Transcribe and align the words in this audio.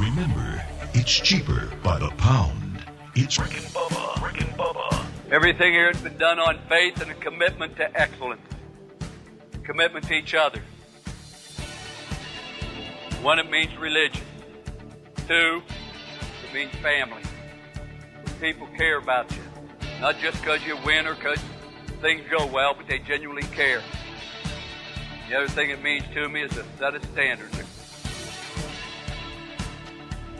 Remember, 0.00 0.64
it's 0.94 1.12
cheaper 1.12 1.70
by 1.82 1.98
the 1.98 2.08
pound. 2.12 2.82
It's 3.14 3.38
Rick 3.38 3.54
and 3.58 3.66
Bubba. 3.66 4.24
Rick 4.24 4.40
and 4.40 4.50
Bubba. 4.52 5.04
Everything 5.30 5.74
here 5.74 5.92
has 5.92 6.00
been 6.00 6.16
done 6.16 6.38
on 6.38 6.58
faith 6.70 7.02
and 7.02 7.10
a 7.10 7.14
commitment 7.14 7.76
to 7.76 8.00
excellence, 8.00 8.40
commitment 9.62 10.06
to 10.06 10.14
each 10.14 10.34
other. 10.34 10.62
One, 13.20 13.38
it 13.38 13.50
means 13.50 13.76
religion. 13.76 14.22
Two, 15.28 15.60
it 16.48 16.54
means 16.54 16.74
family. 16.76 17.22
People 18.40 18.68
care 18.78 18.96
about 18.96 19.30
you, 19.32 19.42
not 20.00 20.16
just 20.18 20.40
because 20.40 20.64
you 20.64 20.78
win 20.86 21.06
or 21.06 21.14
because 21.14 21.40
things 22.00 22.22
go 22.30 22.46
well, 22.46 22.72
but 22.72 22.88
they 22.88 23.00
genuinely 23.00 23.42
care. 23.54 23.82
The 25.28 25.36
other 25.36 25.48
thing 25.48 25.68
it 25.68 25.82
means 25.82 26.04
to 26.14 26.26
me 26.26 26.40
is 26.40 26.56
a 26.56 26.64
set 26.78 26.94
of 26.94 27.04
standards. 27.12 27.69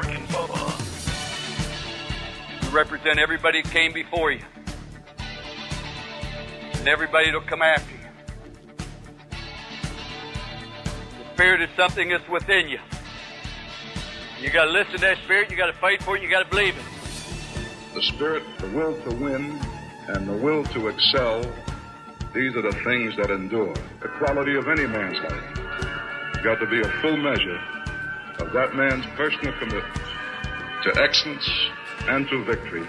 and 0.00 0.28
Bubba. 0.28 0.82
You 2.62 2.70
represent 2.76 3.18
everybody 3.18 3.62
that 3.62 3.70
came 3.70 3.92
before 3.92 4.32
you. 4.32 4.40
And 6.74 6.88
everybody 6.88 7.26
that'll 7.26 7.40
come 7.42 7.62
after 7.62 7.92
you. 7.92 8.00
The 11.18 11.34
spirit 11.34 11.62
is 11.62 11.70
something 11.76 12.08
that's 12.08 12.28
within 12.28 12.68
you. 12.68 12.78
You 14.40 14.50
gotta 14.50 14.70
listen 14.70 14.94
to 14.94 15.00
that 15.00 15.18
spirit, 15.24 15.50
you 15.50 15.56
gotta 15.56 15.72
fight 15.72 16.02
for 16.02 16.16
it, 16.16 16.22
you 16.22 16.28
gotta 16.28 16.48
believe 16.48 16.76
it. 16.76 16.84
The 17.94 18.02
spirit, 18.02 18.42
the 18.58 18.68
will 18.68 19.00
to 19.02 19.14
win, 19.16 19.58
and 20.08 20.28
the 20.28 20.36
will 20.36 20.64
to 20.64 20.88
excel, 20.88 21.42
these 22.34 22.54
are 22.56 22.62
the 22.62 22.76
things 22.84 23.16
that 23.16 23.30
endure. 23.30 23.74
The 24.00 24.08
quality 24.08 24.56
of 24.56 24.68
any 24.68 24.86
man's 24.86 25.18
life. 25.20 26.42
Got 26.42 26.58
to 26.60 26.66
be 26.66 26.80
a 26.80 26.88
full 27.00 27.16
measure 27.16 27.83
of 28.38 28.52
that 28.52 28.74
man's 28.74 29.06
personal 29.16 29.52
commitment 29.58 29.94
to 30.82 31.02
excellence 31.02 31.48
and 32.08 32.28
to 32.28 32.44
victory, 32.44 32.86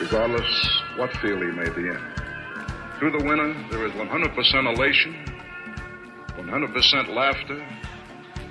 regardless 0.00 0.80
what 0.96 1.10
field 1.18 1.42
he 1.42 1.50
may 1.50 1.68
be 1.70 1.88
in. 1.88 2.00
Through 2.98 3.12
the 3.12 3.24
winner, 3.24 3.54
there 3.70 3.86
is 3.86 3.92
100% 3.92 4.76
elation, 4.76 5.14
100% 6.36 7.14
laughter, 7.14 7.66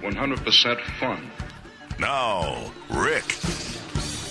100% 0.02 0.82
fun. 1.00 1.32
Now, 2.00 2.72
Rick 2.90 3.36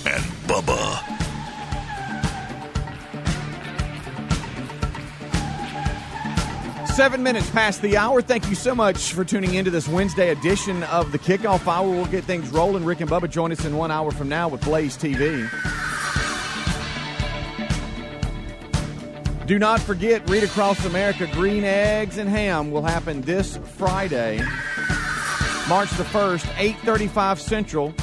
and 0.07 0.25
Bubba. 0.49 1.28
Seven 6.99 7.23
minutes 7.23 7.49
past 7.51 7.81
the 7.81 7.97
hour. 7.97 8.21
Thank 8.21 8.49
you 8.49 8.57
so 8.57 8.75
much 8.75 9.13
for 9.13 9.25
tuning 9.25 9.55
into 9.55 9.71
this 9.71 9.87
Wednesday 9.87 10.31
edition 10.31 10.83
of 10.83 11.13
the 11.13 11.19
Kickoff 11.21 11.65
Hour. 11.69 11.89
We'll 11.89 12.07
get 12.07 12.25
things 12.25 12.51
rolling. 12.51 12.85
Rick 12.85 13.03
and 13.03 13.09
Bubba 13.09 13.31
join 13.31 13.53
us 13.53 13.65
in 13.65 13.77
one 13.77 13.93
hour 13.93 14.11
from 14.11 14.29
now 14.29 14.49
with 14.49 14.63
Blaze 14.63 14.97
TV. 14.97 15.49
Do 19.47 19.61
not 19.61 19.79
forget, 19.79 20.29
Read 20.29 20.43
Across 20.43 20.87
America 20.87 21.29
Green 21.29 21.63
Eggs 21.63 22.19
and 22.19 22.29
Ham 22.29 22.73
will 22.73 22.83
happen 22.83 23.21
this 23.21 23.59
Friday, 23.59 24.39
March 25.69 25.91
the 25.91 26.03
1st, 26.03 26.47
8.35 26.83 27.39
Central. 27.39 27.95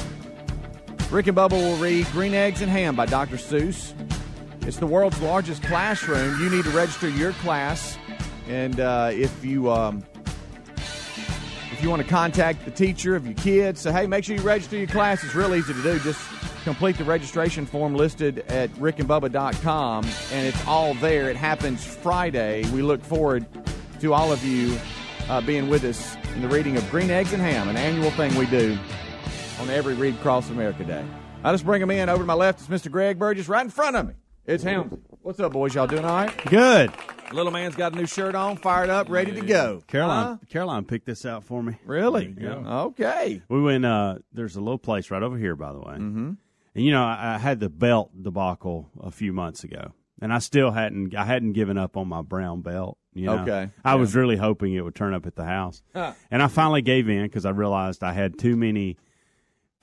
Rick 1.10 1.26
and 1.26 1.36
Bubba 1.36 1.52
will 1.52 1.76
read 1.76 2.06
Green 2.12 2.32
Eggs 2.32 2.62
and 2.62 2.70
Ham 2.70 2.96
by 2.96 3.04
Dr. 3.04 3.36
Seuss. 3.36 3.92
It's 4.66 4.78
the 4.78 4.86
world's 4.86 5.20
largest 5.20 5.62
classroom. 5.64 6.40
You 6.40 6.48
need 6.48 6.64
to 6.64 6.70
register 6.70 7.10
your 7.10 7.32
class. 7.32 7.98
And 8.48 8.80
uh, 8.80 9.10
if 9.12 9.44
you 9.44 9.70
um, 9.70 10.04
if 11.72 11.82
you 11.82 11.90
want 11.90 12.02
to 12.02 12.08
contact 12.08 12.64
the 12.64 12.70
teacher 12.70 13.16
of 13.16 13.26
your 13.26 13.34
kids, 13.34 13.80
say, 13.82 13.92
hey, 13.92 14.06
make 14.06 14.24
sure 14.24 14.34
you 14.34 14.42
register 14.42 14.76
your 14.76 14.86
class. 14.86 15.22
It's 15.22 15.34
real 15.34 15.54
easy 15.54 15.74
to 15.74 15.82
do. 15.82 15.98
Just 15.98 16.20
complete 16.64 16.96
the 16.96 17.04
registration 17.04 17.66
form 17.66 17.94
listed 17.94 18.38
at 18.48 18.70
rickandbubba.com, 18.74 20.04
and 20.32 20.46
it's 20.46 20.66
all 20.66 20.94
there. 20.94 21.28
It 21.28 21.36
happens 21.36 21.84
Friday. 21.84 22.68
We 22.70 22.82
look 22.82 23.04
forward 23.04 23.46
to 24.00 24.14
all 24.14 24.32
of 24.32 24.42
you 24.44 24.78
uh, 25.28 25.40
being 25.42 25.68
with 25.68 25.84
us 25.84 26.16
in 26.34 26.42
the 26.42 26.48
reading 26.48 26.76
of 26.76 26.90
Green 26.90 27.10
Eggs 27.10 27.32
and 27.32 27.42
Ham, 27.42 27.68
an 27.68 27.76
annual 27.76 28.10
thing 28.12 28.34
we 28.36 28.46
do 28.46 28.78
on 29.60 29.70
every 29.70 29.94
Read 29.94 30.14
Across 30.14 30.50
America 30.50 30.84
Day. 30.84 31.04
I 31.44 31.52
just 31.52 31.64
bring 31.64 31.82
him 31.82 31.90
in. 31.90 32.08
Over 32.08 32.22
to 32.22 32.26
my 32.26 32.34
left 32.34 32.60
is 32.60 32.68
Mr. 32.68 32.90
Greg 32.90 33.18
Burgess. 33.18 33.48
Right 33.48 33.64
in 33.64 33.70
front 33.70 33.96
of 33.96 34.08
me, 34.08 34.14
it's 34.44 34.62
him. 34.62 35.02
What's 35.26 35.40
up, 35.40 35.54
boys? 35.54 35.74
Y'all 35.74 35.88
doing 35.88 36.04
all 36.04 36.14
right? 36.14 36.44
Good. 36.44 36.92
Little 37.32 37.50
man's 37.50 37.74
got 37.74 37.92
a 37.92 37.96
new 37.96 38.06
shirt 38.06 38.36
on, 38.36 38.56
fired 38.58 38.90
up, 38.90 39.10
ready 39.10 39.32
to 39.32 39.40
go. 39.40 39.82
Caroline 39.88 40.24
Huh? 40.24 40.36
Caroline 40.48 40.84
picked 40.84 41.04
this 41.04 41.26
out 41.26 41.42
for 41.42 41.60
me. 41.64 41.74
Really? 41.84 42.28
There 42.28 42.56
you 42.58 42.62
go. 42.62 42.70
Okay. 42.90 43.42
We 43.48 43.60
went 43.60 43.84
uh 43.84 44.18
there's 44.32 44.54
a 44.54 44.60
little 44.60 44.78
place 44.78 45.10
right 45.10 45.24
over 45.24 45.36
here 45.36 45.56
by 45.56 45.72
the 45.72 45.80
way. 45.80 45.94
Mm-hmm. 45.94 46.32
And 46.76 46.84
you 46.84 46.92
know, 46.92 47.02
I, 47.02 47.34
I 47.34 47.38
had 47.38 47.58
the 47.58 47.68
belt 47.68 48.12
debacle 48.22 48.88
a 49.00 49.10
few 49.10 49.32
months 49.32 49.64
ago. 49.64 49.90
And 50.22 50.32
I 50.32 50.38
still 50.38 50.70
hadn't 50.70 51.16
I 51.16 51.24
hadn't 51.24 51.54
given 51.54 51.76
up 51.76 51.96
on 51.96 52.06
my 52.06 52.22
brown 52.22 52.60
belt. 52.62 52.96
You 53.12 53.26
know? 53.26 53.38
Okay. 53.40 53.70
I 53.84 53.96
was 53.96 54.14
really 54.14 54.36
hoping 54.36 54.74
it 54.74 54.82
would 54.82 54.94
turn 54.94 55.12
up 55.12 55.26
at 55.26 55.34
the 55.34 55.44
house. 55.44 55.82
Huh. 55.92 56.12
And 56.30 56.40
I 56.40 56.46
finally 56.46 56.82
gave 56.82 57.08
in 57.08 57.24
because 57.24 57.44
I 57.44 57.50
realized 57.50 58.04
I 58.04 58.12
had 58.12 58.38
too 58.38 58.54
many 58.54 58.96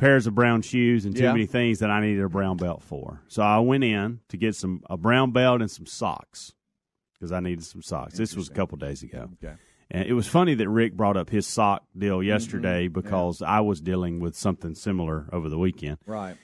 pairs 0.03 0.27
of 0.27 0.35
brown 0.35 0.61
shoes 0.61 1.05
and 1.05 1.15
too 1.15 1.23
Yeah. 1.23 1.31
many 1.31 1.45
things 1.45 1.79
that 1.79 1.89
I 1.89 2.01
needed 2.01 2.23
a 2.23 2.29
brown 2.29 2.57
belt 2.57 2.83
for. 2.83 3.21
So 3.29 3.41
I 3.41 3.59
went 3.59 3.83
in 3.83 4.19
to 4.29 4.37
get 4.37 4.55
some 4.55 4.81
a 4.89 4.97
brown 4.97 5.31
belt 5.31 5.61
and 5.61 5.71
some 5.71 5.85
socks 5.85 6.53
because 7.13 7.31
I 7.31 7.39
needed 7.39 7.63
some 7.63 7.81
socks. 7.81 8.17
This 8.17 8.35
was 8.35 8.49
a 8.49 8.53
couple 8.53 8.77
days 8.77 9.01
ago. 9.01 9.29
Okay. 9.43 9.53
And 9.89 10.07
it 10.07 10.13
was 10.13 10.27
funny 10.27 10.55
that 10.55 10.67
Rick 10.67 10.97
brought 10.97 11.15
up 11.15 11.29
his 11.29 11.47
sock 11.47 11.83
deal 11.97 12.17
mm-hmm. 12.17 12.27
yesterday 12.27 12.87
because 12.89 13.41
I 13.41 13.61
was 13.61 13.79
dealing 13.79 14.19
with 14.19 14.35
something 14.35 14.75
similar 14.75 15.29
over 15.31 15.47
the 15.47 15.57
weekend. 15.57 15.99
Right. 16.05 16.35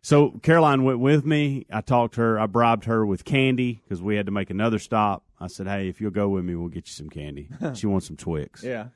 So 0.00 0.30
Caroline 0.42 0.84
went 0.84 1.00
with 1.00 1.24
me. 1.24 1.66
I 1.70 1.82
talked 1.82 2.14
to 2.14 2.20
her. 2.20 2.40
I 2.40 2.46
bribed 2.46 2.86
her 2.86 3.04
with 3.04 3.24
candy 3.24 3.80
because 3.84 4.02
we 4.02 4.16
had 4.16 4.26
to 4.26 4.32
make 4.32 4.50
another 4.50 4.78
stop. 4.78 5.24
I 5.38 5.48
said, 5.48 5.66
"Hey, 5.66 5.88
if 5.88 6.00
you'll 6.00 6.10
go 6.10 6.28
with 6.28 6.44
me, 6.44 6.54
we'll 6.54 6.68
get 6.68 6.86
you 6.86 6.92
some 6.92 7.10
candy." 7.10 7.48
she 7.74 7.86
wants 7.86 8.06
some 8.06 8.16
Twix. 8.16 8.64
Yeah. 8.64 8.88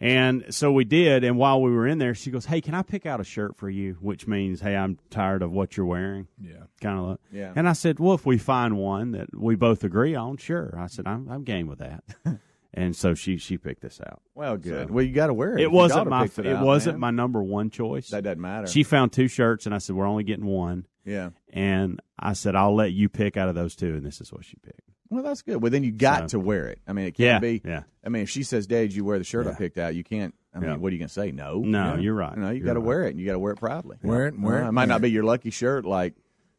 And 0.00 0.46
so 0.50 0.72
we 0.72 0.84
did. 0.84 1.24
And 1.24 1.38
while 1.38 1.62
we 1.62 1.70
were 1.70 1.86
in 1.86 1.98
there, 1.98 2.14
she 2.14 2.30
goes, 2.30 2.46
"Hey, 2.46 2.60
can 2.60 2.74
I 2.74 2.82
pick 2.82 3.06
out 3.06 3.20
a 3.20 3.24
shirt 3.24 3.56
for 3.56 3.70
you?" 3.70 3.96
Which 4.00 4.26
means, 4.26 4.60
"Hey, 4.60 4.76
I'm 4.76 4.98
tired 5.10 5.42
of 5.42 5.52
what 5.52 5.76
you're 5.76 5.86
wearing." 5.86 6.26
Yeah. 6.40 6.64
Kind 6.80 6.98
of. 6.98 7.18
Yeah. 7.32 7.52
And 7.54 7.68
I 7.68 7.72
said, 7.72 7.98
"Well, 8.00 8.14
if 8.14 8.26
we 8.26 8.36
find 8.38 8.76
one 8.76 9.12
that 9.12 9.28
we 9.36 9.54
both 9.54 9.84
agree 9.84 10.14
on, 10.14 10.36
sure." 10.36 10.76
I 10.78 10.88
said, 10.88 11.06
"I'm 11.06 11.28
I'm 11.30 11.44
game 11.44 11.66
with 11.68 11.78
that." 11.78 12.02
and 12.74 12.94
so 12.96 13.14
she 13.14 13.36
she 13.38 13.56
picked 13.56 13.82
this 13.82 14.00
out. 14.04 14.20
Well, 14.34 14.56
good. 14.56 14.88
So- 14.88 14.94
well, 14.94 15.04
you 15.04 15.12
got 15.14 15.28
to 15.28 15.34
wear 15.34 15.56
it. 15.56 15.62
It 15.62 15.70
wasn't 15.70 16.08
my 16.08 16.24
it, 16.24 16.38
it, 16.38 16.46
out, 16.46 16.64
wasn't 16.64 16.96
man. 16.96 17.00
my 17.00 17.10
number 17.22 17.42
one 17.42 17.70
choice. 17.70 18.08
That 18.08 18.24
doesn't 18.24 18.40
matter. 18.40 18.66
She 18.66 18.82
found 18.82 19.12
two 19.12 19.28
shirts, 19.28 19.64
and 19.66 19.74
I 19.74 19.78
said, 19.78 19.96
"We're 19.96 20.06
only 20.06 20.24
getting 20.24 20.46
one." 20.46 20.86
yeah. 21.04 21.30
And 21.52 22.00
I 22.18 22.32
said, 22.32 22.56
"I'll 22.56 22.74
let 22.74 22.92
you 22.92 23.08
pick 23.08 23.36
out 23.36 23.48
of 23.48 23.54
those 23.54 23.76
two," 23.76 23.94
and 23.94 24.04
this 24.04 24.20
is 24.20 24.32
what 24.32 24.44
she 24.44 24.56
picked. 24.56 24.83
Well, 25.14 25.22
that's 25.22 25.42
good. 25.42 25.62
Well, 25.62 25.70
then 25.70 25.84
you 25.84 25.92
got 25.92 26.30
So- 26.30 26.38
to 26.38 26.44
wear 26.44 26.66
it. 26.68 26.80
I 26.86 26.92
mean, 26.92 27.06
it 27.06 27.12
can't 27.12 27.18
Yeah, 27.18 27.38
be. 27.38 27.62
yeah. 27.64 27.82
I 28.04 28.08
mean, 28.08 28.22
if 28.24 28.30
she 28.30 28.42
says, 28.42 28.66
"Dad, 28.66 28.92
you 28.92 29.04
wear 29.04 29.18
the 29.18 29.24
shirt 29.24 29.46
I 29.46 29.54
picked 29.54 29.78
out," 29.78 29.94
you 29.94 30.02
can't. 30.04 30.34
I 30.52 30.58
mean, 30.60 30.70
Yeah. 30.70 30.76
what 30.76 30.90
are 30.90 30.94
you 30.94 30.98
going 30.98 31.08
to 31.08 31.14
say? 31.14 31.30
No. 31.32 31.60
No, 31.60 31.94
Yeah. 31.94 32.00
you're 32.00 32.14
right. 32.14 32.36
No, 32.36 32.50
you 32.50 32.62
got 32.64 32.74
to 32.74 32.80
right. 32.80 32.86
wear 32.86 33.04
it, 33.06 33.10
and 33.10 33.20
you 33.20 33.26
got 33.26 33.32
to 33.32 33.38
wear 33.38 33.52
it 33.52 33.58
proudly. 33.58 33.96
Wear 34.02 34.26
it, 34.28 34.38
wear 34.38 34.62
Uh, 34.62 34.64
it, 34.66 34.68
It 34.68 34.72
might 34.72 34.82
wear 34.82 34.86
not 34.88 35.00
be 35.02 35.10
your 35.10 35.24
lucky 35.24 35.50
shirt, 35.50 35.84
like 35.84 36.14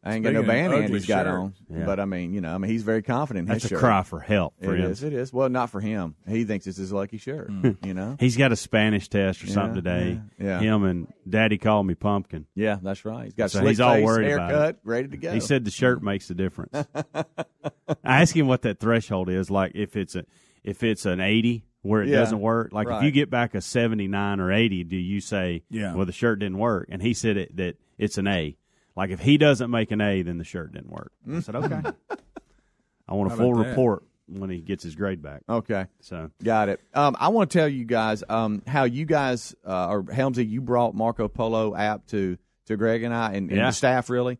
I 0.05 0.13
ain't 0.13 0.23
got 0.23 0.33
no 0.33 0.43
band 0.43 0.71
hand 0.71 0.93
he's 0.93 1.07
got 1.07 1.25
on. 1.25 1.55
Yeah. 1.67 1.85
But 1.85 1.99
I 1.99 2.05
mean, 2.05 2.31
you 2.33 2.39
know, 2.39 2.53
I 2.53 2.59
mean, 2.59 2.69
he's 2.69 2.83
very 2.83 3.01
confident 3.01 3.47
in 3.47 3.53
That's 3.53 3.65
a 3.65 3.69
shirt. 3.69 3.79
cry 3.79 4.03
for 4.03 4.19
help 4.19 4.53
for 4.61 4.75
It 4.75 4.81
him. 4.81 4.91
is. 4.91 5.01
It 5.01 5.13
is. 5.13 5.33
Well, 5.33 5.49
not 5.49 5.71
for 5.71 5.81
him. 5.81 6.13
He 6.27 6.43
thinks 6.43 6.67
it's 6.67 6.77
his 6.77 6.91
lucky 6.93 7.17
shirt. 7.17 7.49
Hmm. 7.49 7.71
You 7.83 7.95
know. 7.95 8.15
He's 8.19 8.37
got 8.37 8.51
a 8.51 8.55
Spanish 8.55 9.09
test 9.09 9.43
or 9.43 9.47
Yeah, 9.47 9.53
something 9.53 9.75
today. 9.75 10.21
yeah, 10.37 10.45
yeah. 10.45 10.59
Him 10.59 10.83
and 10.83 11.07
Daddy 11.27 11.57
called 11.57 11.87
me 11.87 11.95
Pumpkin. 11.95 12.45
Yeah, 12.53 12.77
that's 12.81 13.03
right. 13.03 13.25
He's 13.25 13.33
got 13.33 13.49
So 13.49 13.65
he's 13.65 13.79
all 13.81 13.95
face, 13.95 14.05
worried 14.05 14.31
about 14.31 14.51
haircut, 14.51 14.79
ready 14.83 15.07
to 15.07 15.17
go. 15.17 15.33
He 15.33 15.39
said 15.39 15.65
the 15.65 15.71
shirt 15.71 16.03
makes 16.03 16.27
the 16.27 16.35
difference. 16.35 16.87
I 18.03 18.21
asked 18.21 18.35
him 18.35 18.47
what 18.47 18.61
that 18.61 18.79
threshold 18.79 19.29
is. 19.29 19.49
Like 19.49 19.71
if 19.75 19.95
it's 19.95 20.15
a 20.15 20.25
if 20.63 20.83
it's 20.83 21.05
an 21.05 21.19
eighty 21.19 21.65
where 21.81 22.01
it 22.01 22.09
Yeah, 22.09 22.17
doesn't 22.17 22.39
work. 22.39 22.71
Like 22.73 22.87
if 22.89 23.03
you 23.03 23.11
get 23.11 23.29
back 23.29 23.55
a 23.55 23.61
seventy 23.61 24.07
nine 24.07 24.39
or 24.39 24.51
eighty, 24.51 24.83
do 24.83 24.97
you 24.97 25.21
say, 25.21 25.63
Yeah. 25.69 25.93
well, 25.95 26.05
the 26.05 26.11
shirt 26.11 26.39
didn't 26.39 26.57
work? 26.57 26.87
And 26.89 27.01
he 27.01 27.13
said 27.13 27.37
it, 27.37 27.55
that 27.57 27.75
it's 27.97 28.17
an 28.17 28.27
A. 28.27 28.55
Like 28.95 29.09
if 29.09 29.19
he 29.19 29.37
doesn't 29.37 29.69
make 29.69 29.91
an 29.91 30.01
A, 30.01 30.21
then 30.21 30.37
the 30.37 30.43
shirt 30.43 30.71
didn't 30.73 30.91
work. 30.91 31.11
I 31.31 31.39
said, 31.41 31.55
okay. 31.55 31.81
I 33.07 33.13
want 33.13 33.27
a 33.27 33.29
How 33.31 33.37
full 33.37 33.51
about 33.53 33.63
that? 33.63 33.69
report. 33.71 34.03
when 34.27 34.49
he 34.49 34.59
gets 34.59 34.83
his 34.83 34.95
grade 34.95 35.21
back. 35.21 35.43
Okay. 35.47 35.85
So 35.99 36.31
Got 36.43 36.69
it. 36.69 36.79
Um, 36.93 37.15
I 37.19 37.27
want 37.27 37.51
to 37.51 37.57
tell 37.59 37.67
you 37.67 37.85
guys 37.85 38.23
um, 38.27 38.63
how 38.65 38.85
you 38.85 39.05
guys 39.05 39.53
uh, 39.67 39.87
or 39.89 40.03
Helmsy, 40.03 40.49
you 40.49 40.61
brought 40.61 40.95
Marco 40.95 41.27
Polo 41.27 41.75
app 41.75 42.07
to 42.07 42.37
to 42.65 42.75
Greg 42.77 43.03
and 43.03 43.13
I 43.13 43.33
and, 43.33 43.49
and 43.51 43.57
Yeah. 43.59 43.67
the 43.67 43.71
staff 43.73 44.09
really. 44.09 44.39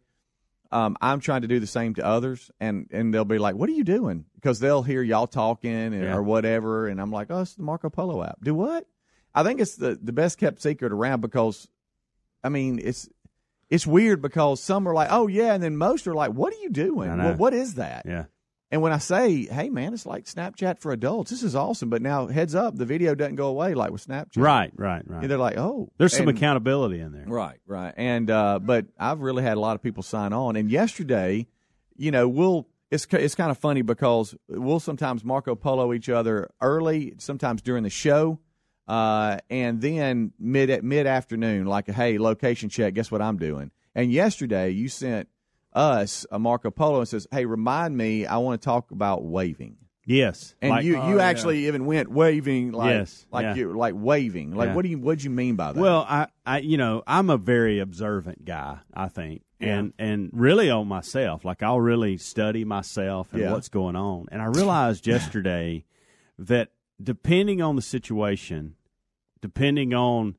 Um, 0.71 0.97
I'm 0.99 1.19
trying 1.19 1.43
to 1.43 1.47
do 1.47 1.59
the 1.59 1.67
same 1.67 1.93
to 1.95 2.05
others, 2.05 2.49
and 2.59 2.87
and 2.91 3.13
they'll 3.13 3.23
be 3.23 3.37
like, 3.37 3.55
"What 3.55 3.69
are 3.69 3.73
you 3.73 3.83
doing?" 3.83 4.25
Because 4.33 4.59
they'll 4.59 4.81
hear 4.81 5.03
y'all 5.03 5.27
talking 5.27 5.71
and, 5.71 5.93
Yeah. 5.93 6.15
or 6.15 6.23
whatever, 6.23 6.87
and 6.87 6.99
I'm 6.99 7.11
like, 7.11 7.27
"Oh, 7.29 7.41
it's 7.41 7.53
the 7.53 7.61
Marco 7.63 7.89
Polo 7.91 8.23
app." 8.23 8.39
Do 8.43 8.55
what? 8.55 8.87
I 9.35 9.43
think 9.43 9.59
it's 9.61 9.75
the 9.75 9.97
the 10.01 10.11
best 10.11 10.39
kept 10.39 10.61
secret 10.61 10.91
around 10.91 11.21
because, 11.21 11.67
I 12.43 12.49
mean, 12.49 12.79
it's 12.83 13.07
it's 13.69 13.87
weird 13.87 14.21
because 14.21 14.61
some 14.61 14.87
are 14.87 14.93
like, 14.93 15.09
"Oh 15.11 15.27
yeah," 15.27 15.53
and 15.53 15.63
then 15.63 15.77
most 15.77 16.07
are 16.07 16.13
like, 16.13 16.31
"What 16.31 16.53
are 16.53 16.57
you 16.57 16.69
doing? 16.69 17.15
Know. 17.17 17.33
What, 17.33 17.53
is 17.53 17.75
that?" 17.75 18.03
yeah, 18.05 18.25
And 18.71 18.81
when 18.81 18.91
I 18.91 18.97
say, 18.99 19.45
"Hey, 19.45 19.69
man, 19.69 19.93
it's 19.93 20.05
like 20.05 20.25
Snapchat 20.25 20.79
for 20.79 20.91
adults. 20.91 21.31
This 21.31 21.43
is 21.43 21.55
awesome," 21.55 21.89
but 21.89 22.01
now 22.01 22.27
heads 22.27 22.53
up, 22.55 22.75
the 22.75 22.85
video 22.85 23.15
doesn't 23.15 23.35
go 23.35 23.47
away 23.47 23.73
like 23.73 23.91
with 23.91 24.05
Snapchat. 24.05 24.37
right, 24.37 24.71
right, 24.75 25.03
right. 25.07 25.21
And 25.21 25.29
they're 25.31 25.37
like, 25.37 25.57
"Oh, 25.57 25.89
There's 25.97 26.15
some 26.15 26.27
accountability 26.27 26.99
in 26.99 27.11
there. 27.11 27.25
Right, 27.25 27.59
right. 27.65 27.93
And 27.97 28.29
uh, 28.29 28.59
but 28.59 28.85
I've 28.99 29.21
really 29.21 29.43
had 29.43 29.57
a 29.57 29.59
lot 29.59 29.75
of 29.75 29.81
people 29.81 30.03
sign 30.03 30.33
on. 30.33 30.55
And 30.55 30.69
yesterday, 30.69 31.47
you 31.95 32.11
know, 32.11 32.27
we'll 32.27 32.67
it's 32.91 33.07
it's 33.11 33.35
kind 33.35 33.49
of 33.51 33.57
funny 33.57 33.81
because 33.81 34.35
we'll 34.47 34.79
sometimes 34.79 35.23
Marco 35.23 35.55
Polo 35.55 35.91
each 35.93 36.07
other 36.09 36.51
early, 36.61 37.15
sometimes 37.17 37.61
during 37.61 37.83
the 37.83 37.89
show, 37.89 38.39
uh, 38.87 39.37
and 39.49 39.81
then 39.81 40.31
mid 40.39 40.83
mid 40.83 41.07
afternoon, 41.07 41.65
like 41.65 41.89
hey 41.89 42.17
location 42.17 42.69
check. 42.69 42.93
Guess 42.93 43.11
what 43.11 43.21
I'm 43.21 43.37
doing? 43.37 43.71
And 43.93 44.11
yesterday, 44.11 44.69
you 44.71 44.89
sent 44.89 45.29
us 45.73 46.25
a 46.31 46.39
Marco 46.39 46.71
Polo 46.71 46.99
and 46.99 47.07
says, 47.07 47.27
"Hey, 47.31 47.45
remind 47.45 47.97
me, 47.97 48.25
I 48.25 48.37
want 48.37 48.61
to 48.61 48.65
talk 48.65 48.91
about 48.91 49.23
waving." 49.23 49.77
Yes, 50.07 50.53
And 50.61 50.69
Like- 50.69 50.85
you, 50.85 50.97
Oh, 50.97 51.09
you 51.09 51.15
yeah. 51.17 51.23
actually 51.23 51.65
even 51.65 51.87
went 51.87 52.11
waving 52.11 52.73
like 52.73 52.91
Yes, 52.91 53.25
like 53.31 53.41
yeah. 53.43 53.55
you 53.55 53.73
like 53.73 53.95
waving 53.97 54.51
like 54.51 54.67
Yeah. 54.67 54.75
what 54.75 54.83
do 54.83 54.89
you 54.89 54.99
what 54.99 55.17
do 55.17 55.23
you 55.23 55.31
mean 55.31 55.55
by 55.55 55.71
that? 55.73 55.81
Well, 55.81 56.05
I, 56.07 56.27
I, 56.45 56.59
you 56.59 56.77
know, 56.77 57.01
I'm 57.07 57.31
a 57.31 57.37
very 57.37 57.79
observant 57.79 58.45
guy. 58.45 58.77
I 58.93 59.07
think, 59.07 59.41
Yeah. 59.59 59.79
and 59.79 59.93
and 59.97 60.29
really 60.31 60.69
on 60.69 60.87
myself. 60.87 61.43
Like 61.43 61.63
I'll 61.63 61.81
really 61.81 62.17
study 62.17 62.63
myself 62.63 63.33
and 63.33 63.41
Yeah. 63.41 63.51
what's 63.51 63.67
going 63.69 63.95
on. 63.95 64.27
And 64.31 64.43
I 64.43 64.45
realized 64.45 65.07
yesterday 65.07 65.85
that 66.37 66.69
depending 67.01 67.61
on 67.61 67.75
the 67.75 67.81
situation, 67.81 68.75
depending 69.41 69.93
on 69.93 70.35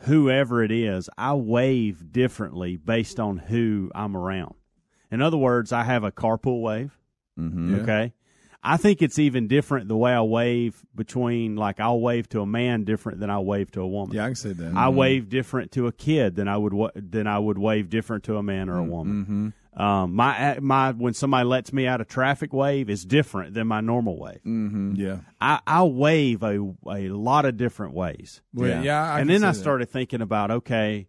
whoever 0.00 0.62
it 0.62 0.72
is, 0.72 1.08
I 1.16 1.34
wave 1.34 2.12
differently 2.12 2.76
based 2.76 3.20
on 3.20 3.38
who 3.38 3.90
I'm 3.94 4.16
around. 4.16 4.54
In 5.10 5.20
other 5.20 5.36
words, 5.36 5.72
I 5.72 5.84
have 5.84 6.04
a 6.04 6.12
carpool 6.12 6.62
wave. 6.62 6.98
mm-hmm. 7.38 7.80
Okay. 7.82 8.12
I 8.64 8.76
think 8.76 9.02
it's 9.02 9.18
even 9.18 9.48
different 9.48 9.88
the 9.88 9.96
way 9.96 10.12
I 10.12 10.22
wave 10.22 10.80
between 10.94 11.56
like 11.56 11.80
I'll 11.80 12.00
wave 12.00 12.28
to 12.28 12.42
a 12.42 12.46
man 12.46 12.84
different 12.84 13.18
than 13.18 13.28
I 13.28 13.40
wave 13.40 13.72
to 13.72 13.80
a 13.80 13.88
woman. 13.88 14.14
Yeah, 14.14 14.24
I 14.24 14.28
can 14.28 14.34
say 14.36 14.52
that. 14.52 14.66
I 14.76 14.86
mm-hmm. 14.86 14.96
wave 14.96 15.28
different 15.28 15.72
to 15.72 15.88
a 15.88 15.92
kid 15.92 16.36
than 16.36 16.46
I 16.46 16.56
would 16.56 16.72
wa- 16.72 16.92
than 16.94 17.26
I 17.26 17.40
would 17.40 17.58
wave 17.58 17.90
different 17.90 18.22
to 18.24 18.36
a 18.36 18.42
man 18.42 18.68
or 18.68 18.78
a 18.78 18.82
mm-hmm. 18.82 18.90
woman. 18.90 19.22
Mm-hmm. 19.22 19.48
Um, 19.74 20.14
my 20.14 20.58
my 20.60 20.90
when 20.92 21.14
somebody 21.14 21.46
lets 21.46 21.72
me 21.72 21.86
out 21.86 22.00
a 22.02 22.04
traffic 22.04 22.52
wave 22.52 22.90
is 22.90 23.06
different 23.06 23.54
than 23.54 23.66
my 23.66 23.80
normal 23.80 24.18
wave. 24.18 24.40
Yeah. 24.44 25.20
I 25.40 25.60
I 25.66 25.82
wave 25.84 26.42
a 26.42 26.58
a 26.86 27.08
lot 27.08 27.46
of 27.46 27.56
different 27.56 27.94
ways. 27.94 28.42
Well, 28.52 28.68
Yeah. 28.68 28.82
yeah. 28.82 29.02
I 29.14 29.20
and 29.20 29.30
then 29.30 29.44
I 29.44 29.52
see 29.52 29.56
that. 29.58 29.62
started 29.62 29.88
thinking 29.88 30.20
about 30.20 30.50
okay, 30.50 31.08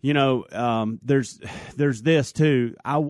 you 0.00 0.14
know, 0.14 0.46
um, 0.52 0.98
there's 1.02 1.38
there's 1.76 2.00
this 2.02 2.32
too. 2.32 2.76
I 2.84 3.06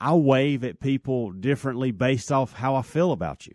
I 0.00 0.14
wave 0.14 0.64
at 0.64 0.80
people 0.80 1.32
differently 1.32 1.90
based 1.90 2.32
off 2.32 2.52
how 2.54 2.76
I 2.76 2.82
feel 2.82 3.12
about 3.12 3.46
you. 3.46 3.54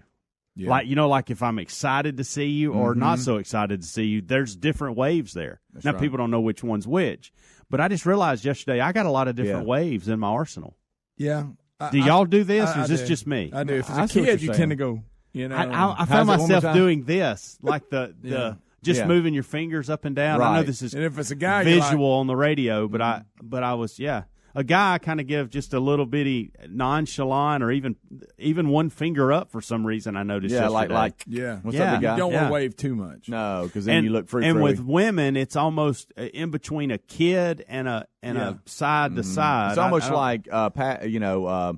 Yeah. 0.55 0.69
Like 0.69 0.87
you 0.87 0.95
know, 0.95 1.07
like 1.09 1.29
if 1.31 1.41
I'm 1.41 1.57
excited 1.57 2.17
to 2.17 2.23
see 2.23 2.47
you 2.47 2.73
or 2.73 2.93
not 2.93 3.19
so 3.19 3.37
excited 3.37 3.81
to 3.81 3.87
see 3.87 4.05
you, 4.05 4.21
there's 4.21 4.55
different 4.55 4.97
waves 4.97 5.33
there. 5.33 5.61
now 5.83 5.91
right. 5.93 5.99
people 6.01 6.17
don't 6.17 6.31
know 6.31 6.41
which 6.41 6.63
one's 6.63 6.85
which, 6.87 7.31
but 7.69 7.79
I 7.81 7.87
just 7.87 8.05
realized 8.05 8.43
yesterday 8.45 8.79
I 8.81 8.91
got 8.91 9.05
a 9.05 9.11
lot 9.11 9.27
of 9.27 9.35
different 9.35 9.65
Yeah. 9.65 9.69
waves 9.71 10.07
in 10.07 10.19
my 10.19 10.27
arsenal. 10.29 10.75
Yeah. 11.17 11.45
I- 11.79 11.91
Do 11.91 11.99
y'all 11.99 12.25
do 12.25 12.43
this, 12.43 12.69
I- 12.69 12.73
or 12.73 12.79
I 12.79 12.83
is 12.83 12.89
this 12.89 13.01
do. 13.01 13.07
just 13.07 13.27
me? 13.27 13.51
I 13.53 13.63
do. 13.63 13.73
If 13.75 13.79
it's 13.81 13.89
I 13.91 14.03
a 14.03 14.07
see 14.07 14.19
what 14.19 14.25
kid, 14.25 14.31
you're 14.31 14.33
you 14.33 14.47
saying. 14.47 14.57
tend 14.57 14.71
to 14.71 14.75
go. 14.75 15.03
You 15.31 15.47
know. 15.47 15.55
I, 15.55 15.63
I, 15.65 15.65
I 15.65 15.95
How's 15.99 16.07
found 16.09 16.29
it 16.29 16.31
one 16.31 16.39
more 16.39 16.47
myself 16.49 16.75
doing 16.75 17.03
this, 17.05 17.57
like 17.61 17.89
the 17.89 18.15
the 18.21 18.29
Yeah. 18.29 18.53
just 18.83 18.99
Yeah. 19.01 19.07
moving 19.07 19.33
your 19.33 19.43
fingers 19.43 19.89
up 19.89 20.03
and 20.05 20.15
down. 20.15 20.41
I 20.41 20.55
know 20.57 20.63
this 20.63 20.81
is 20.81 20.93
and 20.93 21.03
if 21.03 21.17
it's 21.19 21.31
a 21.31 21.35
guy, 21.35 21.63
visual 21.63 22.09
like- 22.13 22.19
on 22.21 22.27
the 22.27 22.35
radio, 22.35 22.87
but 22.87 23.01
I 23.01 23.19
mm. 23.19 23.25
but 23.49 23.63
I 23.63 23.75
was 23.75 23.99
yeah. 23.99 24.23
A 24.55 24.63
guy 24.63 24.97
kind 24.97 25.19
of 25.19 25.27
give 25.27 25.49
just 25.49 25.73
a 25.73 25.79
little 25.79 26.05
bitty 26.05 26.51
nonchalant 26.67 27.63
or 27.63 27.71
even 27.71 27.95
even 28.37 28.69
one 28.69 28.89
finger 28.89 29.31
up 29.31 29.51
for 29.51 29.61
some 29.61 29.85
reason. 29.85 30.17
I 30.17 30.23
noticed. 30.23 30.53
yeah, 30.53 30.67
like 30.67 30.89
yesterday. 30.89 30.93
like 30.95 31.23
yeah. 31.27 31.59
What's 31.61 31.77
Yeah. 31.77 31.93
up, 31.93 32.01
big 32.01 32.09
You 32.09 32.17
don't 32.17 32.31
Yeah. 32.31 32.37
want 32.41 32.47
to 32.49 32.53
wave 32.53 32.75
too 32.75 32.95
much. 32.95 33.29
No, 33.29 33.63
because 33.65 33.85
then 33.85 33.97
and, 33.97 34.05
you 34.05 34.11
look 34.11 34.27
free. 34.27 34.45
and 34.47 34.61
with 34.61 34.79
women, 34.79 35.37
it's 35.37 35.55
almost 35.55 36.11
uh, 36.17 36.23
in 36.23 36.49
between 36.51 36.91
a 36.91 36.97
kid 36.97 37.63
and 37.67 37.87
a 37.87 38.07
and 38.23 38.37
Yeah. 38.37 38.49
a 38.49 38.69
side 38.69 39.15
to 39.15 39.23
side. 39.23 39.43
Mm-hmm. 39.43 39.69
it's 39.71 39.77
almost 39.77 40.05
I 40.05 40.09
don't- 40.09 40.17
like 40.17 40.47
uh, 40.51 40.69
Pat, 40.71 41.09
you 41.09 41.19
know, 41.19 41.45
uh, 41.45 41.73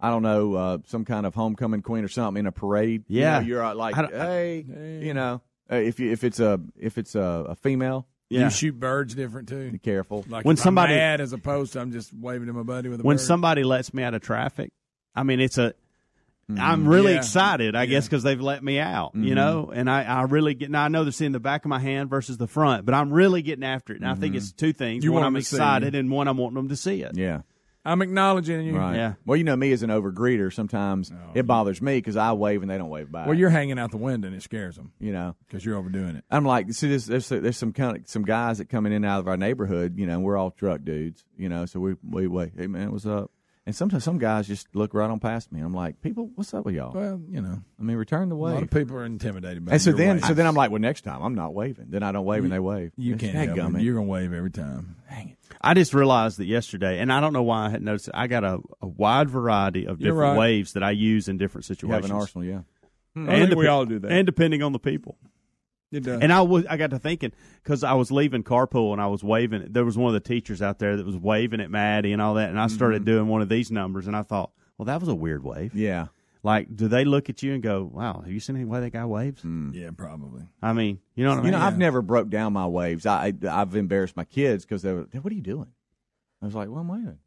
I 0.00 0.10
don't 0.10 0.22
know, 0.22 0.54
uh, 0.54 0.78
some 0.86 1.04
kind 1.04 1.24
of 1.26 1.34
homecoming 1.34 1.82
queen 1.82 2.04
or 2.04 2.08
something 2.08 2.40
in 2.40 2.46
a 2.46 2.52
parade. 2.52 3.04
You 3.08 3.20
Yeah. 3.20 3.40
know, 3.40 3.46
you're 3.46 3.64
uh, 3.64 3.74
like, 3.74 3.94
hey, 3.96 4.64
Hey. 4.66 5.00
you 5.04 5.14
know, 5.14 5.40
uh, 5.70 5.76
if 5.76 6.00
you, 6.00 6.10
if 6.10 6.24
it's 6.24 6.40
a 6.40 6.60
if 6.78 6.98
it's 6.98 7.14
a, 7.14 7.46
a 7.50 7.54
female, 7.54 8.06
yeah. 8.34 8.44
You 8.44 8.50
shoot 8.50 8.78
birds 8.78 9.14
different 9.14 9.48
too. 9.48 9.70
be 9.70 9.78
careful. 9.78 10.24
Like 10.28 10.44
When 10.44 10.54
if 10.56 10.60
somebody- 10.62 10.92
I'm 10.94 10.98
mad 10.98 11.20
as 11.20 11.32
opposed 11.32 11.72
to 11.74 11.80
I'm 11.80 11.92
just 11.92 12.12
waving 12.12 12.46
to 12.48 12.52
my 12.52 12.62
buddy 12.62 12.88
with 12.88 13.00
a 13.00 13.02
when 13.02 13.16
bird. 13.16 13.22
somebody 13.22 13.64
lets 13.64 13.92
me 13.94 14.02
out 14.02 14.14
of 14.14 14.22
traffic, 14.22 14.70
I 15.14 15.22
mean 15.22 15.40
it's 15.40 15.58
a. 15.58 15.74
am 16.58 16.86
really 16.86 17.12
Yeah. 17.12 17.18
excited, 17.18 17.74
I 17.74 17.86
guess, 17.86 17.92
Yeah. 17.92 17.98
Mm-hmm. 18.00 18.04
because 18.06 18.22
they've 18.24 18.40
let 18.40 18.62
me 18.62 18.78
out, 18.78 19.12
you 19.14 19.34
know, 19.34 19.72
and 19.74 19.88
I, 19.88 20.02
I 20.02 20.22
really 20.22 20.52
get. 20.54 20.70
Now 20.70 20.84
I 20.84 20.88
know 20.88 21.02
they're 21.04 21.12
seeing 21.12 21.32
the 21.32 21.40
back 21.40 21.64
of 21.64 21.70
my 21.70 21.78
hand 21.78 22.10
versus 22.10 22.36
the 22.36 22.46
front, 22.46 22.84
but 22.84 22.94
I'm 22.94 23.10
really 23.12 23.40
getting 23.40 23.64
after 23.64 23.94
it. 23.94 24.00
And 24.02 24.08
I 24.10 24.14
think 24.14 24.34
it's 24.34 24.52
two 24.52 24.72
things: 24.74 24.98
Mm-hmm. 25.02 25.04
You 25.06 25.12
one, 25.12 25.22
want 25.22 25.26
I'm 25.28 25.32
them 25.34 25.40
to 25.42 25.46
see 25.48 25.56
excited, 25.56 25.94
and 25.94 26.10
one, 26.10 26.28
I'm 26.28 26.36
wanting 26.36 26.56
them 26.56 26.68
to 26.68 26.76
see 26.76 27.02
it. 27.02 27.16
Yeah, 27.16 27.40
I'm 27.84 28.00
acknowledging 28.02 28.64
you. 28.64 28.76
right. 28.76 28.96
Yeah. 28.96 29.14
Well, 29.26 29.36
you 29.36 29.44
know 29.44 29.56
me 29.56 29.72
as 29.72 29.82
an 29.82 29.90
overgreeter, 29.90 30.52
sometimes 30.52 31.12
it 31.34 31.46
bothers 31.46 31.82
me 31.82 31.98
because 31.98 32.16
I 32.16 32.32
wave 32.32 32.62
and 32.62 32.70
they 32.70 32.78
don't 32.78 32.88
wave 32.88 33.12
back. 33.12 33.26
Well, 33.26 33.36
you're 33.36 33.50
hanging 33.50 33.78
out 33.78 33.90
the 33.90 33.98
window 33.98 34.28
and 34.28 34.36
it 34.36 34.42
scares 34.42 34.76
them 34.76 34.92
you 34.98 35.12
know. 35.12 35.36
because 35.46 35.64
you're 35.64 35.76
overdoing 35.76 36.16
it. 36.16 36.24
I'm 36.30 36.44
like, 36.44 36.72
see, 36.72 36.88
there's 36.88 37.06
there's, 37.06 37.28
there's 37.28 37.56
some 37.56 37.72
kind 37.72 37.98
of 37.98 38.08
some 38.08 38.24
guys 38.24 38.58
that 38.58 38.68
coming 38.68 38.92
in 38.92 38.96
and 38.96 39.06
out 39.06 39.20
of 39.20 39.28
our 39.28 39.36
neighborhood. 39.36 39.98
You 39.98 40.06
know, 40.06 40.20
we're 40.20 40.36
all 40.36 40.50
truck 40.50 40.82
dudes. 40.84 41.24
You 41.36 41.48
know, 41.48 41.66
so 41.66 41.80
we 41.80 41.94
we 42.08 42.26
wait. 42.26 42.52
Hey 42.56 42.66
man, 42.66 42.90
what's 42.92 43.06
up? 43.06 43.30
And 43.66 43.74
sometimes 43.74 44.04
some 44.04 44.18
guys 44.18 44.46
just 44.46 44.66
look 44.74 44.92
right 44.92 45.08
on 45.08 45.20
past 45.20 45.50
me. 45.50 45.58
And 45.58 45.66
I'm 45.66 45.72
like, 45.72 46.02
people, 46.02 46.30
what's 46.34 46.52
up 46.52 46.66
with 46.66 46.74
y'all? 46.74 46.92
Well, 46.92 47.18
you 47.30 47.40
know, 47.40 47.62
I 47.80 47.82
mean, 47.82 47.96
return 47.96 48.28
the 48.28 48.36
wave. 48.36 48.52
a 48.52 48.54
lot 48.56 48.62
of 48.62 48.70
people 48.70 48.96
are 48.98 49.06
intimidated 49.06 49.64
by. 49.64 49.72
And 49.72 49.80
so 49.80 49.90
your 49.90 49.96
then, 49.96 50.16
wave. 50.16 50.24
so 50.26 50.34
then 50.34 50.46
I'm 50.46 50.54
like, 50.54 50.70
well, 50.70 50.82
next 50.82 51.00
time 51.00 51.22
I'm 51.22 51.34
not 51.34 51.54
waving. 51.54 51.86
Then 51.88 52.02
I 52.02 52.12
don't 52.12 52.26
wave 52.26 52.44
and 52.44 52.52
they 52.52 52.58
wave. 52.58 52.92
you 52.96 53.16
can't 53.16 53.34
help 53.34 53.48
it. 53.48 53.60
Dadgummit. 53.60 53.82
You're 53.82 53.94
gonna 53.94 54.06
wave 54.06 54.34
every 54.34 54.50
time. 54.50 54.96
Dang 55.08 55.30
it! 55.30 55.38
I 55.62 55.72
just 55.72 55.94
realized 55.94 56.38
that 56.38 56.44
yesterday, 56.44 56.98
and 56.98 57.10
I 57.10 57.20
don't 57.20 57.32
know 57.32 57.42
why 57.42 57.66
I 57.66 57.70
hadn't 57.70 57.86
noticed 57.86 58.08
it. 58.08 58.14
I 58.14 58.26
got 58.26 58.44
a, 58.44 58.60
a 58.82 58.86
wide 58.86 59.30
variety 59.30 59.86
of 59.86 59.98
You're 59.98 60.10
different 60.10 60.32
right. 60.32 60.38
waves 60.38 60.74
that 60.74 60.82
I 60.82 60.90
use 60.90 61.28
in 61.28 61.38
different 61.38 61.64
situations. 61.64 62.10
You 62.10 62.20
situations. 62.20 62.36
have 62.36 62.44
an 62.44 62.52
arsenal, 62.52 62.64
yeah. 63.26 63.32
I 63.32 63.46
think 63.46 63.58
we 63.58 63.66
all 63.66 63.86
do 63.86 63.98
that. 64.00 64.10
and 64.10 64.26
depending 64.26 64.62
on 64.62 64.72
the 64.72 64.78
people. 64.78 65.16
It 65.94 66.02
does. 66.02 66.20
And 66.20 66.32
I 66.32 66.42
was 66.42 66.66
I 66.66 66.76
got 66.76 66.90
to 66.90 66.98
thinking 66.98 67.32
because 67.62 67.84
I 67.84 67.92
was 67.94 68.10
leaving 68.10 68.42
carpool 68.42 68.92
and 68.92 69.00
I 69.00 69.06
was 69.06 69.22
waving. 69.24 69.66
There 69.70 69.84
was 69.84 69.96
one 69.96 70.08
of 70.08 70.14
the 70.14 70.26
teachers 70.28 70.60
out 70.60 70.78
there 70.78 70.96
that 70.96 71.06
was 71.06 71.16
waving 71.16 71.60
at 71.60 71.70
Maddie 71.70 72.12
and 72.12 72.20
all 72.20 72.34
that, 72.34 72.50
and 72.50 72.58
I 72.60 72.66
started 72.66 73.02
Mm-hmm. 73.02 73.10
doing 73.10 73.28
one 73.28 73.42
of 73.42 73.48
these 73.48 73.70
numbers, 73.70 74.06
and 74.06 74.16
I 74.16 74.22
thought, 74.22 74.50
well, 74.78 74.86
that 74.86 74.98
was 75.00 75.08
a 75.08 75.14
weird 75.14 75.44
wave. 75.44 75.74
Yeah. 75.74 76.06
Like, 76.42 76.74
do 76.76 76.88
they 76.88 77.06
look 77.06 77.30
at 77.30 77.42
you 77.42 77.54
and 77.54 77.62
go, 77.62 77.84
"Wow, 77.90 78.20
have 78.22 78.30
you 78.30 78.38
seen 78.40 78.56
any 78.56 78.66
way 78.66 78.80
that 78.80 78.90
guy 78.90 79.06
waves?" 79.06 79.42
yeah, 79.72 79.90
probably. 79.96 80.42
I 80.60 80.74
mean, 80.74 80.98
you 81.14 81.24
know 81.24 81.30
what 81.30 81.38
I 81.38 81.42
mean. 81.42 81.46
You 81.46 81.52
know, 81.52 81.58
Yeah. 81.58 81.66
I've 81.66 81.78
never 81.78 82.02
broke 82.02 82.28
down 82.28 82.52
my 82.52 82.66
waves. 82.66 83.06
I, 83.06 83.28
I 83.28 83.32
I've 83.62 83.74
embarrassed 83.76 84.14
my 84.16 84.24
kids 84.24 84.64
because 84.66 84.82
they 84.82 84.92
were, 84.92 85.06
"What 85.22 85.32
are 85.32 85.36
you 85.36 85.40
doing?" 85.42 85.68
I 86.42 86.44
was 86.44 86.54
like, 86.54 86.68
"Well, 86.68 86.80
I'm 86.80 86.88
waving." 86.88 87.18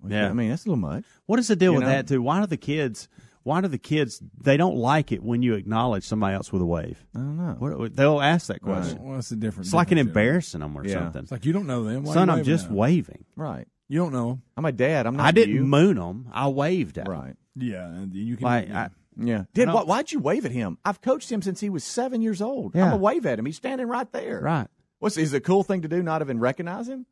Well, 0.00 0.12
Yeah. 0.12 0.28
I 0.28 0.32
mean 0.34 0.50
that's 0.50 0.66
a 0.66 0.68
little 0.68 0.80
much. 0.80 1.04
what 1.26 1.38
is 1.38 1.48
the 1.48 1.56
deal 1.56 1.72
you 1.72 1.78
with 1.78 1.84
know? 1.88 1.92
that 1.94 2.06
too? 2.06 2.22
Why 2.22 2.40
do 2.40 2.46
the 2.46 2.56
kids? 2.56 3.08
Why 3.46 3.60
do 3.60 3.68
the 3.68 3.78
kids? 3.78 4.20
They 4.42 4.56
don't 4.56 4.74
like 4.74 5.12
it 5.12 5.22
when 5.22 5.40
you 5.40 5.54
acknowledge 5.54 6.02
somebody 6.02 6.34
else 6.34 6.52
with 6.52 6.60
a 6.62 6.66
wave. 6.66 7.06
I 7.14 7.18
don't 7.20 7.36
know. 7.36 7.56
What, 7.60 7.94
they'll 7.94 8.20
ask 8.20 8.48
that 8.48 8.60
question. 8.60 8.98
Well, 9.04 9.14
what's 9.14 9.28
the 9.28 9.36
difference? 9.36 9.68
It's 9.68 9.74
like 9.74 9.92
an 9.92 9.98
difference, 9.98 9.98
you 9.98 10.04
know? 10.04 10.24
embarrassing 10.24 10.60
them 10.62 10.76
or 10.76 10.84
Yeah. 10.84 10.94
something. 11.04 11.22
It's 11.22 11.30
like 11.30 11.44
you 11.46 11.52
don't 11.52 11.68
know 11.68 11.84
them. 11.84 12.02
Why 12.02 12.14
Son, 12.14 12.28
I'm 12.28 12.42
just 12.42 12.64
at 12.64 12.70
'em? 12.70 12.76
waving. 12.76 13.24
Right. 13.36 13.68
You 13.88 14.00
don't 14.00 14.12
know 14.12 14.30
'em. 14.32 14.42
I'm 14.56 14.64
a 14.64 14.72
dad. 14.72 15.06
I'm 15.06 15.14
not. 15.14 15.26
I 15.26 15.30
didn't 15.30 15.54
you. 15.54 15.64
moon 15.64 15.94
them. 15.96 16.26
I 16.32 16.48
waved 16.48 16.98
at 16.98 17.06
'em. 17.06 17.12
Right. 17.12 17.34
Yeah, 17.54 17.86
and 17.86 18.12
you 18.12 18.36
can. 18.36 18.44
Like, 18.44 18.68
yeah. 18.68 18.80
I, 18.82 18.90
Yeah. 19.24 19.44
Did 19.54 19.68
why, 19.68 19.84
why'd 19.84 20.10
you 20.10 20.18
wave 20.18 20.44
at 20.44 20.50
him? 20.52 20.76
I've 20.84 21.00
coached 21.00 21.30
him 21.30 21.40
since 21.40 21.60
he 21.60 21.70
was 21.70 21.84
seven 21.84 22.20
years 22.22 22.42
old. 22.42 22.74
Yeah. 22.74 22.82
I'm 22.86 22.90
gonna 22.90 23.02
wave 23.02 23.24
at 23.26 23.38
him. 23.38 23.46
He's 23.46 23.56
standing 23.56 23.86
right 23.86 24.10
there. 24.12 24.40
right. 24.42 24.66
What's 24.98 25.16
is 25.16 25.32
it 25.32 25.36
a 25.36 25.40
cool 25.40 25.62
thing 25.62 25.82
to 25.82 25.88
do? 25.88 26.02
Not 26.02 26.20
even 26.20 26.40
recognize 26.40 26.88
him? 26.88 27.06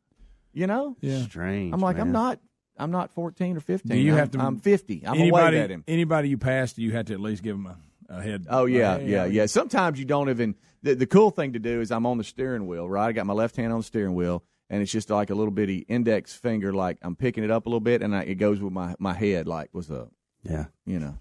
You 0.53 0.67
know? 0.67 0.97
yeah. 1.01 1.21
Strange. 1.23 1.73
I'm 1.73 1.79
like, 1.79 1.97
I'm 1.97 2.11
not. 2.11 2.39
I'm 2.77 2.91
not 2.91 3.11
14 3.11 3.57
or 3.57 3.59
15. 3.61 3.91
Do 3.91 3.97
you 3.97 4.11
I'm, 4.13 4.17
have 4.17 4.31
to- 4.31 4.39
I'm 4.39 4.59
50. 4.59 4.97
I'm 4.97 5.13
gonna 5.13 5.19
anybody, 5.21 5.55
wave 5.57 5.63
at 5.63 5.71
him. 5.71 5.83
anybody 5.87 6.29
you 6.29 6.37
passed, 6.37 6.77
you 6.77 6.91
had 6.91 7.07
to 7.07 7.13
at 7.13 7.19
least 7.21 7.41
give 7.43 7.55
him 7.55 7.67
a, 7.67 7.77
a 8.09 8.21
head. 8.21 8.45
Oh 8.49 8.65
yeah, 8.65 8.97
Hey, 8.97 9.07
yeah, 9.09 9.17
how 9.19 9.23
are 9.25 9.27
yeah. 9.27 9.45
Sometimes 9.45 9.97
you 9.99 10.05
don't 10.05 10.29
even. 10.29 10.55
The, 10.83 10.93
the 10.93 11.07
cool 11.07 11.31
thing 11.31 11.53
to 11.53 11.59
do 11.59 11.81
is 11.81 11.91
I'm 11.91 12.05
on 12.05 12.17
the 12.17 12.23
steering 12.23 12.67
wheel, 12.67 12.87
right? 12.87 13.07
I 13.07 13.11
got 13.11 13.25
my 13.25 13.33
left 13.33 13.55
hand 13.55 13.71
on 13.73 13.79
the 13.79 13.83
steering 13.83 14.13
wheel, 14.13 14.43
and 14.69 14.81
it's 14.83 14.91
just 14.91 15.09
like 15.09 15.29
a 15.31 15.35
little 15.35 15.51
bitty 15.51 15.79
index 15.87 16.35
finger, 16.35 16.73
like 16.73 16.97
I'm 17.01 17.15
picking 17.15 17.43
it 17.43 17.49
up 17.51 17.65
a 17.65 17.69
little 17.69 17.79
bit, 17.79 18.01
and 18.03 18.15
I, 18.15 18.21
it 18.23 18.35
goes 18.35 18.59
with 18.59 18.71
my 18.73 18.93
my 18.99 19.13
head, 19.13 19.47
like 19.47 19.69
what's 19.71 19.89
up, 19.89 20.11
Yeah. 20.43 20.65
you 20.85 20.99
know. 20.99 21.17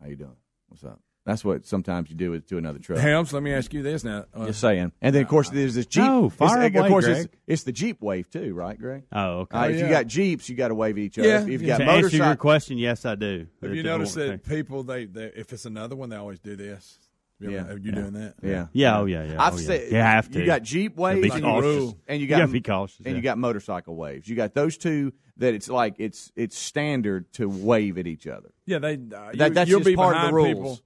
How 0.00 0.06
you 0.08 0.16
doing? 0.16 0.36
What's 0.68 0.84
up? 0.84 1.00
That's 1.28 1.44
what 1.44 1.66
sometimes 1.66 2.08
you 2.08 2.16
do 2.16 2.30
with 2.30 2.46
to 2.46 2.56
another 2.56 2.78
truck. 2.78 3.00
Helms, 3.00 3.34
let 3.34 3.42
me 3.42 3.52
ask 3.52 3.74
you 3.74 3.82
this 3.82 4.02
now. 4.02 4.24
Uh, 4.32 4.46
Just 4.46 4.62
saying. 4.62 4.92
And 5.02 5.14
then 5.14 5.20
of 5.20 5.28
course 5.28 5.50
there's 5.50 5.74
this 5.74 5.84
Jeep. 5.84 6.02
No, 6.02 6.30
fire 6.30 6.62
It's- 6.62 6.74
away, 6.80 6.86
of 6.86 6.90
course 6.90 7.04
Greg. 7.04 7.16
it's, 7.26 7.34
it's 7.46 7.62
the 7.64 7.72
Jeep 7.72 8.00
wave 8.00 8.30
too, 8.30 8.54
right, 8.54 8.78
Greg? 8.80 9.02
Oh, 9.12 9.40
okay. 9.40 9.58
Uh, 9.58 9.64
if 9.68 9.76
you 9.76 9.82
yeah. 9.82 9.90
got 9.90 10.06
Jeeps, 10.06 10.48
you 10.48 10.56
got 10.56 10.68
to 10.68 10.74
wave 10.74 10.96
at 10.96 11.02
each 11.02 11.18
other. 11.18 11.28
Yeah, 11.28 11.42
if 11.42 11.48
you've 11.48 11.60
yeah. 11.60 11.76
got 11.76 11.84
to 11.84 11.90
answer 11.90 12.16
your 12.16 12.24
motorcycles, 12.24 12.40
question, 12.40 12.78
yes, 12.78 13.04
I 13.04 13.14
do. 13.16 13.46
have 13.60 13.74
you 13.74 13.82
noticed 13.82 14.14
that 14.14 14.42
people 14.42 14.84
they, 14.84 15.04
they 15.04 15.30
if 15.36 15.52
it's 15.52 15.66
another 15.66 15.96
one 15.96 16.08
they 16.08 16.16
always 16.16 16.38
do 16.38 16.56
this? 16.56 16.98
You 17.40 17.50
Yeah. 17.50 17.58
ever, 17.60 17.72
are 17.74 17.78
you 17.78 17.92
doing 17.92 18.12
that? 18.14 18.34
yeah, 18.42 18.66
Yeah, 18.72 18.98
oh 18.98 19.04
yeah, 19.04 19.24
yeah. 19.24 19.42
I've 19.42 19.52
oh, 19.52 19.58
yeah. 19.58 19.66
said 19.66 19.92
you 19.92 19.98
have 19.98 20.30
to. 20.30 20.40
You 20.40 20.46
got 20.46 20.62
Jeep 20.62 20.96
waves, 20.96 21.20
be 21.20 21.28
and, 21.30 21.42
cautious. 21.42 21.74
you, 21.84 21.94
and 22.08 22.20
you 22.20 22.24
You 22.26 22.30
got 22.30 22.38
gotta 22.38 22.52
be 22.52 22.60
cautious, 22.62 23.04
and 23.04 23.14
you 23.16 23.20
got 23.22 23.36
motorcycle 23.36 23.94
waves. 23.96 24.26
You 24.28 24.34
got 24.34 24.54
those 24.54 24.78
two 24.78 25.12
that 25.36 25.52
it's 25.52 25.68
like 25.68 25.96
it's 25.98 26.32
it's 26.34 26.56
standard 26.58 27.30
to 27.34 27.50
wave 27.50 27.98
at 27.98 28.06
each 28.06 28.26
other. 28.26 28.48
Yeah, 28.64 28.78
they. 28.78 28.94
Uh, 28.94 28.96
That- 29.34 29.34
you, 29.34 29.50
that's 29.54 29.70
you'll 29.70 29.80
just 29.80 29.86
be 29.90 29.94
part 29.94 30.16
of 30.16 30.22
the 30.22 30.28
behind 30.28 30.34
rules. 30.34 30.78
people 30.78 30.80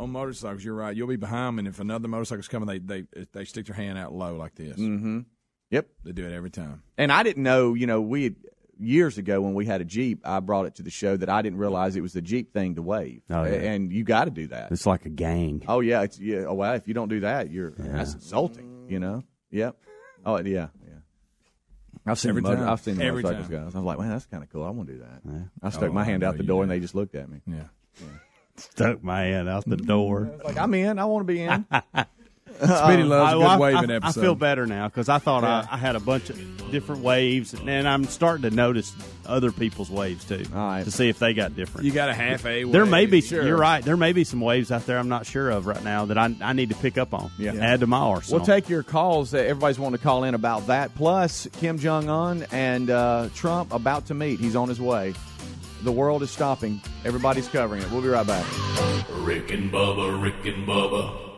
on 0.00 0.10
motorcycles. 0.10 0.64
You're 0.64 0.74
right. 0.74 0.96
You'll 0.96 1.08
be 1.08 1.16
behind 1.16 1.48
them, 1.48 1.58
and 1.60 1.68
if 1.68 1.78
another 1.80 2.08
motorcycle's 2.08 2.48
coming, 2.48 2.66
they 2.66 2.78
they 3.02 3.24
they 3.32 3.44
stick 3.44 3.66
their 3.66 3.76
hand 3.76 3.98
out 3.98 4.12
low 4.12 4.36
like 4.36 4.54
this. 4.54 4.76
Mm-hmm. 4.76 5.20
Yep. 5.70 5.86
They 6.04 6.12
do 6.12 6.26
it 6.26 6.32
every 6.32 6.50
time. 6.50 6.82
And 6.98 7.12
I 7.12 7.22
didn't 7.22 7.44
know, 7.44 7.74
you 7.74 7.86
know, 7.86 8.00
we 8.00 8.24
had, 8.24 8.34
years 8.76 9.18
ago 9.18 9.40
when 9.40 9.54
we 9.54 9.66
had 9.66 9.80
a 9.80 9.84
Jeep, 9.84 10.20
I 10.24 10.40
brought 10.40 10.66
it 10.66 10.74
to 10.76 10.82
the 10.82 10.90
show 10.90 11.16
that 11.16 11.28
I 11.28 11.42
didn't 11.42 11.60
realize 11.60 11.94
it 11.94 12.00
was 12.00 12.12
the 12.12 12.22
Jeep 12.22 12.52
thing 12.52 12.74
to 12.74 12.82
wave. 12.82 13.22
Oh, 13.30 13.44
yeah. 13.44 13.52
And 13.52 13.92
you 13.92 14.02
got 14.02 14.24
to 14.24 14.30
do 14.32 14.48
that. 14.48 14.72
It's 14.72 14.84
like 14.86 15.06
a 15.06 15.10
gang. 15.10 15.62
Oh 15.68 15.78
yeah, 15.80 16.02
it's 16.02 16.18
yeah. 16.18 16.46
Oh 16.48 16.54
well, 16.54 16.72
if 16.74 16.88
you 16.88 16.94
don't 16.94 17.08
do 17.08 17.20
that, 17.20 17.50
you're 17.50 17.70
that's 17.70 18.14
insulting. 18.14 18.86
You 18.88 18.98
know. 18.98 19.22
Yep. 19.52 19.76
Oh 20.26 20.38
yeah, 20.40 20.68
yeah. 20.84 20.94
I've 22.06 22.18
seen 22.18 22.30
Every 22.30 22.42
the 22.42 22.48
motor, 22.48 22.60
time. 22.62 22.70
I've 22.70 22.80
seen 22.80 22.96
the 22.96 23.04
Every 23.04 23.22
motorcycles 23.22 23.48
time. 23.50 23.64
guys. 23.66 23.74
I 23.74 23.78
was 23.78 23.84
like, 23.86 23.98
man, 23.98 24.08
that's 24.08 24.26
kind 24.26 24.42
of 24.42 24.48
cool. 24.50 24.64
I 24.64 24.70
want 24.70 24.88
to 24.88 24.94
do 24.94 25.00
that. 25.00 25.48
I 25.62 25.70
stuck 25.70 25.90
Oh, 25.90 25.92
my 25.92 26.02
hand 26.02 26.24
out 26.24 26.36
the 26.36 26.42
door 26.42 26.60
do. 26.60 26.62
and 26.62 26.70
they 26.70 26.80
just 26.80 26.94
looked 26.94 27.14
at 27.14 27.28
me. 27.28 27.42
Yeah. 27.46 27.64
Stuck 28.56 29.02
my 29.02 29.22
hand 29.22 29.48
out 29.48 29.64
the 29.64 29.76
door. 29.76 30.30
Like 30.44 30.58
I'm 30.58 30.74
in. 30.74 30.98
I 30.98 31.04
want 31.06 31.26
to 31.26 31.32
be 31.32 31.40
in. 31.42 31.64
Speedy 32.60 33.04
loves 33.04 33.32
a 33.32 33.36
I- 33.36 33.38
good 33.38 33.42
I, 33.46 33.56
waving 33.58 33.90
I, 33.90 33.94
episode. 33.94 34.20
I 34.20 34.22
feel 34.22 34.34
better 34.34 34.66
now 34.66 34.86
because 34.88 35.08
I 35.08 35.18
thought 35.18 35.44
I, 35.44 35.66
I 35.70 35.76
had 35.78 35.96
a 35.96 36.00
bunch 36.00 36.28
of 36.28 36.70
different 36.70 37.02
waves, 37.02 37.54
and 37.54 37.88
I'm 37.88 38.04
starting 38.04 38.42
to 38.50 38.54
notice 38.54 38.92
other 39.24 39.50
people's 39.50 39.88
waves 39.88 40.24
too 40.26 40.44
All 40.52 40.58
right. 40.58 40.84
to 40.84 40.90
see 40.90 41.08
if 41.08 41.18
they 41.18 41.32
got 41.32 41.56
different. 41.56 41.86
You 41.86 41.92
got 41.92 42.10
a 42.10 42.14
half 42.14 42.44
a. 42.44 42.64
there 42.64 42.84
may 42.84 43.06
be. 43.06 43.20
wave. 43.20 43.30
You're 43.32 43.56
right. 43.56 43.82
There 43.82 43.96
may 43.96 44.12
be 44.12 44.24
some 44.24 44.40
waves 44.40 44.70
out 44.70 44.84
there 44.84 44.98
I'm 44.98 45.08
not 45.08 45.24
sure 45.24 45.48
of 45.48 45.66
right 45.66 45.82
now 45.82 46.04
that 46.06 46.18
I, 46.18 46.34
I 46.42 46.52
need 46.52 46.68
to 46.70 46.74
pick 46.74 46.98
up 46.98 47.14
on. 47.14 47.30
Yeah. 47.38 47.54
Add 47.54 47.80
to 47.80 47.86
my 47.86 47.98
arsenal. 47.98 48.40
We'll 48.40 48.46
take 48.46 48.68
your 48.68 48.82
calls. 48.82 49.32
Uh, 49.32 49.38
everybody's 49.38 49.78
wanting 49.78 49.96
to 49.98 50.02
call 50.04 50.24
in 50.24 50.34
about 50.34 50.66
that. 50.66 50.94
Plus, 50.96 51.48
Kim 51.60 51.78
Jong 51.78 52.10
Un 52.10 52.44
and 52.50 52.90
uh, 52.90 53.28
Trump 53.34 53.72
about 53.72 54.06
to 54.06 54.14
meet. 54.14 54.38
He's 54.38 54.56
on 54.56 54.68
his 54.68 54.80
way. 54.80 55.14
The 55.82 55.92
world 55.92 56.22
is 56.22 56.30
stopping. 56.30 56.80
Everybody's 57.04 57.48
covering 57.48 57.82
it. 57.82 57.90
We'll 57.90 58.02
be 58.02 58.08
right 58.08 58.26
back. 58.26 58.46
Rick 59.10 59.50
and 59.50 59.72
Bubba, 59.72 60.22
Rick 60.22 60.44
and 60.44 60.66
Bubba. 60.66 61.29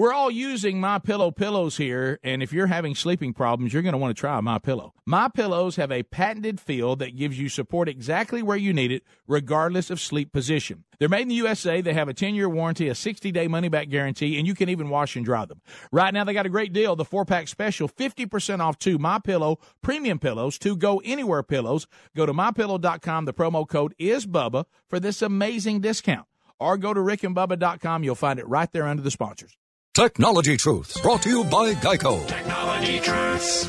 We're 0.00 0.14
all 0.14 0.30
using 0.30 0.80
My 0.80 0.98
Pillow 0.98 1.30
pillows 1.30 1.76
here, 1.76 2.18
and 2.24 2.42
if 2.42 2.54
you're 2.54 2.68
having 2.68 2.94
sleeping 2.94 3.34
problems, 3.34 3.74
you're 3.74 3.82
going 3.82 3.92
to 3.92 3.98
want 3.98 4.16
to 4.16 4.18
try 4.18 4.40
My 4.40 4.58
Pillow. 4.58 4.94
My 5.04 5.28
Pillows 5.28 5.76
have 5.76 5.92
a 5.92 6.04
patented 6.04 6.58
feel 6.58 6.96
that 6.96 7.18
gives 7.18 7.38
you 7.38 7.50
support 7.50 7.86
exactly 7.86 8.42
where 8.42 8.56
you 8.56 8.72
need 8.72 8.92
it, 8.92 9.02
regardless 9.26 9.90
of 9.90 10.00
sleep 10.00 10.32
position. 10.32 10.84
They're 10.98 11.10
made 11.10 11.24
in 11.24 11.28
the 11.28 11.34
USA. 11.34 11.82
They 11.82 11.92
have 11.92 12.08
a 12.08 12.14
10-year 12.14 12.48
warranty, 12.48 12.88
a 12.88 12.94
60-day 12.94 13.46
money-back 13.48 13.90
guarantee, 13.90 14.38
and 14.38 14.46
you 14.46 14.54
can 14.54 14.70
even 14.70 14.88
wash 14.88 15.16
and 15.16 15.24
dry 15.26 15.44
them. 15.44 15.60
Right 15.92 16.14
now, 16.14 16.24
they 16.24 16.32
got 16.32 16.46
a 16.46 16.48
great 16.48 16.72
deal: 16.72 16.96
the 16.96 17.04
four-pack 17.04 17.46
special, 17.48 17.86
50% 17.86 18.60
off 18.60 18.78
two 18.78 18.96
My 18.96 19.18
Pillow 19.18 19.58
premium 19.82 20.18
pillows, 20.18 20.58
two 20.58 20.78
Go 20.78 21.02
Anywhere 21.04 21.42
pillows. 21.42 21.86
Go 22.16 22.24
to 22.24 22.32
mypillow.com. 22.32 23.26
The 23.26 23.34
promo 23.34 23.68
code 23.68 23.94
is 23.98 24.26
Bubba 24.26 24.64
for 24.88 24.98
this 24.98 25.20
amazing 25.20 25.82
discount, 25.82 26.26
or 26.58 26.78
go 26.78 26.94
to 26.94 27.00
rickandbubba.com. 27.00 28.02
You'll 28.02 28.14
find 28.14 28.38
it 28.38 28.48
right 28.48 28.72
there 28.72 28.86
under 28.86 29.02
the 29.02 29.10
sponsors. 29.10 29.58
Technology 29.94 30.56
Truths, 30.56 31.00
brought 31.00 31.20
to 31.22 31.28
you 31.28 31.42
by 31.42 31.74
Geico. 31.74 32.24
Technology 32.28 33.00
truths. 33.00 33.68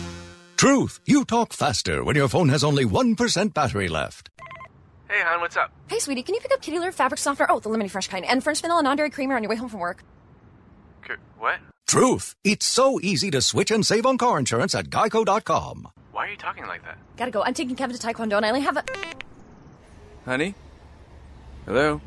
Truth, 0.56 1.00
you 1.08 1.26
talk 1.26 1.52
faster 1.52 2.04
when 2.04 2.16
your 2.16 2.28
phone 2.28 2.50
has 2.50 2.64
only 2.64 2.86
1% 2.86 3.54
battery 3.56 3.88
left. 3.90 4.30
Hey, 5.10 5.20
hon, 5.26 5.42
what's 5.42 5.58
up? 5.58 5.72
Hey, 5.88 5.98
sweetie, 5.98 6.22
can 6.22 6.36
you 6.36 6.42
pick 6.42 6.54
up 6.54 6.62
Kitty 6.62 6.78
Litter 6.78 6.92
fabric 6.92 7.20
softener? 7.20 7.48
Oh, 7.50 7.60
the 7.60 7.70
lemony 7.70 7.90
fresh 7.90 8.08
kind. 8.08 8.24
And 8.24 8.44
French 8.44 8.62
vanilla 8.62 8.84
non-dairy 8.84 9.10
creamer 9.10 9.36
on 9.36 9.42
your 9.42 9.50
way 9.50 9.56
home 9.56 9.68
from 9.68 9.80
work. 9.80 10.04
K- 11.08 11.16
what? 11.40 11.60
Truth, 11.88 12.36
it's 12.44 12.68
so 12.68 13.00
easy 13.02 13.32
to 13.32 13.42
switch 13.42 13.72
and 13.72 13.84
save 13.84 14.06
on 14.06 14.20
car 14.20 14.38
insurance 14.38 14.76
at 14.76 14.92
geico.com. 14.92 15.88
Why 16.12 16.28
are 16.28 16.30
you 16.30 16.38
talking 16.38 16.68
like 16.68 16.84
that? 16.84 17.00
Gotta 17.18 17.32
go. 17.32 17.42
I'm 17.42 17.56
taking 17.56 17.76
Kevin 17.76 17.98
to 17.98 18.08
Taekwondo, 18.08 18.38
and 18.38 18.46
I 18.46 18.50
only 18.50 18.62
have 18.62 18.78
a... 18.78 18.84
Honey? 20.26 20.54
Hello? 21.66 22.00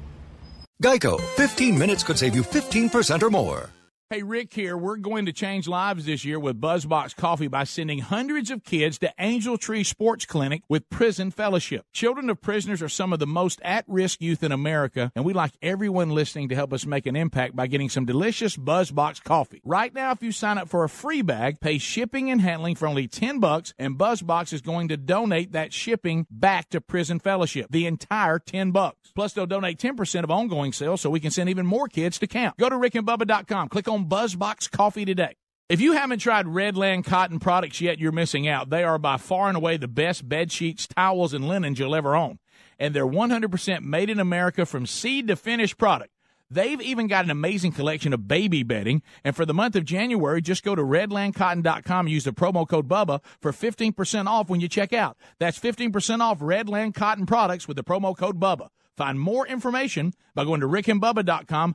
Geico, 0.81 1.21
15 1.21 1.77
minutes 1.77 2.05
could 2.05 2.17
save 2.19 2.37
you 2.37 2.43
15% 2.45 3.21
or 3.25 3.31
more. 3.31 3.71
Hey, 4.15 4.23
Rick 4.23 4.55
here. 4.55 4.77
We're 4.77 4.95
going 4.95 5.27
to 5.27 5.33
change 5.33 5.67
lives 5.67 6.07
this 6.07 6.25
year 6.25 6.39
with 6.39 6.61
Buzzbox 6.61 7.17
Coffee 7.17 7.49
by 7.49 7.65
sending 7.65 7.99
hundreds 7.99 8.49
of 8.49 8.63
kids 8.63 8.97
to 9.01 9.13
Angel 9.19 9.59
Tree 9.59 9.83
Sports 9.83 10.25
Clinic 10.25 10.63
with 10.69 10.89
Prison 10.89 11.33
Fellowship. 11.33 11.85
Children 11.93 12.31
of 12.31 12.41
prisoners 12.41 12.81
are 12.81 12.89
some 12.89 13.13
of 13.13 13.19
the 13.19 13.27
most 13.27 13.61
at 13.65 13.85
risk 13.89 14.21
youth 14.21 14.45
in 14.45 14.53
America, 14.53 15.11
and 15.17 15.25
we'd 15.25 15.35
like 15.35 15.51
everyone 15.61 16.11
listening 16.11 16.49
to 16.51 16.55
help 16.55 16.73
us 16.73 16.87
make 16.87 17.07
an 17.07 17.17
impact 17.17 17.57
by 17.57 17.67
getting 17.67 17.89
some 17.89 18.05
delicious 18.05 18.57
Buzzbox 18.57 19.21
coffee. 19.25 19.61
Right 19.65 19.93
now, 19.93 20.13
if 20.13 20.23
you 20.23 20.31
sign 20.31 20.59
up 20.59 20.69
for 20.69 20.85
a 20.85 20.89
free 20.89 21.23
bag, 21.23 21.59
pay 21.59 21.79
shipping 21.79 22.31
and 22.31 22.41
handling 22.41 22.77
for 22.77 22.87
only 22.87 23.09
10 23.09 23.41
bucks, 23.41 23.75
and 23.81 23.99
Buzzbox 23.99 24.53
is 24.53 24.61
going 24.61 24.87
to 24.91 24.97
donate 24.97 25.51
that 25.51 25.73
shipping 25.73 26.29
back 26.31 26.71
to 26.71 26.81
Prison 26.81 27.19
Fellowship, 27.19 27.67
the 27.69 27.89
entire 27.89 28.39
10 28.39 28.71
bucks. 28.71 29.11
Plus, 29.13 29.33
they'll 29.33 29.45
donate 29.45 29.81
10% 29.81 30.23
of 30.23 30.31
ongoing 30.31 30.73
sales 30.73 31.01
so 31.01 31.11
we 31.11 31.19
can 31.19 31.33
send 31.33 31.51
even 31.51 31.67
more 31.67 31.89
kids 31.89 32.21
to 32.21 32.29
camp. 32.29 32.57
Go 32.59 32.69
to 32.69 32.77
rickandbubba.com. 32.77 33.71
Click 33.71 33.89
on 33.89 34.04
Buzzbox 34.05 34.71
Coffee 34.71 35.05
today. 35.05 35.37
If 35.69 35.81
you 35.81 35.93
haven't 35.93 36.19
tried 36.19 36.47
Redland 36.47 37.07
cotton 37.07 37.39
products 37.39 37.81
yet, 37.81 37.99
you're 37.99 38.13
missing 38.13 38.47
out. 38.47 38.69
They 38.69 38.85
are 38.85 38.99
by 38.99 39.17
far 39.17 39.49
and 39.49 39.57
away 39.57 39.79
the 39.79 39.89
best 39.89 40.29
bed 40.29 40.53
sheets, 40.53 40.87
towels, 40.87 41.33
and 41.33 41.49
linens 41.49 41.79
you'll 41.79 41.95
ever 41.95 42.15
own. 42.15 42.39
And 42.79 42.95
they're 42.95 43.07
100% 43.07 43.81
made 43.83 44.11
in 44.11 44.21
America 44.21 44.67
from 44.67 44.85
seed 44.85 45.29
to 45.29 45.37
finished 45.37 45.79
product. 45.79 46.11
They've 46.51 46.81
even 46.83 47.07
got 47.07 47.25
an 47.25 47.31
amazing 47.31 47.73
collection 47.73 48.13
of 48.13 48.29
baby 48.29 48.63
bedding. 48.63 49.03
And 49.25 49.35
for 49.35 49.47
the 49.47 49.55
month 49.55 49.75
of 49.75 49.85
January, 49.85 50.43
just 50.43 50.63
go 50.63 50.75
to 50.75 50.83
redlandcotton.com 50.83 52.07
and 52.07 52.13
use 52.13 52.25
the 52.25 52.33
promo 52.33 52.69
code 52.69 52.87
BUBBA 52.87 53.23
for 53.41 53.51
15% 53.51 54.27
off 54.27 54.51
when 54.51 54.61
you 54.61 54.69
check 54.69 54.93
out. 54.93 55.17
That's 55.39 55.59
15% 55.59 56.21
off 56.21 56.41
Redland 56.41 56.95
Cotton 56.95 57.27
products 57.27 57.67
with 57.67 57.77
the 57.77 57.85
promo 57.85 58.17
code 58.17 58.39
BUBBA. 58.39 58.69
Find 58.97 59.19
more 59.19 59.47
information 59.47 60.13
by 60.35 60.45
going 60.45 60.61
to 60.61 60.69
rickandbubba.com 60.69 61.75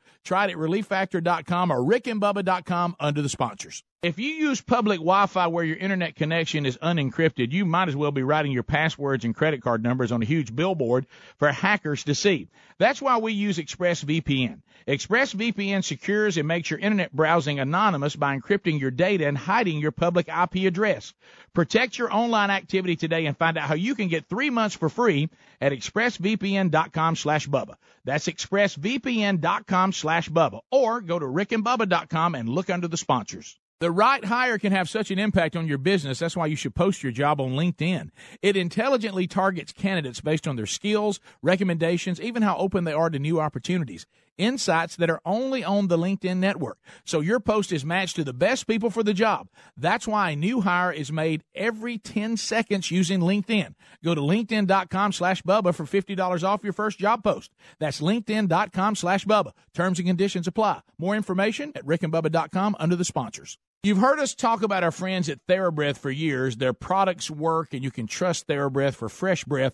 Try 0.23 0.45
it 0.45 0.51
at 0.51 0.57
relieffactor.com 0.57 1.71
or 1.71 1.77
rickandbubba.com 1.77 2.95
under 2.99 3.21
the 3.21 3.29
sponsors. 3.29 3.83
If 4.03 4.17
you 4.17 4.31
use 4.31 4.61
public 4.61 4.97
Wi 4.97 5.27
Fi 5.27 5.45
where 5.45 5.63
your 5.63 5.77
internet 5.77 6.15
connection 6.15 6.65
is 6.65 6.75
unencrypted, 6.75 7.51
you 7.51 7.65
might 7.65 7.87
as 7.87 7.95
well 7.95 8.09
be 8.09 8.23
writing 8.23 8.51
your 8.51 8.63
passwords 8.63 9.25
and 9.25 9.35
credit 9.35 9.61
card 9.61 9.83
numbers 9.83 10.11
on 10.11 10.23
a 10.23 10.25
huge 10.25 10.55
billboard 10.55 11.05
for 11.37 11.51
hackers 11.51 12.05
to 12.05 12.15
see. 12.15 12.49
That's 12.79 12.99
why 12.99 13.19
we 13.19 13.33
use 13.33 13.59
ExpressVPN. 13.59 14.61
ExpressVPN 14.87 15.83
secures 15.83 16.37
and 16.37 16.47
makes 16.47 16.71
your 16.71 16.79
internet 16.79 17.13
browsing 17.13 17.59
anonymous 17.59 18.15
by 18.15 18.35
encrypting 18.35 18.79
your 18.79 18.89
data 18.89 19.27
and 19.27 19.37
hiding 19.37 19.77
your 19.77 19.91
public 19.91 20.29
IP 20.29 20.65
address. 20.65 21.13
Protect 21.53 21.95
your 21.95 22.11
online 22.11 22.49
activity 22.49 22.95
today 22.95 23.27
and 23.27 23.37
find 23.37 23.55
out 23.55 23.67
how 23.67 23.75
you 23.75 23.93
can 23.93 24.07
get 24.07 24.27
three 24.27 24.49
months 24.49 24.75
for 24.75 24.89
free 24.89 25.29
at 25.61 25.73
expressvpn.com 25.73 27.15
slash 27.15 27.47
Bubba. 27.47 27.75
That's 28.05 28.27
expressvpn.com 28.27 29.93
slash 29.93 30.27
Bubba. 30.27 30.61
Or 30.71 31.01
go 31.01 31.19
to 31.19 31.25
rickandbubba.com 31.27 32.33
and 32.33 32.49
look 32.49 32.71
under 32.71 32.87
the 32.87 32.97
sponsors. 32.97 33.59
The 33.81 33.89
right 33.89 34.23
hire 34.23 34.59
can 34.59 34.73
have 34.73 34.87
such 34.87 35.09
an 35.09 35.17
impact 35.17 35.55
on 35.55 35.65
your 35.65 35.79
business. 35.79 36.19
That's 36.19 36.37
why 36.37 36.45
you 36.45 36.55
should 36.55 36.75
post 36.75 37.01
your 37.01 37.11
job 37.11 37.41
on 37.41 37.53
LinkedIn. 37.53 38.11
It 38.43 38.55
intelligently 38.55 39.25
targets 39.25 39.73
candidates 39.73 40.21
based 40.21 40.47
on 40.47 40.55
their 40.55 40.67
skills, 40.67 41.19
recommendations, 41.41 42.21
even 42.21 42.43
how 42.43 42.57
open 42.57 42.83
they 42.83 42.93
are 42.93 43.09
to 43.09 43.17
new 43.17 43.39
opportunities. 43.39 44.05
Insights 44.41 44.95
that 44.95 45.09
are 45.09 45.21
only 45.23 45.63
on 45.63 45.87
the 45.87 45.97
LinkedIn 45.97 46.37
network. 46.37 46.77
So 47.05 47.19
your 47.19 47.39
post 47.39 47.71
is 47.71 47.85
matched 47.85 48.15
to 48.15 48.23
the 48.23 48.33
best 48.33 48.67
people 48.67 48.89
for 48.89 49.03
the 49.03 49.13
job. 49.13 49.47
That's 49.77 50.07
why 50.07 50.31
a 50.31 50.35
new 50.35 50.61
hire 50.61 50.91
is 50.91 51.11
made 51.11 51.43
every 51.53 51.97
10 51.97 52.37
seconds 52.37 52.91
using 52.91 53.19
LinkedIn. 53.19 53.75
Go 54.03 54.15
to 54.15 54.21
linkedin.com 54.21 55.11
slash 55.13 55.43
Bubba 55.43 55.73
for 55.75 55.85
$50 55.85 56.43
off 56.43 56.63
your 56.63 56.73
first 56.73 56.97
job 56.99 57.23
post. 57.23 57.51
That's 57.79 58.01
linkedin.com 58.01 58.95
slash 58.95 59.25
Bubba. 59.25 59.51
Terms 59.73 59.99
and 59.99 60.07
conditions 60.07 60.47
apply. 60.47 60.81
More 60.97 61.15
information 61.15 61.71
at 61.75 61.85
rickandbubba.com 61.85 62.75
under 62.79 62.95
the 62.95 63.05
sponsors. 63.05 63.57
You've 63.83 63.97
heard 63.97 64.19
us 64.19 64.35
talk 64.35 64.61
about 64.61 64.83
our 64.83 64.91
friends 64.91 65.27
at 65.27 65.39
TheraBreath 65.47 65.97
for 65.97 66.11
years. 66.11 66.57
Their 66.57 66.71
products 66.73 67.31
work, 67.31 67.73
and 67.73 67.83
you 67.83 67.89
can 67.89 68.05
trust 68.05 68.47
TheraBreath 68.47 68.93
for 68.93 69.09
fresh 69.09 69.43
breath. 69.43 69.73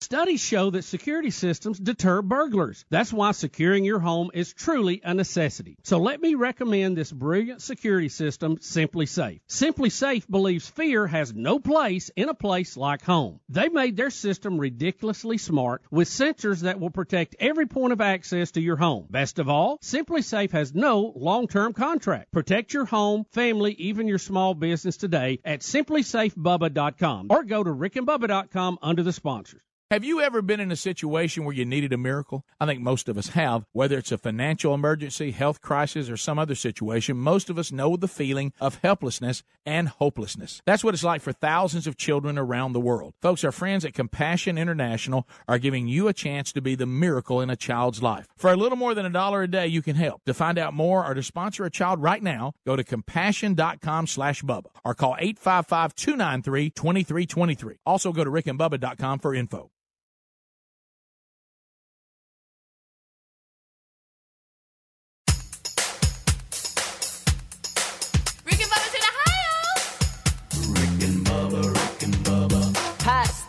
Studies 0.00 0.40
show 0.40 0.70
that 0.70 0.84
security 0.84 1.30
systems 1.30 1.78
deter 1.78 2.22
burglars. 2.22 2.84
That's 2.88 3.12
why 3.12 3.32
securing 3.32 3.84
your 3.84 3.98
home 3.98 4.30
is 4.32 4.54
truly 4.54 5.02
a 5.04 5.12
necessity. 5.12 5.76
So 5.82 5.98
let 5.98 6.22
me 6.22 6.34
recommend 6.34 6.96
this 6.96 7.12
brilliant 7.12 7.60
security 7.60 8.08
system, 8.08 8.56
SimpliSafe. 8.56 9.40
Simply 9.48 9.90
Safe 9.90 10.26
believes 10.26 10.66
fear 10.66 11.06
has 11.08 11.34
no 11.34 11.58
place 11.58 12.10
in 12.16 12.30
a 12.30 12.34
place 12.34 12.76
like 12.76 13.02
home. 13.02 13.40
They 13.50 13.68
made 13.68 13.98
their 13.98 14.08
system 14.08 14.56
ridiculously 14.56 15.36
smart 15.36 15.82
with 15.90 16.08
sensors 16.08 16.60
that 16.60 16.80
will 16.80 16.90
protect 16.90 17.36
every 17.38 17.66
point 17.66 17.92
of 17.92 18.00
access 18.00 18.52
to 18.52 18.62
your 18.62 18.76
home. 18.76 19.08
Best 19.10 19.38
of 19.38 19.50
all, 19.50 19.78
SimpliSafe 19.78 20.52
has 20.52 20.74
no 20.74 21.12
long-term 21.16 21.74
contract. 21.74 22.32
Protect 22.32 22.72
your 22.72 22.86
home, 22.86 23.26
family, 23.32 23.72
even 23.72 24.08
your 24.08 24.18
small 24.18 24.54
business 24.54 24.96
today 24.96 25.40
at 25.44 25.60
simplisafebubba.com 25.60 27.26
or 27.28 27.42
go 27.42 27.62
to 27.62 27.70
rickandbubba.com 27.70 28.78
under 28.80 29.02
the 29.02 29.12
sponsors. 29.12 29.60
Have 29.90 30.04
you 30.04 30.20
ever 30.20 30.42
been 30.42 30.60
in 30.60 30.70
a 30.70 30.76
situation 30.76 31.46
where 31.46 31.54
you 31.54 31.64
needed 31.64 31.94
a 31.94 31.96
miracle? 31.96 32.44
I 32.60 32.66
think 32.66 32.82
most 32.82 33.08
of 33.08 33.16
us 33.16 33.28
have. 33.28 33.64
Whether 33.72 33.96
it's 33.96 34.12
a 34.12 34.18
financial 34.18 34.74
emergency, 34.74 35.30
health 35.30 35.62
crisis, 35.62 36.10
or 36.10 36.18
some 36.18 36.38
other 36.38 36.54
situation, 36.54 37.16
most 37.16 37.48
of 37.48 37.58
us 37.58 37.72
know 37.72 37.96
the 37.96 38.06
feeling 38.06 38.52
of 38.60 38.80
helplessness 38.82 39.42
and 39.64 39.88
hopelessness. 39.88 40.60
That's 40.66 40.84
what 40.84 40.92
it's 40.92 41.04
like 41.04 41.22
for 41.22 41.32
thousands 41.32 41.86
of 41.86 41.96
children 41.96 42.36
around 42.36 42.74
the 42.74 42.80
world. 42.80 43.14
Folks, 43.22 43.42
our 43.44 43.50
friends 43.50 43.86
at 43.86 43.94
Compassion 43.94 44.58
International 44.58 45.26
are 45.48 45.56
giving 45.56 45.88
you 45.88 46.06
a 46.06 46.12
chance 46.12 46.52
to 46.52 46.60
be 46.60 46.74
the 46.74 46.84
miracle 46.84 47.40
in 47.40 47.48
a 47.48 47.56
child's 47.56 48.02
life. 48.02 48.26
For 48.36 48.52
a 48.52 48.58
little 48.58 48.76
more 48.76 48.92
than 48.92 49.06
a 49.06 49.10
dollar 49.10 49.44
a 49.44 49.48
day, 49.48 49.68
you 49.68 49.80
can 49.80 49.96
help. 49.96 50.22
To 50.26 50.34
find 50.34 50.58
out 50.58 50.74
more 50.74 51.02
or 51.02 51.14
to 51.14 51.22
sponsor 51.22 51.64
a 51.64 51.70
child 51.70 52.02
right 52.02 52.22
now, 52.22 52.52
go 52.66 52.76
to 52.76 52.84
compassion.com 52.84 54.06
slash 54.06 54.42
Bubba 54.42 54.66
or 54.84 54.94
call 54.94 55.16
855-293-2323. 55.18 57.76
Also 57.86 58.12
go 58.12 58.22
to 58.22 58.30
rickandbubba.com 58.30 59.20
for 59.20 59.34
info. 59.34 59.70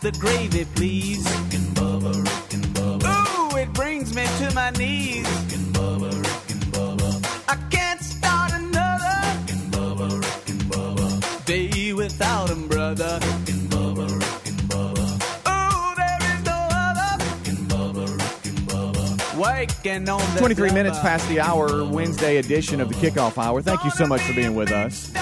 The 0.00 0.12
gravy, 0.12 0.64
please. 0.74 1.24
Rick 1.24 1.54
and 1.54 1.76
Bubba, 1.76 2.14
Rick 2.24 2.54
and 2.54 2.64
Bubba, 2.74 3.52
Ooh, 3.52 3.56
it 3.56 3.72
brings 3.72 4.14
me 4.14 4.24
to 4.38 4.54
my 4.54 4.70
knees. 4.70 5.26
Rick 5.28 5.58
and 5.58 5.74
Bubba, 5.74 6.10
Rick 6.10 6.50
and 6.50 6.62
Bubba, 6.72 7.44
I 7.48 7.56
can't 7.70 8.00
start 8.00 8.52
another 8.52 9.14
Rick 9.22 9.50
and 9.52 9.72
Bubba, 9.72 10.20
Rick 10.20 10.48
and 10.48 10.60
Bubba, 10.62 11.44
day 11.44 11.92
without 11.92 12.48
him, 12.48 12.66
brother. 12.68 13.18
Rick 13.20 13.48
and 13.50 13.68
Bubba, 13.70 14.06
Rick 14.08 14.46
and 14.48 14.60
Bubba, 14.70 15.04
Ooh, 15.48 15.94
there 15.96 16.18
is 16.32 16.44
no 16.46 16.68
other 16.70 17.24
Rick 17.24 17.48
and 17.48 17.70
Bubba, 17.70 18.06
Rick 18.16 18.46
and 18.46 18.58
Bubba. 18.68 19.38
waking 19.38 20.08
on 20.08 20.20
the 20.34 20.38
23 20.38 20.68
double. 20.68 20.74
minutes 20.74 20.98
past 21.00 21.28
the 21.28 21.40
hour, 21.40 21.84
Wednesday 21.84 22.38
edition 22.38 22.80
of 22.80 22.88
the 22.88 22.94
kickoff 22.94 23.36
hour. 23.36 23.60
Thank 23.60 23.84
you 23.84 23.90
so 23.90 24.06
much 24.06 24.22
for 24.22 24.32
being 24.34 24.54
with 24.54 24.72
us. 24.72 25.12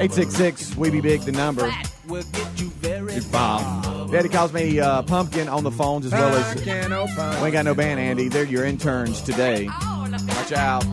866 0.00 0.76
We 0.76 0.90
Be 0.90 1.00
Big, 1.00 1.20
the 1.22 1.32
number. 1.32 1.72
Will 2.06 2.22
get 2.32 2.60
you 2.60 2.68
very 2.80 3.14
It's 3.14 3.26
Bob. 3.26 3.77
Daddy 4.10 4.30
calls 4.30 4.54
me 4.54 4.80
uh, 4.80 5.02
Pumpkin 5.02 5.48
on 5.48 5.64
the 5.64 5.70
phones 5.70 6.06
as 6.06 6.12
well 6.12 6.34
as. 6.34 6.64
We 6.64 6.70
ain't 6.70 7.52
got 7.52 7.64
no 7.64 7.74
band, 7.74 8.00
Andy. 8.00 8.28
They're 8.28 8.44
your 8.44 8.64
interns 8.64 9.20
today. 9.20 9.66
Watch 9.66 10.52
out. 10.52 10.84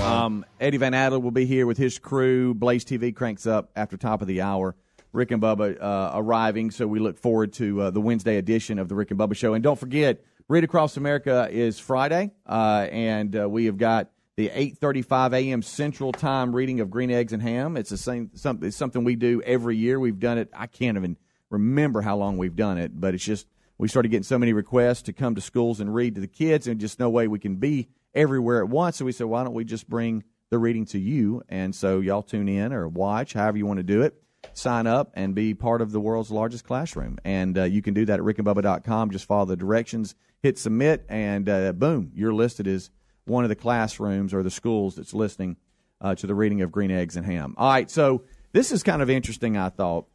Um, 0.00 0.46
Eddie 0.58 0.78
Van 0.78 0.94
Adler 0.94 1.18
will 1.18 1.30
be 1.30 1.44
here 1.44 1.66
with 1.66 1.76
his 1.76 1.98
crew. 1.98 2.54
Blaze 2.54 2.84
TV 2.84 3.14
cranks 3.14 3.46
up 3.46 3.70
after 3.76 3.98
top 3.98 4.22
of 4.22 4.28
the 4.28 4.40
hour. 4.40 4.74
Rick 5.12 5.32
and 5.32 5.42
Bubba 5.42 5.80
uh, 5.80 6.12
arriving, 6.14 6.70
so 6.70 6.86
we 6.86 6.98
look 6.98 7.18
forward 7.18 7.52
to 7.54 7.82
uh, 7.82 7.90
the 7.90 8.00
Wednesday 8.00 8.38
edition 8.38 8.78
of 8.78 8.88
the 8.88 8.94
Rick 8.94 9.10
and 9.10 9.20
Bubba 9.20 9.36
Show. 9.36 9.54
And 9.54 9.62
don't 9.62 9.78
forget, 9.78 10.24
Read 10.48 10.64
Across 10.64 10.96
America 10.96 11.46
is 11.50 11.78
Friday, 11.78 12.32
uh, 12.46 12.86
and 12.90 13.36
uh, 13.38 13.48
we 13.48 13.66
have 13.66 13.76
got 13.76 14.10
the 14.36 14.48
8:35 14.48 15.34
a.m. 15.34 15.62
Central 15.62 16.10
Time 16.10 16.54
reading 16.54 16.80
of 16.80 16.90
Green 16.90 17.10
Eggs 17.10 17.32
and 17.32 17.42
Ham. 17.42 17.76
It's 17.76 17.90
the 17.90 17.98
same 17.98 18.30
something. 18.34 18.66
It's 18.66 18.76
something 18.76 19.04
we 19.04 19.14
do 19.14 19.40
every 19.42 19.76
year. 19.76 20.00
We've 20.00 20.18
done 20.18 20.38
it. 20.38 20.50
I 20.54 20.66
can't 20.66 20.96
even 20.96 21.16
remember 21.50 22.02
how 22.02 22.16
long 22.16 22.38
we've 22.38 22.56
done 22.56 22.78
it, 22.78 22.98
but 22.98 23.14
it's 23.14 23.24
just 23.24 23.46
we 23.78 23.88
started 23.88 24.08
getting 24.08 24.24
so 24.24 24.38
many 24.38 24.52
requests 24.52 25.02
to 25.02 25.12
come 25.12 25.34
to 25.34 25.40
schools 25.40 25.80
and 25.80 25.94
read 25.94 26.14
to 26.14 26.20
the 26.20 26.26
kids, 26.26 26.66
and 26.66 26.80
just 26.80 27.00
no 27.00 27.10
way 27.10 27.26
we 27.28 27.38
can 27.38 27.56
be 27.56 27.88
everywhere 28.14 28.60
at 28.60 28.68
once. 28.68 28.96
So 28.96 29.04
we 29.04 29.12
said, 29.12 29.26
why 29.26 29.44
don't 29.44 29.54
we 29.54 29.64
just 29.64 29.88
bring 29.88 30.24
the 30.50 30.58
reading 30.58 30.84
to 30.86 30.98
you? 30.98 31.42
And 31.48 31.74
so 31.74 32.00
y'all 32.00 32.22
tune 32.22 32.48
in 32.48 32.72
or 32.72 32.86
watch, 32.88 33.32
however 33.32 33.58
you 33.58 33.66
want 33.66 33.78
to 33.78 33.84
do 33.84 34.02
it. 34.02 34.14
Sign 34.52 34.86
up 34.86 35.10
and 35.14 35.34
be 35.34 35.54
part 35.54 35.80
of 35.80 35.90
the 35.90 36.00
world's 36.00 36.30
largest 36.30 36.64
classroom. 36.64 37.18
And 37.24 37.56
uh, 37.58 37.64
you 37.64 37.82
can 37.82 37.94
do 37.94 38.04
that 38.04 38.20
at 38.20 38.24
rickandbubba.com. 38.24 39.10
Just 39.10 39.24
follow 39.24 39.46
the 39.46 39.56
directions, 39.56 40.14
hit 40.42 40.58
submit, 40.58 41.04
and 41.08 41.48
uh, 41.48 41.72
boom, 41.72 42.12
you're 42.14 42.34
listed 42.34 42.68
as 42.68 42.90
one 43.24 43.44
of 43.44 43.48
the 43.48 43.56
classrooms 43.56 44.34
or 44.34 44.42
the 44.42 44.50
schools 44.50 44.96
that's 44.96 45.14
listening 45.14 45.56
uh, 46.00 46.14
to 46.14 46.26
the 46.26 46.34
reading 46.34 46.60
of 46.60 46.70
Green 46.70 46.90
Eggs 46.90 47.16
and 47.16 47.24
Ham. 47.24 47.54
All 47.56 47.70
right, 47.70 47.90
so 47.90 48.24
this 48.52 48.70
is 48.70 48.82
kind 48.82 49.00
of 49.00 49.08
interesting, 49.08 49.56
I 49.56 49.70
thought. 49.70 50.06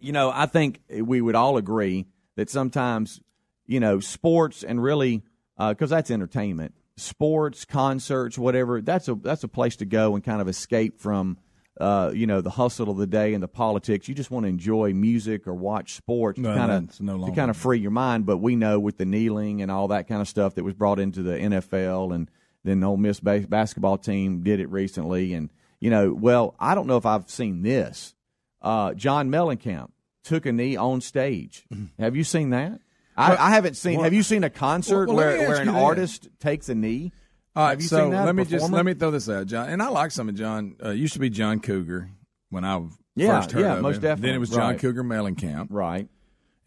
You 0.00 0.12
know, 0.12 0.30
I 0.34 0.46
think 0.46 0.80
we 0.88 1.20
would 1.20 1.34
all 1.34 1.56
agree 1.56 2.06
that 2.36 2.50
sometimes, 2.50 3.20
you 3.66 3.80
know, 3.80 4.00
sports 4.00 4.62
and 4.62 4.82
really, 4.82 5.22
because 5.58 5.90
that's 5.90 6.10
entertainment, 6.10 6.74
sports, 6.96 7.64
concerts, 7.64 8.38
whatever, 8.38 8.80
that's 8.80 9.08
a, 9.08 9.14
that's 9.14 9.44
a 9.44 9.48
place 9.48 9.76
to 9.76 9.84
go 9.84 10.14
and 10.14 10.24
kind 10.24 10.40
of 10.40 10.48
escape 10.48 11.00
from. 11.00 11.38
Uh, 11.80 12.10
you 12.12 12.26
know 12.26 12.42
the 12.42 12.50
hustle 12.50 12.90
of 12.90 12.98
the 12.98 13.06
day 13.06 13.32
and 13.32 13.42
the 13.42 13.48
politics. 13.48 14.06
You 14.06 14.14
just 14.14 14.30
want 14.30 14.44
to 14.44 14.48
enjoy 14.50 14.92
music 14.92 15.46
or 15.46 15.54
watch 15.54 15.94
sports 15.94 16.38
No, 16.38 16.50
to 16.52 16.58
kind 16.58 16.88
that's 16.88 17.00
no 17.00 17.22
of 17.22 17.28
to 17.28 17.34
kind 17.34 17.48
of 17.48 17.56
free 17.56 17.78
your 17.78 17.92
mind. 17.92 18.26
But 18.26 18.36
we 18.38 18.54
know 18.54 18.78
with 18.78 18.98
the 18.98 19.06
kneeling 19.06 19.62
and 19.62 19.70
all 19.70 19.88
that 19.88 20.06
kind 20.06 20.20
of 20.20 20.28
stuff 20.28 20.56
that 20.56 20.64
was 20.64 20.74
brought 20.74 20.98
into 20.98 21.22
the 21.22 21.32
NFL, 21.38 22.14
and 22.14 22.30
then 22.64 22.80
the 22.80 22.86
Ole 22.86 22.98
Miss 22.98 23.20
bas- 23.20 23.46
basketball 23.46 23.96
team 23.96 24.42
did 24.42 24.60
it 24.60 24.68
recently. 24.68 25.32
And 25.32 25.48
you 25.78 25.88
know, 25.88 26.12
well, 26.12 26.54
I 26.60 26.74
don't 26.74 26.86
know 26.86 26.98
if 26.98 27.06
I've 27.06 27.30
seen 27.30 27.62
this. 27.62 28.14
Uh, 28.62 28.94
John 28.94 29.30
Mellencamp 29.30 29.90
took 30.24 30.46
a 30.46 30.52
knee 30.52 30.76
on 30.76 31.00
stage. 31.00 31.66
Have 31.98 32.14
you 32.16 32.24
seen 32.24 32.50
that? 32.50 32.80
I, 33.16 33.36
I 33.36 33.50
haven't 33.50 33.74
seen. 33.76 33.96
well- 33.96 34.04
have 34.04 34.14
you 34.14 34.22
seen 34.22 34.44
a 34.44 34.50
concert 34.50 35.06
well, 35.08 35.16
well, 35.16 35.26
where, 35.38 35.48
where 35.48 35.60
an 35.60 35.68
artist 35.68 36.28
takes 36.40 36.68
a 36.68 36.74
knee? 36.74 37.12
All 37.56 37.66
right, 37.66 37.82
so 37.82 38.10
that? 38.10 38.24
let 38.26 38.34
me 38.36 38.44
just 38.44 38.70
let 38.70 38.84
me 38.86 38.94
throw 38.94 39.10
this 39.10 39.28
out, 39.28 39.46
John. 39.48 39.68
And 39.68 39.82
I 39.82 39.88
like 39.88 40.12
some 40.12 40.28
of 40.28 40.36
John. 40.36 40.76
Uh, 40.82 40.90
used 40.90 41.14
to 41.14 41.18
be 41.18 41.28
John 41.30 41.58
Cougar 41.60 42.08
when 42.48 42.64
I 42.64 42.80
Yeah, 43.16 43.40
first 43.40 43.50
heard 43.52 43.62
yeah, 43.62 43.74
of 43.74 43.82
most 43.82 43.96
him. 43.96 44.02
definitely. 44.02 44.28
Then 44.28 44.36
it 44.36 44.38
was 44.38 44.50
John 44.50 44.70
Right. 44.70 44.78
Cougar 44.78 45.02
Mellencamp, 45.02 45.66
right? 45.70 46.08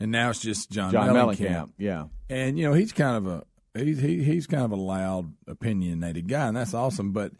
And 0.01 0.11
now 0.11 0.29
it's 0.31 0.39
just 0.41 0.69
John, 0.71 0.91
John 0.91 1.07
Mellencamp. 1.09 1.37
Mellencamp, 1.37 1.69
yeah. 1.77 2.05
And 2.29 2.59
you 2.59 2.65
know 2.67 2.73
he's 2.73 2.91
kind 2.91 3.15
of 3.15 3.27
a 3.27 3.43
he's 3.81 3.99
he, 4.01 4.23
he's 4.23 4.45
kind 4.45 4.63
of 4.65 4.71
a 4.73 4.75
loud, 4.75 5.33
opinionated 5.47 6.27
guy, 6.27 6.47
and 6.47 6.57
that's 6.57 6.73
awesome. 6.73 7.13
But 7.13 7.31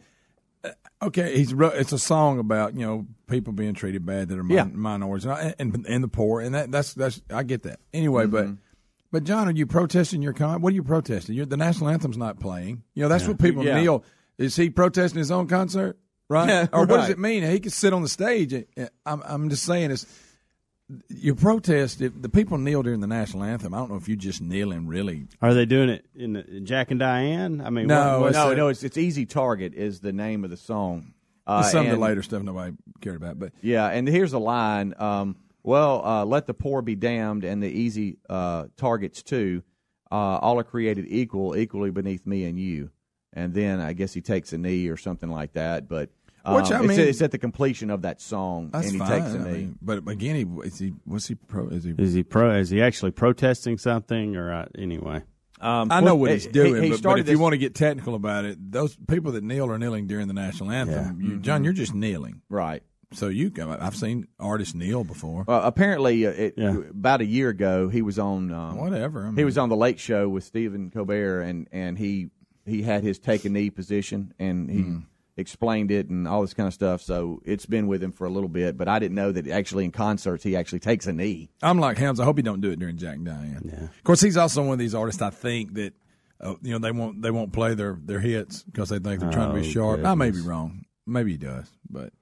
okay, 1.02 1.36
he's 1.36 1.52
it's 1.52 1.92
a 1.92 1.98
song 1.98 2.38
about 2.38 2.74
you 2.74 2.86
know 2.86 3.06
people 3.26 3.52
being 3.52 3.74
treated 3.74 4.04
bad 4.06 4.28
that 4.28 4.38
are 4.38 4.42
min- 4.44 4.56
Yeah. 4.56 4.64
minorities 4.64 5.26
and, 5.26 5.54
and 5.58 5.86
and 5.86 6.04
the 6.04 6.08
poor, 6.08 6.40
and 6.40 6.54
that 6.54 6.70
that's 6.70 6.94
that's 6.94 7.20
I 7.30 7.42
get 7.42 7.62
that. 7.64 7.80
Anyway, 7.92 8.26
but. 8.26 8.44
Mm-hmm. 8.44 8.54
But 9.12 9.22
John, 9.22 9.46
are 9.46 9.52
you 9.52 9.64
protesting 9.64 10.22
your 10.22 10.32
con? 10.32 10.60
What 10.60 10.72
are 10.72 10.74
you 10.74 10.82
protesting? 10.82 11.36
You're, 11.36 11.46
the 11.46 11.56
national 11.56 11.88
anthem's 11.90 12.16
not 12.18 12.40
playing. 12.40 12.82
You 12.94 13.02
know 13.04 13.08
that's 13.08 13.22
Yeah. 13.22 13.28
what 13.30 13.38
people 13.38 13.64
Yeah. 13.64 13.80
kneel. 13.80 14.02
Is 14.38 14.56
he 14.56 14.70
protesting 14.70 15.18
his 15.20 15.30
own 15.30 15.46
concert? 15.46 15.96
Right? 16.28 16.68
Or 16.72 16.80
what 16.84 16.96
does 16.96 17.10
it 17.10 17.18
mean? 17.20 17.44
He 17.44 17.60
could 17.60 17.72
sit 17.72 17.92
on 17.92 18.02
the 18.02 18.08
stage. 18.08 18.52
and 18.52 18.66
I'm, 19.06 19.22
I'm 19.24 19.50
just 19.50 19.62
saying, 19.62 19.92
it's 19.92 20.04
you 21.08 21.34
protest. 21.34 22.00
If 22.00 22.20
the 22.20 22.28
people 22.28 22.58
kneel 22.58 22.82
during 22.82 23.00
the 23.00 23.06
national 23.06 23.42
anthem, 23.44 23.72
I 23.74 23.78
don't 23.78 23.90
know 23.90 23.96
if 23.96 24.08
you 24.08 24.16
just 24.16 24.40
kneeling 24.40 24.86
really. 24.86 25.26
Are 25.40 25.54
they 25.54 25.64
doing 25.64 25.88
it 25.88 26.04
in 26.14 26.34
the, 26.34 26.42
Jack 26.60 26.90
and 26.90 27.00
Diane? 27.00 27.60
I 27.60 27.70
mean, 27.70 27.86
No, 27.86 28.20
what, 28.20 28.28
it's 28.28 28.36
no, 28.36 28.50
a- 28.50 28.56
no. 28.56 28.68
It's 28.68 28.82
it's 28.82 28.98
Easy 28.98 29.26
Target 29.26 29.74
is 29.74 30.00
the 30.00 30.12
name 30.12 30.44
of 30.44 30.50
the 30.50 30.56
song. 30.56 31.14
Uh, 31.46 31.62
Some 31.62 31.86
of 31.86 31.92
the 31.92 31.98
later 31.98 32.22
stuff 32.22 32.42
nobody 32.42 32.74
cared 33.02 33.16
about, 33.16 33.38
but 33.38 33.52
Yeah, 33.60 33.86
and 33.88 34.08
here's 34.08 34.32
a 34.32 34.38
line. 34.38 34.94
Um, 34.98 35.36
well, 35.62 36.04
uh, 36.04 36.24
let 36.24 36.46
the 36.46 36.54
poor 36.54 36.80
be 36.82 36.94
damned, 36.94 37.44
and 37.44 37.62
the 37.62 37.68
easy 37.68 38.18
uh, 38.30 38.66
targets 38.76 39.22
too. 39.22 39.62
Uh, 40.10 40.38
all 40.38 40.58
are 40.58 40.64
created 40.64 41.06
equal, 41.08 41.56
equally 41.56 41.90
beneath 41.90 42.26
me 42.26 42.44
and 42.44 42.58
you. 42.58 42.90
And 43.32 43.52
then 43.52 43.80
I 43.80 43.94
guess 43.94 44.14
he 44.14 44.20
takes 44.20 44.52
a 44.52 44.58
knee 44.58 44.88
or 44.88 44.96
something 44.96 45.28
like 45.30 45.54
that. 45.54 45.88
But 45.88 46.10
um, 46.44 46.54
Which, 46.56 46.70
I 46.70 46.78
it's, 46.80 46.86
mean- 46.88 47.00
it's 47.00 47.22
at 47.22 47.30
the 47.30 47.38
completion 47.38 47.90
of 47.90 48.02
that 48.02 48.20
song, 48.20 48.70
that's 48.72 48.86
and 48.86 48.94
he 48.94 48.98
fine. 48.98 49.08
takes 49.22 49.34
a 49.34 49.38
I 49.38 49.42
knee. 49.44 49.52
mean, 49.58 49.78
but 49.82 50.06
again, 50.08 50.34
he 50.36 50.66
is 50.66 50.78
he 50.78 50.92
was 51.06 51.26
he 51.28 51.34
pro? 51.36 51.68
Is 51.68 51.84
he? 51.84 51.94
Is 51.98 52.12
he 52.14 52.22
pro? 52.22 52.54
Is 52.56 52.70
he 52.70 52.82
actually 52.82 53.12
protesting 53.12 53.78
something 53.78 54.36
or 54.36 54.52
uh, 54.52 54.66
anyway? 54.76 55.22
Um, 55.60 55.90
I 55.90 56.00
know 56.00 56.14
what 56.16 56.30
he's 56.30 56.46
doing, 56.46 56.74
he 56.82 56.88
but, 56.90 56.94
but 56.94 56.98
started 56.98 57.26
if 57.28 57.32
you 57.32 57.38
want 57.38 57.52
to 57.54 57.58
get 57.58 57.74
technical 57.74 58.14
about 58.14 58.44
it, 58.44 58.58
those 58.72 58.96
people 59.08 59.32
that 59.32 59.42
kneel 59.44 59.70
are 59.70 59.78
kneeling 59.78 60.06
during 60.06 60.28
the 60.28 60.34
national 60.34 60.70
anthem. 60.70 61.20
You, 61.22 61.38
John, 61.38 61.64
you're 61.64 61.72
just 61.72 61.94
kneeling, 61.94 62.42
right? 62.50 62.82
So 63.12 63.28
you, 63.28 63.50
I've 63.80 63.94
seen 63.96 64.26
artists 64.40 64.74
kneel 64.74 65.04
before. 65.04 65.44
Uh, 65.48 65.60
apparently, 65.64 66.26
uh, 66.26 66.30
it, 66.30 66.58
about 66.58 67.20
a 67.20 67.24
year 67.24 67.48
ago, 67.48 67.88
he 67.88 68.02
was 68.02 68.18
on 68.18 68.52
um, 68.52 68.76
Whatever, 68.76 69.28
I 69.28 69.32
he 69.36 69.44
was 69.44 69.56
on 69.56 69.68
the 69.68 69.76
Late 69.76 70.00
Show 70.00 70.28
with 70.28 70.42
Stephen 70.44 70.90
Colbert, 70.90 71.42
and 71.42 71.68
and 71.72 71.96
he 71.96 72.30
he 72.66 72.82
had 72.82 73.02
his 73.04 73.18
take 73.18 73.44
a 73.44 73.48
knee 73.48 73.70
position, 73.70 74.34
and 74.38 74.68
he 74.68 74.80
Hmm. 74.82 74.98
Explained 75.36 75.90
it 75.90 76.08
and 76.08 76.28
all 76.28 76.40
this 76.42 76.54
kind 76.54 76.66
of 76.66 76.72
stuff. 76.74 77.02
So 77.02 77.40
it's 77.44 77.66
been 77.66 77.86
with 77.86 78.02
him 78.02 78.12
for 78.12 78.24
a 78.26 78.30
little 78.30 78.48
bit, 78.48 78.76
but 78.76 78.88
I 78.88 78.98
didn't 78.98 79.16
know 79.16 79.32
that 79.32 79.48
actually 79.48 79.84
in 79.84 79.90
concerts 79.90 80.44
he 80.44 80.54
actually 80.56 80.80
takes 80.80 81.06
a 81.06 81.12
knee. 81.12 81.50
I'm 81.62 81.78
like 81.78 81.98
Helms. 81.98 82.20
I 82.20 82.24
hope 82.24 82.36
he 82.36 82.42
don't 82.42 82.60
do 82.60 82.70
it 82.70 82.78
during 82.78 82.96
Jack 82.96 83.16
and 83.16 83.26
Diane. 83.26 83.62
Yeah. 83.72 83.84
Of 83.84 84.04
course, 84.04 84.20
he's 84.20 84.36
also 84.36 84.62
one 84.62 84.72
of 84.74 84.78
these 84.78 84.94
artists. 84.94 85.20
I 85.22 85.30
think 85.30 85.74
that 85.74 85.92
uh, 86.40 86.54
you 86.62 86.72
know 86.72 86.78
they 86.78 86.92
won't 86.92 87.20
they 87.22 87.30
won't 87.30 87.52
play 87.52 87.74
their 87.74 87.98
their 88.02 88.20
hits 88.20 88.62
because 88.62 88.88
they 88.90 88.98
think 88.98 89.20
they're 89.20 89.30
trying 89.32 89.54
to 89.54 89.60
be 89.60 89.66
Oh, 89.68 89.70
sharp. 89.70 90.04
I 90.04 90.14
may 90.14 90.30
be 90.30 90.40
wrong. 90.40 90.84
Maybe 91.06 91.32
he 91.32 91.36
does, 91.38 91.70
but 91.90 92.12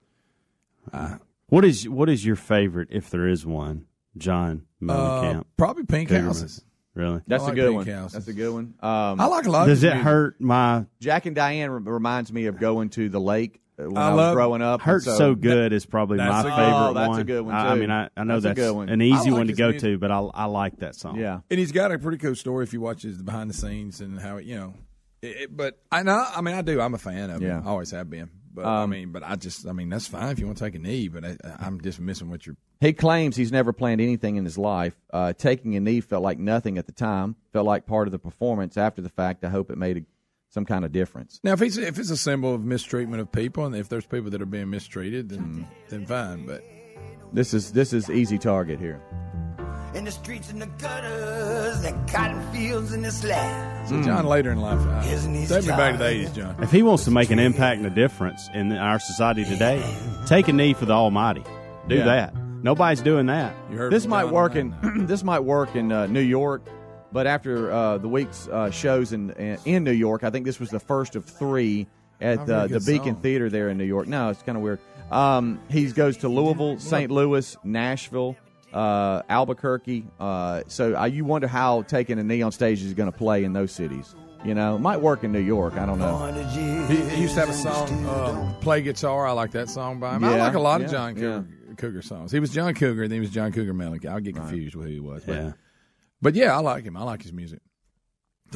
What 1.48 1.64
is 1.64 1.88
what 1.88 2.08
is 2.08 2.24
your 2.24 2.36
favorite, 2.36 2.88
if 2.90 3.10
there 3.10 3.28
is 3.28 3.44
one, 3.46 3.86
John 4.16 4.62
Mellencamp? 4.82 5.40
Uh, 5.40 5.44
probably 5.56 5.84
Pink 5.84 6.08
Cougar 6.08 6.22
Houses. 6.22 6.64
Really? 6.94 7.20
That's 7.26 7.42
I 7.42 7.46
a 7.46 7.48
like 7.48 7.54
good 7.56 7.66
Pink 7.72 7.76
one. 7.76 7.86
Houses. 7.86 8.12
That's 8.12 8.28
a 8.28 8.32
good 8.34 8.52
one. 8.52 8.74
Um, 8.80 9.20
I 9.20 9.26
like 9.26 9.46
a 9.46 9.50
lot 9.50 9.62
of 9.62 9.68
Does 9.68 9.78
his 9.78 9.84
it 9.84 9.94
music. 9.94 10.04
hurt 10.04 10.40
my 10.40 10.84
Jack 11.00 11.24
and 11.26 11.34
Diane 11.34 11.70
re- 11.70 11.80
reminds 11.84 12.32
me 12.32 12.46
of 12.46 12.58
going 12.58 12.90
to 12.90 13.08
the 13.08 13.18
lake 13.20 13.60
uh, 13.78 13.84
when 13.84 13.96
I 13.96 14.08
I, 14.08 14.10
was 14.10 14.16
love- 14.18 14.34
growing 14.34 14.60
up. 14.62 14.82
Hurt 14.82 15.06
and 15.06 15.16
so, 15.16 15.34
good 15.34 15.72
is 15.72 15.86
probably 15.86 16.18
my 16.18 16.26
that's 16.28 16.38
a 16.46 16.50
favorite 16.50 16.64
good- 16.66 16.74
Oh, 16.90 16.92
that's 16.94 17.08
one. 17.08 17.20
a 17.20 17.24
good 17.24 17.40
one, 17.46 17.54
I, 17.54 17.70
I 17.70 17.74
too. 17.74 17.80
mean, 17.80 17.90
I, 17.90 18.08
I 18.14 18.24
know 18.24 18.34
That's 18.40 18.44
a 18.44 18.48
that's, 18.48 18.56
good 18.68 18.76
one. 18.76 18.88
an 18.90 19.00
easy 19.00 19.30
like 19.30 19.38
one 19.38 19.46
to 19.46 19.52
his 19.52 19.58
go 19.58 19.70
music. 19.70 19.90
to, 19.92 19.98
but 19.98 20.10
I 20.10 20.18
I 20.18 20.44
like 20.44 20.76
that 20.80 20.94
song. 20.94 21.18
Yeah. 21.18 21.40
And 21.50 21.58
he's 21.58 21.72
got 21.72 21.92
a 21.92 21.98
pretty 21.98 22.18
cool 22.18 22.34
story 22.34 22.64
if 22.64 22.74
you 22.74 22.80
watch 22.82 23.02
his 23.02 23.22
behind 23.22 23.48
the 23.48 23.54
scenes 23.54 24.02
and 24.02 24.20
how 24.20 24.36
it, 24.36 24.44
you 24.44 24.56
know. 24.56 24.74
It, 25.22 25.26
it- 25.42 25.56
but 25.56 25.78
I 25.90 26.02
know, 26.02 26.22
I 26.34 26.42
mean, 26.42 26.54
I 26.54 26.60
do. 26.60 26.78
I'm 26.80 26.92
a 26.92 26.98
fan 26.98 27.30
of 27.30 27.40
Yeah. 27.40 27.58
him. 27.60 27.66
I 27.66 27.70
always 27.70 27.90
have 27.92 28.10
been. 28.10 28.28
But 28.54 28.64
I 28.66 28.82
Um, 28.82 28.90
mean, 28.90 29.12
but 29.12 29.22
I 29.22 29.36
just, 29.36 29.66
I 29.66 29.72
mean, 29.72 29.88
that's 29.88 30.06
fine 30.06 30.30
if 30.30 30.38
you 30.38 30.46
want 30.46 30.58
to 30.58 30.64
take 30.64 30.74
a 30.74 30.78
knee. 30.78 31.08
But 31.08 31.24
I, 31.24 31.36
I'm 31.58 31.80
just 31.80 31.98
missing 32.00 32.28
what 32.30 32.46
you're. 32.46 32.56
He 32.80 32.92
claims 32.92 33.36
he's 33.36 33.52
never 33.52 33.72
planned 33.72 34.00
anything 34.00 34.36
in 34.36 34.44
his 34.44 34.58
life. 34.58 34.94
Uh, 35.12 35.32
taking 35.32 35.76
a 35.76 35.80
knee 35.80 36.00
felt 36.00 36.22
like 36.22 36.38
nothing 36.38 36.78
at 36.78 36.86
the 36.86 36.92
time, 36.92 37.36
felt 37.52 37.64
like 37.66 37.86
part 37.86 38.08
of 38.08 38.12
the 38.12 38.18
performance. 38.18 38.76
After 38.76 39.00
the 39.00 39.08
fact, 39.08 39.44
I 39.44 39.48
hope 39.48 39.70
it 39.70 39.78
made 39.78 39.96
a, 39.98 40.00
some 40.50 40.64
kind 40.66 40.84
of 40.84 40.92
difference. 40.92 41.40
Now, 41.44 41.52
if 41.52 41.60
he's 41.60 41.78
if 41.78 41.98
it's 41.98 42.10
a 42.10 42.16
symbol 42.16 42.54
of 42.54 42.62
mistreatment 42.64 43.22
of 43.22 43.30
people, 43.32 43.64
and 43.64 43.74
if 43.74 43.88
there's 43.88 44.04
people 44.06 44.30
that 44.30 44.42
are 44.42 44.46
being 44.46 44.68
mistreated, 44.70 45.28
then 45.30 45.66
then 45.88 46.04
fine. 46.06 46.44
But 46.46 46.62
This 47.32 47.54
is 47.54 47.72
this 47.72 47.92
is 47.94 48.10
easy 48.10 48.36
target 48.38 48.78
here. 48.80 49.00
In 49.94 50.04
the 50.06 50.10
streets 50.10 50.50
and 50.50 50.60
the 50.62 50.66
gutters, 50.66 51.82
the 51.82 51.92
cotton 52.10 52.40
fields 52.50 52.92
and 52.92 53.04
the 53.04 53.10
slabs. 53.10 53.90
see, 53.90 54.02
John 54.02 54.24
later 54.24 54.50
in 54.50 54.58
life, 54.60 54.80
uh, 54.80 55.06
Isn't 55.12 55.34
he 55.34 55.46
take 55.46 55.62
me 55.64 55.68
back 55.68 55.92
to 55.92 55.98
the 55.98 56.04
'80s, 56.04 56.34
John. 56.34 56.56
If 56.62 56.70
he 56.72 56.82
wants 56.82 57.04
to 57.04 57.10
make 57.10 57.30
an 57.30 57.38
impact 57.38 57.76
and 57.78 57.86
a 57.86 57.90
difference 57.90 58.48
in 58.54 58.72
our 58.72 58.98
society 58.98 59.44
today, 59.44 59.82
take 60.26 60.48
a 60.48 60.52
knee 60.52 60.72
for 60.72 60.86
the 60.86 60.94
Almighty. 60.94 61.44
Do 61.88 61.96
Yeah. 61.96 62.04
that. 62.04 62.34
Nobody's 62.62 63.02
doing 63.02 63.26
that. 63.26 63.54
You 63.70 63.76
heard 63.76 63.92
This 63.92 64.06
might 64.06 64.22
John 64.24 64.32
work 64.32 64.56
in 64.56 64.74
this 65.06 65.22
might 65.22 65.40
work 65.40 65.76
in 65.76 65.92
uh, 65.92 66.06
New 66.06 66.20
York, 66.20 66.62
but 67.12 67.26
after 67.26 67.70
uh, 67.70 67.98
the 67.98 68.08
week's 68.08 68.48
uh, 68.48 68.70
shows 68.70 69.12
in 69.12 69.30
in 69.66 69.84
New 69.84 69.92
York, 69.92 70.24
I 70.24 70.30
think 70.30 70.46
this 70.46 70.58
was 70.58 70.70
the 70.70 70.80
first 70.80 71.16
of 71.16 71.26
three 71.26 71.86
at 72.20 72.46
very 72.46 72.60
uh, 72.60 72.66
the 72.68 72.80
Beacon 72.80 73.14
song. 73.14 73.22
Theater 73.22 73.50
there 73.50 73.68
in 73.68 73.76
New 73.76 73.84
York. 73.84 74.06
No, 74.08 74.30
it's 74.30 74.42
kind 74.42 74.56
of 74.56 74.62
weird. 74.64 74.78
Um, 75.10 75.60
he 75.68 75.84
goes 75.92 76.16
to 76.18 76.28
Louisville, 76.28 76.78
St. 76.78 77.10
Louis, 77.10 77.54
Nashville, 77.64 78.36
uh, 78.72 79.22
Albuquerque. 79.28 80.06
Uh, 80.20 80.62
so 80.66 80.96
uh, 80.96 81.04
you 81.04 81.24
wonder 81.24 81.46
how 81.46 81.82
taking 81.82 82.18
a 82.18 82.22
knee 82.22 82.42
on 82.42 82.52
stage 82.52 82.82
is 82.82 82.94
going 82.94 83.10
to 83.10 83.16
play 83.16 83.44
in 83.44 83.52
those 83.52 83.72
cities. 83.72 84.14
You 84.44 84.54
know, 84.54 84.76
might 84.76 85.00
work 85.00 85.22
in 85.22 85.30
New 85.30 85.38
York. 85.38 85.74
I 85.74 85.86
don't 85.86 86.00
know. 86.00 86.18
He, 86.88 86.96
he 86.96 87.22
used 87.22 87.34
to 87.34 87.40
have 87.40 87.48
a 87.48 87.52
song, 87.54 88.08
um, 88.08 88.54
"Play 88.60 88.82
Guitar." 88.82 89.24
I 89.28 89.30
like 89.32 89.52
that 89.52 89.68
song 89.70 90.00
by 90.00 90.16
him. 90.16 90.24
I 90.24 90.36
like 90.36 90.54
a 90.54 90.58
lot 90.60 90.80
of 90.82 90.90
John 90.90 91.14
Cougar, 91.14 91.46
Cougar 91.76 92.02
songs. 92.02 92.32
He 92.32 92.40
was 92.40 92.50
John 92.50 92.74
Cougar, 92.74 93.04
and 93.04 93.12
then 93.12 93.18
he 93.18 93.20
was 93.20 93.30
John 93.30 93.52
Cougar 93.52 93.72
Mellencamp. 93.72 94.12
I 94.12 94.18
get 94.20 94.34
confused 94.34 94.74
with 94.74 94.86
who 94.88 94.92
he 94.94 94.98
was. 95.00 95.22
But, 95.24 95.36
Yeah. 95.36 95.52
but 96.20 96.34
yeah, 96.34 96.56
I 96.56 96.60
like 96.60 96.82
him. 96.82 96.96
I 96.96 97.04
like 97.04 97.22
his 97.22 97.32
music. 97.32 97.60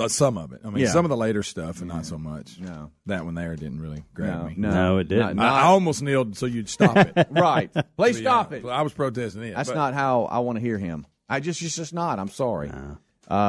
Some 0.08 0.38
of 0.38 0.52
it. 0.52 0.60
I 0.64 0.70
mean, 0.70 0.84
Yeah. 0.84 0.90
some 0.90 1.04
of 1.04 1.08
the 1.08 1.16
later 1.16 1.42
stuff, 1.42 1.78
and 1.80 1.88
not 1.88 2.06
so 2.06 2.18
much. 2.18 2.58
No. 2.60 2.90
That 3.06 3.24
one 3.24 3.34
there 3.34 3.56
didn't 3.56 3.80
really 3.80 4.04
grab 4.14 4.42
No, 4.42 4.48
me. 4.48 4.54
no, 4.56 4.70
No, 4.70 4.98
it 4.98 5.08
didn't. 5.08 5.36
Not- 5.36 5.46
I, 5.52 5.60
I 5.60 5.62
almost 5.64 6.02
kneeled 6.02 6.36
so 6.36 6.46
you'd 6.46 6.68
stop 6.68 6.96
it. 6.96 7.26
right. 7.30 7.72
Please 7.72 7.84
But, 7.96 8.14
stop 8.16 8.52
yeah, 8.52 8.58
it. 8.58 8.66
I 8.66 8.82
was 8.82 8.92
protesting 8.92 9.42
it. 9.42 9.54
That's 9.56 9.68
but, 9.70 9.74
not 9.76 9.94
how 9.94 10.24
I 10.24 10.38
want 10.40 10.56
to 10.56 10.60
hear 10.60 10.78
him. 10.78 11.06
I 11.28 11.40
just, 11.40 11.60
it's 11.62 11.76
just 11.76 11.92
not. 11.94 12.18
I'm 12.18 12.28
sorry. 12.28 12.70
Uh, 12.70 12.96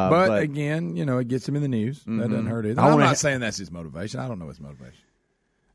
But, 0.10 0.42
again, 0.42 0.96
you 0.96 1.06
know, 1.06 1.20
it 1.20 1.28
gets 1.28 1.48
him 1.48 1.56
in 1.56 1.62
the 1.62 1.68
news. 1.68 2.04
That 2.06 2.30
doesn't 2.30 2.48
hurt 2.48 2.66
either. 2.66 2.82
I 2.82 2.86
I'm 2.86 2.92
wanna 2.94 3.04
not 3.04 3.10
ha- 3.10 3.14
saying 3.16 3.42
that's 3.42 3.58
his 3.58 3.70
motivation. 3.72 4.20
I 4.20 4.28
don't 4.28 4.40
know 4.40 4.48
his 4.48 4.60
motivation. 4.60 5.04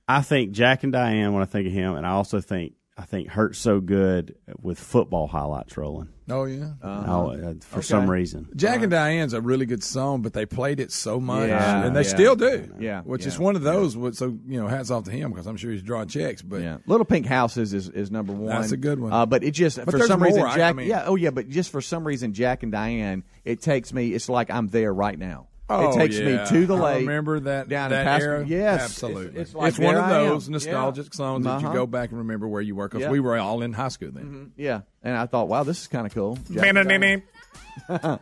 I 0.08 0.22
think 0.22 0.50
Jack 0.52 0.82
and 0.82 0.92
Diane 0.92 1.32
when 1.32 1.42
I 1.42 1.46
think 1.46 1.66
of 1.68 1.72
him, 1.72 1.94
and 1.94 2.04
I 2.04 2.10
also 2.10 2.40
think 2.40 2.72
I 2.94 3.04
think 3.06 3.28
hurt 3.28 3.56
so 3.56 3.80
good 3.80 4.34
with 4.60 4.78
football 4.78 5.26
highlights 5.26 5.78
rolling. 5.78 6.10
Oh 6.28 6.44
yeah. 6.44 6.72
Oh, 6.82 7.30
uh, 7.30 7.54
for 7.62 7.78
Okay. 7.78 7.86
some 7.86 8.08
reason. 8.08 8.48
Jack 8.54 8.82
and 8.82 8.90
Diane's 8.90 9.32
a 9.32 9.40
really 9.40 9.64
good 9.64 9.82
song, 9.82 10.20
but 10.20 10.34
they 10.34 10.44
played 10.44 10.78
it 10.78 10.92
so 10.92 11.18
much, 11.18 11.48
Yeah, 11.48 11.86
and 11.86 11.96
they 11.96 12.02
yeah. 12.02 12.08
still 12.08 12.36
do. 12.36 12.70
Yeah, 12.78 13.00
which 13.00 13.24
is 13.24 13.38
one 13.38 13.56
of 13.56 13.62
those. 13.62 13.96
what- 13.96 14.14
So 14.14 14.26
you 14.46 14.60
know, 14.60 14.68
hats 14.68 14.90
off 14.90 15.04
to 15.04 15.10
him 15.10 15.30
because 15.30 15.46
I'm 15.46 15.56
sure 15.56 15.72
he's 15.72 15.82
drawing 15.82 16.08
checks. 16.08 16.42
But 16.42 16.60
yeah, 16.60 16.76
Little 16.86 17.06
Pink 17.06 17.24
Houses 17.26 17.72
is, 17.72 17.88
is 17.88 18.10
number 18.10 18.34
one. 18.34 18.48
That's 18.48 18.72
a 18.72 18.76
good 18.76 19.00
one. 19.00 19.10
Uh, 19.10 19.24
but 19.24 19.42
it 19.42 19.52
just 19.52 19.78
But 19.82 19.90
for 19.90 20.00
some 20.00 20.22
reason 20.22 20.40
more, 20.40 20.48
I- 20.48 20.56
Jack. 20.56 20.70
I 20.70 20.72
mean- 20.76 20.88
yeah, 20.88 21.04
oh 21.06 21.16
yeah, 21.16 21.30
but 21.30 21.48
just 21.48 21.70
for 21.70 21.80
some 21.80 22.06
reason 22.06 22.34
Jack 22.34 22.62
and 22.62 22.70
Diane, 22.70 23.24
it 23.46 23.62
takes 23.62 23.92
me. 23.94 24.12
It's 24.12 24.28
like 24.28 24.50
I'm 24.50 24.68
there 24.68 24.92
right 24.92 25.18
now. 25.18 25.48
Oh, 25.70 25.90
it 25.90 25.96
takes 25.96 26.18
yeah. 26.18 26.42
me 26.42 26.46
to 26.48 26.66
the 26.66 26.76
I 26.76 26.80
lake. 26.80 27.00
remember 27.06 27.40
that 27.40 27.68
down 27.68 27.90
that 27.90 28.00
and 28.00 28.06
past. 28.06 28.22
era. 28.22 28.44
Yes, 28.46 28.82
absolutely. 28.82 29.40
It's, 29.40 29.50
it's 29.50 29.54
like 29.54 29.78
one 29.78 29.94
of 29.96 30.08
those 30.10 30.48
nostalgic 30.48 31.06
Yeah. 31.06 31.10
songs 31.16 31.44
that 31.44 31.60
you 31.62 31.66
Uh-huh. 31.68 31.74
go 31.76 31.86
back 31.86 32.10
and 32.10 32.18
remember 32.18 32.46
where 32.48 32.60
you 32.60 32.74
were 32.74 32.88
because 32.88 33.02
Yeah. 33.02 33.10
we 33.10 33.20
were 33.20 33.38
all 33.38 33.62
in 33.62 33.72
high 33.72 33.88
school 33.88 34.10
then. 34.12 34.52
Yeah, 34.56 34.82
and 35.02 35.16
I 35.16 35.24
thought, 35.26 35.48
wow, 35.48 35.62
this 35.62 35.80
is 35.80 35.86
kind 35.86 36.06
of 36.06 36.12
cool. 36.12 36.36
Jack 36.50 36.66
and 36.66 37.22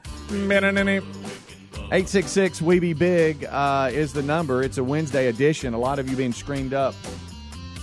Eight 1.93 2.09
six 2.09 2.31
six 2.31 2.63
We 2.63 2.79
Be 2.79 2.93
Big 2.93 3.45
uh, 3.45 3.91
is 3.93 4.13
the 4.13 4.23
number. 4.23 4.63
It's 4.63 4.79
a 4.79 4.85
Wednesday 4.85 5.27
edition. 5.27 5.75
A 5.75 5.79
lot 5.79 5.99
of 5.99 6.09
you 6.09 6.17
being 6.17 6.33
screened 6.33 6.73
up 6.75 6.95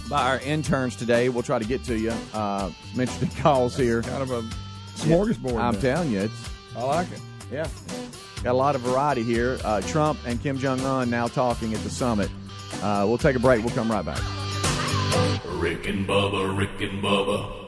by 0.09 0.29
our 0.29 0.39
interns 0.39 0.95
today. 0.95 1.27
We'll 1.29 1.43
try 1.43 1.59
to 1.59 1.65
get 1.65 1.83
to 1.85 1.97
you. 1.97 2.13
Uh, 2.33 2.71
some 2.91 3.01
interesting 3.01 3.29
calls 3.41 3.75
here. 3.75 4.01
Kind 4.03 4.21
of 4.23 4.31
a 4.31 4.41
smorgasbord. 4.97 5.59
I'm 5.59 5.73
there. 5.79 5.95
telling 5.95 6.11
you, 6.11 6.19
it's 6.21 6.49
I 6.75 6.83
like 6.83 7.11
it. 7.11 7.19
yeah. 7.51 7.67
Got 8.43 8.51
a 8.51 8.53
lot 8.53 8.75
of 8.75 8.81
variety 8.81 9.23
here. 9.23 9.59
Uh, 9.63 9.81
Trump 9.81 10.19
and 10.25 10.41
Kim 10.41 10.57
Jong 10.57 10.79
Un 10.81 11.09
now 11.09 11.27
talking 11.27 11.73
at 11.73 11.79
the 11.81 11.89
summit. 11.89 12.29
Uh, 12.81 13.05
we'll 13.07 13.17
take 13.17 13.35
a 13.35 13.39
break. 13.39 13.63
We'll 13.63 13.73
come 13.73 13.91
right 13.91 14.05
back. 14.05 14.21
Rick 15.45 15.87
and 15.87 16.07
Bubba, 16.07 16.57
Rick 16.57 16.81
and 16.81 17.03
Bubba. 17.03 17.66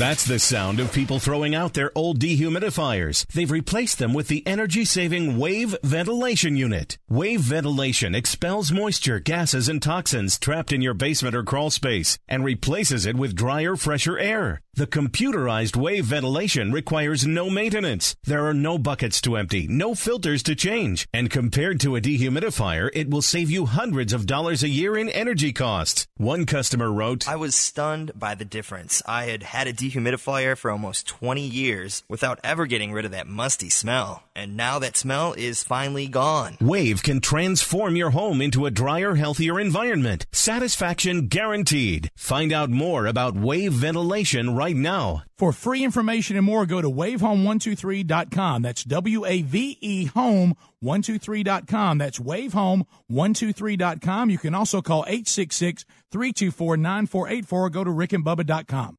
That's 0.00 0.24
the 0.24 0.38
sound 0.38 0.80
of 0.80 0.94
people 0.94 1.18
throwing 1.18 1.54
out 1.54 1.74
their 1.74 1.92
old 1.94 2.20
dehumidifiers. 2.20 3.26
They've 3.34 3.50
replaced 3.50 3.98
them 3.98 4.14
with 4.14 4.28
the 4.28 4.42
energy 4.46 4.86
saving 4.86 5.36
Wave 5.36 5.76
Ventilation 5.82 6.56
Unit. 6.56 6.96
Wave 7.10 7.40
Ventilation 7.40 8.14
expels 8.14 8.72
moisture, 8.72 9.20
gases, 9.20 9.68
and 9.68 9.82
toxins 9.82 10.38
trapped 10.38 10.72
in 10.72 10.80
your 10.80 10.94
basement 10.94 11.36
or 11.36 11.42
crawl 11.42 11.68
space 11.68 12.18
and 12.26 12.42
replaces 12.42 13.04
it 13.04 13.14
with 13.14 13.34
drier, 13.34 13.76
fresher 13.76 14.18
air. 14.18 14.62
The 14.72 14.86
computerized 14.86 15.76
Wave 15.76 16.06
Ventilation 16.06 16.72
requires 16.72 17.26
no 17.26 17.50
maintenance. 17.50 18.16
There 18.24 18.46
are 18.46 18.54
no 18.54 18.78
buckets 18.78 19.20
to 19.22 19.36
empty, 19.36 19.66
no 19.68 19.94
filters 19.94 20.42
to 20.44 20.54
change, 20.54 21.08
and 21.12 21.28
compared 21.28 21.80
to 21.80 21.96
a 21.96 22.00
dehumidifier, 22.00 22.88
it 22.94 23.10
will 23.10 23.20
save 23.20 23.50
you 23.50 23.66
hundreds 23.66 24.14
of 24.14 24.24
dollars 24.24 24.62
a 24.62 24.68
year 24.68 24.96
in 24.96 25.10
energy 25.10 25.52
costs. 25.52 26.06
One 26.16 26.46
customer 26.46 26.90
wrote, 26.90 27.28
I 27.28 27.36
was 27.36 27.54
stunned 27.54 28.12
by 28.14 28.34
the 28.34 28.44
difference. 28.46 29.02
I 29.06 29.24
had 29.24 29.42
had 29.42 29.66
a 29.66 29.72
dehumidifier 29.74 29.89
dehumidifier 29.90 30.56
for 30.56 30.70
almost 30.70 31.08
20 31.08 31.40
years 31.40 32.04
without 32.08 32.38
ever 32.44 32.66
getting 32.66 32.92
rid 32.92 33.04
of 33.04 33.10
that 33.10 33.26
musty 33.26 33.70
smell. 33.70 34.22
And 34.34 34.56
now 34.56 34.78
that 34.78 34.96
smell 34.96 35.34
is 35.34 35.64
finally 35.64 36.06
gone. 36.06 36.56
Wave 36.60 37.02
can 37.02 37.20
transform 37.20 37.96
your 37.96 38.10
home 38.10 38.40
into 38.40 38.66
a 38.66 38.70
drier, 38.70 39.16
healthier 39.16 39.58
environment. 39.58 40.26
Satisfaction 40.32 41.28
guaranteed. 41.28 42.10
Find 42.16 42.52
out 42.52 42.70
more 42.70 43.06
about 43.06 43.36
Wave 43.36 43.72
ventilation 43.72 44.54
right 44.54 44.76
now. 44.76 45.24
For 45.40 45.50
free 45.52 45.82
information 45.84 46.36
and 46.36 46.44
more, 46.44 46.66
go 46.66 46.82
to 46.82 46.90
wavehome123.com. 46.90 48.60
That's 48.60 48.84
W 48.84 49.24
A 49.24 49.40
V 49.40 49.78
E 49.80 50.08
home123.com. 50.08 51.96
That's 51.96 52.18
wavehome123.com. 52.18 54.28
You 54.28 54.36
can 54.36 54.54
also 54.54 54.82
call 54.82 55.06
866 55.06 55.86
324 56.12 56.76
9484 56.76 57.58
or 57.58 57.70
go 57.70 57.84
to 57.84 57.90
rickandbubba.com. 57.90 58.98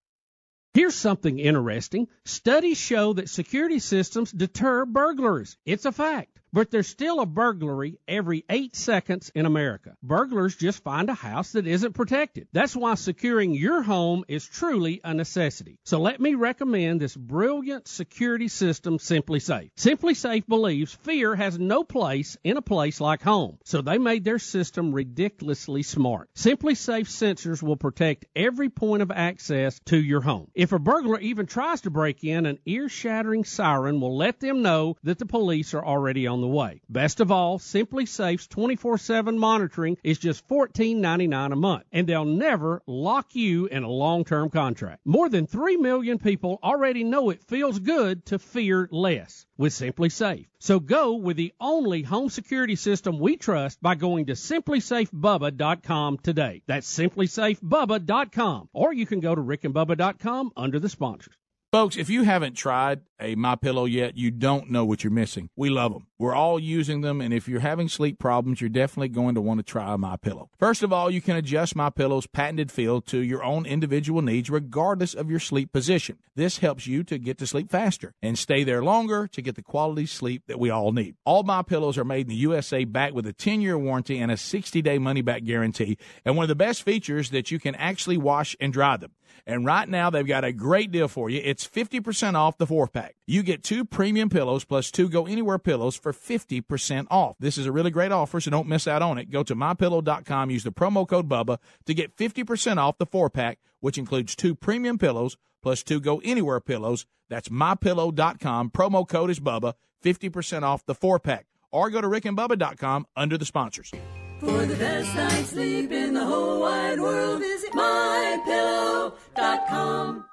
Here's 0.73 0.95
something 0.95 1.37
interesting. 1.37 2.07
Studies 2.23 2.77
show 2.77 3.13
that 3.13 3.29
security 3.29 3.79
systems 3.79 4.31
deter 4.31 4.85
burglars. 4.85 5.57
It's 5.65 5.85
a 5.85 5.91
fact. 5.91 6.40
But 6.53 6.69
there's 6.69 6.87
still 6.87 7.21
a 7.21 7.25
burglary 7.25 7.97
every 8.09 8.43
eight 8.49 8.75
seconds 8.75 9.31
in 9.33 9.45
America. 9.45 9.95
Burglars 10.03 10.55
just 10.55 10.83
find 10.83 11.09
a 11.09 11.13
house 11.13 11.53
that 11.53 11.65
isn't 11.65 11.93
protected. 11.93 12.47
That's 12.51 12.75
why 12.75 12.95
securing 12.95 13.53
your 13.53 13.81
home 13.81 14.25
is 14.27 14.45
truly 14.45 14.99
a 15.03 15.13
necessity. 15.13 15.79
So 15.85 16.01
let 16.01 16.19
me 16.19 16.35
recommend 16.35 16.99
this 16.99 17.15
brilliant 17.15 17.87
security 17.87 18.49
system, 18.49 18.97
SimpliSafe. 18.97 19.71
Simply 19.77 20.13
Safe 20.13 20.45
believes 20.45 20.93
fear 20.93 21.35
has 21.35 21.57
no 21.57 21.85
place 21.85 22.35
in 22.43 22.57
a 22.57 22.61
place 22.61 22.99
like 22.99 23.21
home. 23.21 23.57
So 23.63 23.81
they 23.81 23.97
made 23.97 24.25
their 24.25 24.39
system 24.39 24.91
ridiculously 24.91 25.83
smart. 25.83 26.29
SimpliSafe 26.35 27.07
sensors 27.07 27.63
will 27.63 27.77
protect 27.77 28.25
every 28.35 28.69
point 28.69 29.01
of 29.01 29.11
access 29.11 29.79
to 29.85 29.97
your 29.97 30.21
home. 30.21 30.51
If 30.53 30.73
a 30.73 30.79
burglar 30.79 31.19
even 31.19 31.45
tries 31.45 31.81
to 31.81 31.91
break 31.91 32.25
in, 32.25 32.45
an 32.45 32.59
ear 32.65 32.89
shattering 32.89 33.45
siren 33.45 34.01
will 34.01 34.17
let 34.17 34.41
them 34.41 34.61
know 34.61 34.97
that 35.03 35.17
the 35.17 35.25
police 35.25 35.73
are 35.73 35.85
already 35.85 36.27
on 36.27 36.40
the 36.41 36.47
way. 36.47 36.81
Best 36.89 37.19
of 37.19 37.31
all, 37.31 37.59
SimpliSafe's 37.59 38.47
24/7 38.47 39.37
monitoring 39.37 39.97
is 40.03 40.19
just 40.19 40.47
$14.99 40.47 41.53
a 41.53 41.55
month, 41.55 41.83
and 41.91 42.07
they'll 42.07 42.25
never 42.25 42.81
lock 42.85 43.35
you 43.35 43.67
in 43.67 43.83
a 43.83 43.89
long-term 43.89 44.49
contract. 44.49 45.01
More 45.05 45.29
than 45.29 45.47
3 45.47 45.77
million 45.77 46.19
people 46.19 46.59
already 46.63 47.03
know 47.03 47.29
it 47.29 47.43
feels 47.43 47.79
good 47.79 48.25
to 48.27 48.39
fear 48.39 48.89
less 48.91 49.45
with 49.57 49.73
SimpliSafe. 49.73 50.47
So 50.59 50.79
go 50.79 51.13
with 51.13 51.37
the 51.37 51.53
only 51.59 52.01
home 52.03 52.29
security 52.29 52.75
system 52.75 53.19
we 53.19 53.37
trust 53.37 53.81
by 53.81 53.95
going 53.95 54.27
to 54.27 54.33
simplisafebubba.com 54.33 56.17
today. 56.19 56.63
That's 56.67 56.97
simplisafebubba.com 56.97 58.69
or 58.73 58.93
you 58.93 59.05
can 59.05 59.19
go 59.19 59.35
to 59.35 59.41
rickandbubba.com 59.41 60.51
under 60.55 60.79
the 60.79 60.89
sponsors. 60.89 61.35
Folks, 61.71 61.95
if 61.95 62.09
you 62.09 62.23
haven't 62.23 62.55
tried 62.55 62.99
a 63.19 63.35
My 63.35 63.55
Pillow 63.55 63.85
yet, 63.85 64.17
you 64.17 64.29
don't 64.29 64.69
know 64.71 64.83
what 64.83 65.05
you're 65.05 65.11
missing. 65.11 65.49
We 65.55 65.69
love 65.69 65.93
them. 65.93 66.07
We're 66.21 66.35
all 66.35 66.59
using 66.59 67.01
them, 67.01 67.19
and 67.19 67.33
if 67.33 67.47
you're 67.47 67.61
having 67.61 67.89
sleep 67.89 68.19
problems, 68.19 68.61
you're 68.61 68.69
definitely 68.69 69.09
going 69.09 69.33
to 69.33 69.41
want 69.41 69.57
to 69.57 69.63
try 69.63 69.95
My 69.95 70.17
Pillow. 70.17 70.51
First 70.59 70.83
of 70.83 70.93
all, 70.93 71.09
you 71.09 71.19
can 71.19 71.35
adjust 71.35 71.75
My 71.75 71.89
Pillow's 71.89 72.27
patented 72.27 72.71
feel 72.71 73.01
to 73.01 73.17
your 73.17 73.43
own 73.43 73.65
individual 73.65 74.21
needs, 74.21 74.47
regardless 74.47 75.15
of 75.15 75.31
your 75.31 75.39
sleep 75.39 75.73
position. 75.73 76.19
This 76.35 76.59
helps 76.59 76.85
you 76.85 77.03
to 77.05 77.17
get 77.17 77.39
to 77.39 77.47
sleep 77.47 77.71
faster 77.71 78.13
and 78.21 78.37
stay 78.37 78.63
there 78.63 78.83
longer 78.83 79.25
to 79.29 79.41
get 79.41 79.55
the 79.55 79.63
quality 79.63 80.05
sleep 80.05 80.43
that 80.45 80.59
we 80.59 80.69
all 80.69 80.91
need. 80.91 81.15
All 81.25 81.41
My 81.41 81.63
Pillows 81.63 81.97
are 81.97 82.05
made 82.05 82.27
in 82.27 82.29
the 82.29 82.35
USA, 82.35 82.85
backed 82.85 83.15
with 83.15 83.25
a 83.25 83.33
10-year 83.33 83.75
warranty 83.75 84.19
and 84.19 84.31
a 84.31 84.35
60-day 84.35 84.99
money-back 84.99 85.43
guarantee. 85.43 85.97
And 86.23 86.37
one 86.37 86.43
of 86.43 86.49
the 86.49 86.55
best 86.55 86.83
features 86.83 87.31
that 87.31 87.49
you 87.49 87.57
can 87.57 87.73
actually 87.73 88.17
wash 88.17 88.55
and 88.59 88.71
dry 88.71 88.95
them. 88.95 89.13
And 89.45 89.65
right 89.65 89.87
now, 89.87 90.09
they've 90.09 90.27
got 90.27 90.43
a 90.43 90.51
great 90.51 90.91
deal 90.91 91.07
for 91.07 91.29
you. 91.29 91.41
It's 91.43 91.67
50% 91.67 92.35
off 92.35 92.57
the 92.57 92.67
four 92.67 92.87
pack. 92.87 93.15
You 93.25 93.43
get 93.43 93.63
two 93.63 93.85
premium 93.85 94.29
pillows 94.29 94.65
plus 94.65 94.91
two 94.91 95.09
go 95.09 95.25
anywhere 95.25 95.57
pillows 95.57 95.95
for 95.95 96.10
50% 96.13 97.07
off. 97.09 97.35
This 97.39 97.57
is 97.57 97.65
a 97.65 97.71
really 97.71 97.91
great 97.91 98.11
offer, 98.11 98.39
so 98.39 98.51
don't 98.51 98.67
miss 98.67 98.87
out 98.87 99.01
on 99.01 99.17
it. 99.17 99.29
Go 99.29 99.43
to 99.43 99.55
mypillow.com, 99.55 100.49
use 100.49 100.63
the 100.63 100.71
promo 100.71 101.07
code 101.07 101.29
BUBBA 101.29 101.57
to 101.85 101.93
get 101.93 102.15
50% 102.15 102.77
off 102.77 102.97
the 102.97 103.05
four 103.05 103.29
pack, 103.29 103.59
which 103.79 103.97
includes 103.97 104.35
two 104.35 104.55
premium 104.55 104.97
pillows 104.97 105.37
plus 105.61 105.83
two 105.83 105.99
go 105.99 106.21
anywhere 106.23 106.59
pillows. 106.59 107.05
That's 107.29 107.49
mypillow.com. 107.49 108.71
Promo 108.71 109.07
code 109.07 109.29
is 109.29 109.39
BUBBA, 109.39 109.73
50% 110.03 110.63
off 110.63 110.85
the 110.85 110.95
four 110.95 111.19
pack. 111.19 111.45
Or 111.71 111.89
go 111.89 112.01
to 112.01 112.07
rickandbubba.com 112.07 113.07
under 113.15 113.37
the 113.37 113.45
sponsors. 113.45 113.91
For 114.39 114.65
the 114.65 114.75
best 114.75 115.15
night's 115.15 115.51
sleep 115.51 115.91
in 115.91 116.15
the 116.15 116.25
whole 116.25 116.61
wide 116.61 116.99
world, 116.99 117.39
visit 117.39 117.71
mypillow.com. 117.71 120.25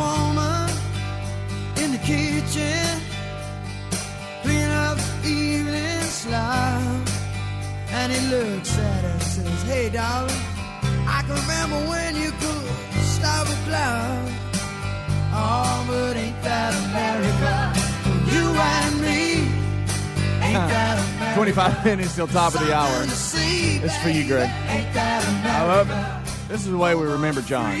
woman 0.00 0.70
in 1.82 1.92
the 1.92 2.02
kitchen 2.12 3.00
cleaning 4.42 4.72
up 4.88 4.98
the 5.22 5.28
evening 5.28 6.02
slop. 6.02 6.82
And 7.92 8.12
he 8.12 8.20
looks 8.34 8.78
at 8.78 9.02
her 9.04 9.08
and 9.08 9.22
says, 9.22 9.62
Hey, 9.64 9.90
darling, 9.90 10.42
I 11.16 11.22
can 11.26 11.36
remember 11.42 11.78
when 11.90 12.16
you 12.16 12.30
could 12.40 13.04
stop 13.16 13.46
a 13.46 13.58
cloud. 13.66 14.28
Oh, 15.32 15.84
but 15.88 16.16
ain't 16.16 16.40
that 16.42 16.72
America? 16.86 17.54
You 18.32 18.46
and 18.74 19.00
me. 19.00 19.22
Ain't 20.46 20.66
that 20.74 20.96
America? 21.16 21.34
25 21.34 21.84
minutes 21.90 22.14
till 22.14 22.26
top 22.26 22.54
of 22.54 22.60
the 22.60 22.72
hour. 22.74 23.04
This 23.04 23.34
is 23.34 23.96
for 23.98 24.08
you, 24.10 24.26
Greg. 24.26 24.48
I 24.48 25.66
love 25.66 25.90
it. 25.90 26.48
This 26.48 26.64
is 26.64 26.70
the 26.70 26.78
way 26.78 26.94
we 26.94 27.06
remember 27.06 27.42
John. 27.42 27.76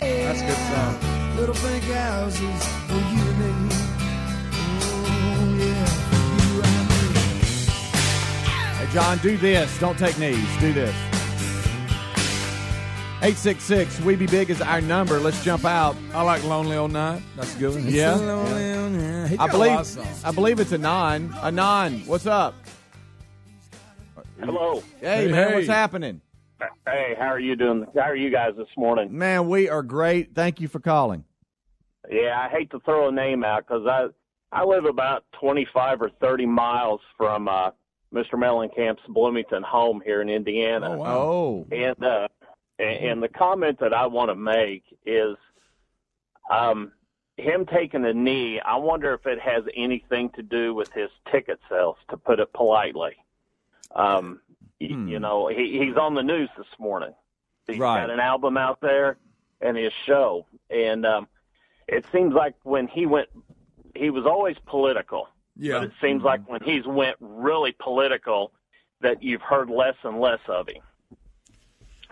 That's 0.00 0.40
a 0.40 0.46
good 0.46 0.56
song. 0.56 1.15
Little 1.36 1.54
pink 1.54 1.84
houses 1.84 2.64
for 2.86 2.94
you 2.94 3.00
and 3.00 3.38
me. 3.38 3.68
Oh, 4.80 5.54
yeah, 5.58 5.84
for 5.84 6.16
you 6.42 6.62
and 6.62 6.88
me. 6.88 8.86
Hey, 8.86 8.92
John, 8.92 9.18
do 9.18 9.36
this. 9.36 9.78
Don't 9.78 9.98
take 9.98 10.18
knees. 10.18 10.48
Do 10.60 10.72
this. 10.72 10.94
866 13.22 14.00
We 14.00 14.16
Be 14.16 14.26
Big 14.26 14.50
is 14.50 14.62
our 14.62 14.80
number. 14.80 15.18
Let's 15.18 15.42
jump 15.44 15.64
out. 15.64 15.96
I 16.14 16.22
like 16.22 16.42
Lonely 16.44 16.76
Old 16.76 16.92
Night. 16.92 17.22
That's 17.36 17.54
a 17.54 17.58
good 17.58 17.74
one. 17.74 17.86
Yeah. 17.86 18.12
It's 18.12 18.20
a 18.22 18.26
lonely 18.26 18.74
old 18.74 18.92
night. 18.92 19.28
He 19.28 19.38
I 19.38 19.46
got 19.46 19.54
a 19.54 19.58
lot 19.58 19.68
of 19.68 19.70
believe 19.74 19.86
songs. 19.86 20.24
I 20.24 20.30
believe 20.30 20.60
it's 20.60 20.72
Anon. 20.72 21.34
Anon, 21.42 22.02
what's 22.06 22.26
up? 22.26 22.54
Hello. 24.38 24.82
Hey, 25.00 25.28
man, 25.30 25.54
what's 25.54 25.66
happening? 25.66 26.20
Hey, 26.86 27.14
how 27.18 27.26
are 27.26 27.40
you 27.40 27.56
doing? 27.56 27.86
How 27.94 28.02
are 28.02 28.16
you 28.16 28.30
guys 28.30 28.52
this 28.56 28.68
morning? 28.76 29.16
Man, 29.16 29.48
we 29.48 29.68
are 29.68 29.82
great. 29.82 30.34
Thank 30.34 30.60
you 30.60 30.68
for 30.68 30.80
calling. 30.80 31.24
Yeah, 32.10 32.38
I 32.38 32.48
hate 32.48 32.70
to 32.70 32.80
throw 32.80 33.08
a 33.08 33.12
name 33.12 33.44
out 33.44 33.66
because 33.66 33.86
I 33.86 34.06
I 34.52 34.64
live 34.64 34.84
about 34.84 35.24
twenty 35.38 35.66
five 35.74 36.00
or 36.00 36.10
thirty 36.20 36.46
miles 36.46 37.00
from 37.16 37.48
uh, 37.48 37.72
Mr. 38.12 38.34
Mellencamp's 38.34 39.02
Bloomington 39.08 39.62
home 39.62 40.00
here 40.04 40.22
in 40.22 40.30
Indiana. 40.30 40.90
Oh. 40.90 41.66
And 41.70 42.02
uh, 42.02 42.28
and, 42.78 43.04
and 43.04 43.22
the 43.22 43.28
comment 43.28 43.78
that 43.80 43.92
I 43.92 44.06
want 44.06 44.30
to 44.30 44.34
make 44.34 44.84
is, 45.04 45.36
um, 46.50 46.92
him 47.36 47.66
taking 47.66 48.04
a 48.04 48.14
knee. 48.14 48.60
I 48.60 48.76
wonder 48.76 49.12
if 49.12 49.26
it 49.26 49.40
has 49.40 49.64
anything 49.76 50.30
to 50.36 50.42
do 50.42 50.74
with 50.74 50.90
his 50.92 51.10
ticket 51.30 51.60
sales, 51.68 51.96
to 52.08 52.16
put 52.16 52.40
it 52.40 52.52
politely. 52.54 53.16
Um, 53.94 54.40
Hmm. 54.80 55.08
You 55.08 55.18
know, 55.18 55.48
he, 55.48 55.78
he's 55.84 55.96
on 55.96 56.14
the 56.14 56.22
news 56.22 56.48
this 56.56 56.66
morning. 56.78 57.14
He's 57.66 57.78
Right. 57.78 58.00
got 58.02 58.10
an 58.10 58.20
album 58.20 58.56
out 58.56 58.80
there 58.80 59.16
and 59.60 59.76
his 59.76 59.92
show, 60.04 60.46
and 60.70 61.04
um, 61.06 61.28
it 61.88 62.04
seems 62.12 62.34
like 62.34 62.54
when 62.62 62.86
he 62.88 63.06
went, 63.06 63.28
he 63.94 64.10
was 64.10 64.26
always 64.26 64.56
political. 64.66 65.28
Yeah. 65.58 65.78
But 65.78 65.84
it 65.84 65.92
seems 66.02 66.22
like 66.22 66.46
when 66.48 66.60
he's 66.62 66.86
went 66.86 67.16
really 67.20 67.74
political, 67.78 68.52
that 69.00 69.22
you've 69.22 69.40
heard 69.40 69.70
less 69.70 69.94
and 70.04 70.20
less 70.20 70.40
of 70.48 70.68
him. 70.68 70.82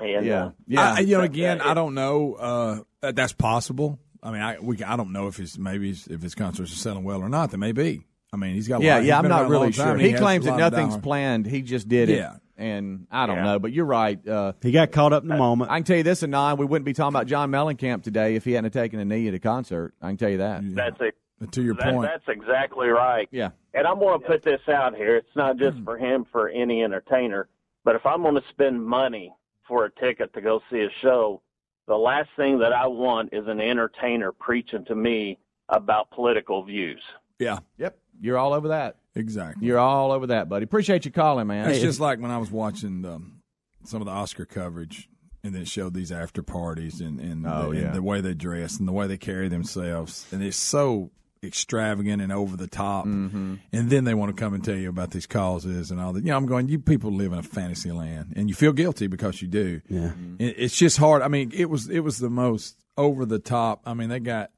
And 0.00 0.28
uh, 0.30 0.50
I, 0.76 1.00
you 1.00 1.12
know, 1.14 1.20
that- 1.20 1.24
again, 1.24 1.58
that- 1.58 1.66
I 1.66 1.74
don't 1.74 1.94
know. 1.94 2.34
Uh, 2.34 2.80
that, 3.02 3.14
that's 3.16 3.32
possible. 3.32 3.98
I 4.22 4.30
mean, 4.32 4.40
I 4.40 4.58
we 4.58 4.82
I 4.82 4.96
don't 4.96 5.12
know 5.12 5.26
if 5.26 5.36
his 5.36 5.58
maybe 5.58 5.88
his, 5.88 6.06
if 6.06 6.22
his 6.22 6.34
concerts 6.34 6.72
are 6.72 6.76
selling 6.76 7.04
well 7.04 7.20
or 7.20 7.28
not. 7.28 7.50
That 7.50 7.58
may 7.58 7.72
be. 7.72 8.02
I 8.32 8.36
mean, 8.38 8.54
he's 8.54 8.66
got. 8.66 8.80
A 8.80 8.84
Yeah, 8.84 8.94
lot, 8.96 9.04
yeah, 9.04 9.18
I'm 9.18 9.28
not 9.28 9.42
around 9.42 9.50
a 9.50 9.52
long 9.52 9.60
really 9.60 9.72
sure. 9.72 9.92
and 9.92 10.00
He 10.00 10.14
claims 10.14 10.46
that 10.46 10.56
nothing's 10.56 10.96
planned. 10.96 11.46
He 11.46 11.60
just 11.62 11.88
did 11.88 12.08
it. 12.08 12.16
Yeah. 12.16 12.36
And 12.56 13.06
I 13.10 13.26
don't 13.26 13.36
Yeah. 13.38 13.42
know, 13.44 13.58
but 13.58 13.72
you're 13.72 13.84
right. 13.84 14.26
Uh, 14.26 14.52
He 14.62 14.70
got 14.70 14.92
caught 14.92 15.12
up 15.12 15.22
in 15.24 15.28
the 15.28 15.36
moment. 15.36 15.70
I 15.70 15.78
can 15.78 15.84
tell 15.84 15.96
you 15.96 16.02
this, 16.04 16.22
Anon, 16.22 16.56
we 16.56 16.64
wouldn't 16.64 16.84
be 16.86 16.92
talking 16.92 17.14
about 17.14 17.26
John 17.26 17.50
Mellencamp 17.50 18.02
today 18.04 18.36
if 18.36 18.44
he 18.44 18.52
hadn't 18.52 18.70
taken 18.70 19.00
a 19.00 19.04
knee 19.04 19.26
at 19.28 19.34
a 19.34 19.40
concert. 19.40 19.92
I 20.00 20.08
can 20.08 20.16
tell 20.16 20.30
you 20.30 20.38
that. 20.38 20.62
That's 20.74 21.00
it. 21.00 21.14
To 21.50 21.62
your 21.62 21.74
That- 21.74 21.92
point. 21.92 22.08
That's 22.10 22.28
exactly 22.28 22.88
right. 22.88 23.28
Yeah. 23.32 23.50
And 23.74 23.86
I'm 23.86 23.98
going 23.98 24.20
to 24.20 24.26
put 24.26 24.42
this 24.42 24.60
out 24.68 24.94
here. 24.96 25.16
It's 25.16 25.34
not 25.36 25.56
just 25.56 25.78
for 25.84 25.98
him, 25.98 26.24
for 26.30 26.48
any 26.48 26.82
entertainer. 26.84 27.48
But 27.82 27.96
if 27.96 28.06
I'm 28.06 28.22
going 28.22 28.36
to 28.36 28.44
spend 28.50 28.82
money 28.86 29.34
for 29.66 29.84
a 29.84 29.90
ticket 29.90 30.32
to 30.34 30.40
go 30.40 30.62
see 30.70 30.80
a 30.80 30.90
show, 31.02 31.42
the 31.86 31.96
last 31.98 32.30
thing 32.36 32.60
that 32.60 32.72
I 32.72 32.86
want 32.86 33.30
is 33.34 33.46
an 33.48 33.60
entertainer 33.60 34.30
preaching 34.32 34.84
to 34.86 34.94
me 34.94 35.38
about 35.68 36.08
political 36.10 36.62
views. 36.62 37.02
Yeah. 37.38 37.58
Yep. 37.78 37.98
You're 38.20 38.38
all 38.38 38.52
over 38.52 38.68
that. 38.68 38.96
Exactly. 39.14 39.66
You're 39.66 39.78
all 39.78 40.10
over 40.12 40.28
that, 40.28 40.48
buddy. 40.48 40.64
Appreciate 40.64 41.04
you 41.04 41.10
calling, 41.10 41.46
man. 41.46 41.68
It's 41.68 41.78
Hey, 41.78 41.84
just 41.84 42.00
like 42.00 42.18
when 42.20 42.30
I 42.30 42.38
was 42.38 42.50
watching 42.50 43.04
um, 43.04 43.40
some 43.84 44.00
of 44.02 44.06
the 44.06 44.12
Oscar 44.12 44.44
coverage, 44.44 45.08
and 45.44 45.54
then 45.54 45.64
showed 45.66 45.92
these 45.94 46.10
after 46.10 46.42
parties 46.42 47.00
and 47.00 47.20
and, 47.20 47.46
Oh, 47.46 47.72
the, 47.72 47.84
and 47.86 47.94
the 47.94 48.02
way 48.02 48.20
they 48.20 48.34
dress 48.34 48.78
and 48.78 48.88
the 48.88 48.92
way 48.92 49.06
they 49.06 49.18
carry 49.18 49.48
themselves, 49.48 50.26
and 50.32 50.42
it's 50.42 50.56
so 50.56 51.10
extravagant 51.42 52.22
and 52.22 52.32
over 52.32 52.56
the 52.56 52.66
top. 52.66 53.04
Mm-hmm. 53.04 53.56
And 53.72 53.90
then 53.90 54.04
they 54.04 54.14
want 54.14 54.34
to 54.34 54.40
come 54.42 54.54
and 54.54 54.64
tell 54.64 54.74
you 54.76 54.88
about 54.88 55.10
these 55.10 55.26
causes 55.26 55.90
and 55.90 56.00
all 56.00 56.14
that. 56.14 56.24
You 56.24 56.30
know, 56.30 56.36
I'm 56.38 56.46
going. 56.46 56.68
You 56.68 56.78
people 56.78 57.12
live 57.12 57.32
in 57.34 57.38
a 57.38 57.42
fantasy 57.42 57.92
land, 57.92 58.32
and 58.36 58.48
you 58.48 58.54
feel 58.54 58.72
guilty 58.72 59.06
because 59.06 59.42
you 59.42 59.48
do. 59.48 59.80
Yeah. 59.88 60.12
It- 60.38 60.54
It's 60.58 60.76
just 60.76 60.96
hard. 60.96 61.20
I 61.22 61.28
mean, 61.28 61.52
it 61.54 61.68
was 61.68 61.88
it 61.90 62.00
was 62.00 62.18
the 62.18 62.30
most 62.30 62.76
over 62.96 63.26
the 63.26 63.38
top. 63.38 63.82
I 63.84 63.92
mean, 63.94 64.08
they 64.08 64.20
got 64.20 64.50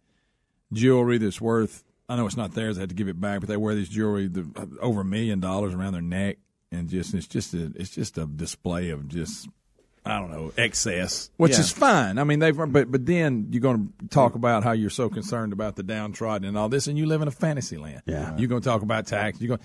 jewelry 0.73 1.19
that's 1.19 1.40
worth. 1.40 1.83
I 2.09 2.16
know 2.16 2.27
it's 2.27 2.37
not 2.37 2.55
theirs. 2.55 2.77
They 2.77 2.83
had 2.83 2.88
to 2.90 2.95
give 2.95 3.09
it 3.09 3.21
back, 3.21 3.40
but 3.40 3.49
they 3.49 3.57
wear 3.57 3.75
this 3.75 3.88
jewelry 3.88 4.29
the, 4.29 4.47
over 4.81 5.01
a 5.01 5.05
million 5.05 5.40
dollars 5.40 5.75
around 5.75 5.92
their 5.95 6.03
neck, 6.03 6.38
and 6.71 6.88
just 6.88 7.14
it's 7.14 7.27
just 7.27 7.53
a 7.55 7.73
it's 7.75 7.90
just 7.90 8.16
a 8.19 8.27
display 8.27 8.90
of 8.90 9.09
just 9.09 9.49
I 10.05 10.21
don't 10.21 10.31
know 10.31 10.53
excess, 10.57 11.31
which 11.37 11.53
Yeah. 11.53 11.61
is 11.61 11.73
fine. 11.73 12.19
I 12.19 12.25
mean, 12.25 12.38
they've 12.38 12.57
but 12.57 12.90
but 12.92 13.07
then 13.07 13.49
you're 13.51 13.61
going 13.61 13.92
to 14.01 14.09
talk 14.09 14.37
about 14.37 14.62
how 14.62 14.71
you're 14.73 14.88
so 14.90 15.09
concerned 15.09 15.53
about 15.53 15.75
the 15.75 15.83
downtrodden 15.83 16.47
and 16.49 16.57
all 16.57 16.69
this, 16.69 16.87
and 16.87 16.97
you 16.97 17.07
live 17.07 17.23
in 17.23 17.29
a 17.29 17.33
fantasy 17.33 17.77
land. 17.77 18.03
Yeah. 18.07 18.37
you're 18.38 18.49
going 18.49 18.62
to 18.62 18.69
talk 18.69 18.83
about 18.83 19.07
tax. 19.09 19.40
You're 19.40 19.57
going. 19.57 19.61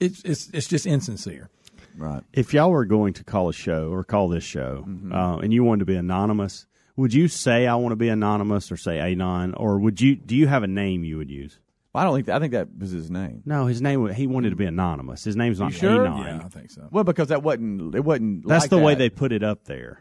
It's 0.00 0.22
it's 0.24 0.50
it's 0.52 0.66
just 0.68 0.86
insincere. 0.86 1.50
Right. 1.96 2.22
If 2.32 2.54
y'all 2.54 2.70
were 2.70 2.84
going 2.84 3.12
to 3.14 3.24
call 3.24 3.48
a 3.48 3.52
show 3.52 3.90
or 3.90 4.04
call 4.04 4.28
this 4.28 4.44
show, 4.44 4.84
Mm-hmm. 4.88 5.12
uh, 5.12 5.38
and 5.38 5.52
you 5.52 5.64
wanted 5.64 5.80
to 5.80 5.84
be 5.86 5.96
anonymous, 5.96 6.66
would 6.98 7.14
you 7.14 7.28
say 7.28 7.66
I 7.66 7.76
want 7.76 7.92
to 7.92 7.96
be 7.96 8.08
anonymous 8.08 8.70
or 8.70 8.76
say 8.76 8.98
anon, 8.98 9.54
or 9.54 9.78
would 9.78 10.00
you? 10.00 10.16
Do 10.16 10.36
you 10.36 10.46
have 10.48 10.62
a 10.62 10.66
name 10.66 11.04
you 11.04 11.16
would 11.16 11.30
use? 11.30 11.58
I 11.94 12.04
don't 12.04 12.14
think 12.14 12.26
that, 12.26 12.36
I 12.36 12.38
think 12.38 12.52
that 12.52 12.68
was 12.78 12.90
his 12.90 13.10
name. 13.10 13.42
No, 13.46 13.66
his 13.66 13.80
name. 13.80 14.06
He 14.08 14.26
wanted 14.26 14.50
to 14.50 14.56
be 14.56 14.66
anonymous. 14.66 15.24
His 15.24 15.34
name's 15.36 15.58
not 15.58 15.72
You 15.72 15.78
sure? 15.78 16.06
anon. 16.06 16.24
Yeah, 16.26 16.42
I 16.44 16.48
think 16.48 16.70
so. 16.70 16.86
Well, 16.90 17.02
because 17.04 17.28
that 17.28 17.42
wasn't 17.42 17.94
it 17.94 18.04
wasn't. 18.04 18.46
That's 18.46 18.64
like 18.64 18.70
the 18.70 18.78
way 18.78 18.94
they 18.94 19.08
put 19.10 19.32
it 19.32 19.42
up 19.42 19.64
there. 19.64 20.00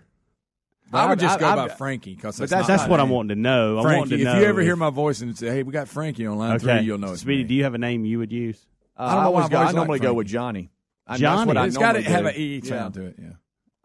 I 0.94 1.08
would 1.08 1.20
just 1.20 1.38
I- 1.38 1.40
go 1.40 1.48
I've- 1.48 1.62
by 1.70 1.76
Frankie 1.76 2.14
because 2.16 2.38
that's, 2.38 2.50
that's- 2.52 2.68
That's 2.68 2.84
my 2.84 2.90
what 2.90 3.00
I'm 3.00 3.10
wanting 3.10 3.30
to 3.30 3.42
know. 3.42 3.80
I 3.80 3.82
Frankie, 3.84 3.98
want 4.00 4.10
to 4.12 4.16
if 4.20 4.24
know 4.24 4.40
you 4.40 4.46
ever 4.46 4.62
hear 4.62 4.76
my 4.76 4.90
voice 4.90 5.22
and 5.22 5.38
say, 5.38 5.48
"Hey, 5.48 5.64
we 5.64 5.72
got 5.74 5.88
Frankie 5.88 6.26
on 6.28 6.38
line 6.38 6.56
okay, 6.58 6.78
three," 6.80 6.86
you'll 6.86 6.98
know 6.98 7.12
it's 7.14 7.22
Speedy, 7.22 7.44
do 7.44 7.54
you 7.56 7.64
have 7.64 7.74
a 7.74 7.78
name 7.78 8.06
you 8.06 8.20
would 8.20 8.32
use? 8.32 8.66
Uh, 8.98 9.04
I 9.04 9.06
don't 9.06 9.16
know 9.16 9.22
I, 9.22 9.26
always 9.26 9.42
go, 9.42 9.46
I've 9.46 9.54
I 9.54 9.58
always 9.64 9.76
normally 9.76 9.96
liked 10.00 10.04
go 10.04 10.14
with 10.14 10.28
Johnny. 10.28 10.72
I, 11.06 11.12
that's 11.14 11.22
Johnny. 11.22 11.48
what 11.48 11.58
I 11.58 11.66
It's 11.68 11.78
got 11.78 11.94
to 11.94 12.02
have 12.04 12.26
an 12.26 12.36
E 12.36 12.62
Yeah. 12.64 12.70
sound 12.70 12.94
to 12.96 13.06
it. 13.06 13.16
Yeah, 13.22 13.32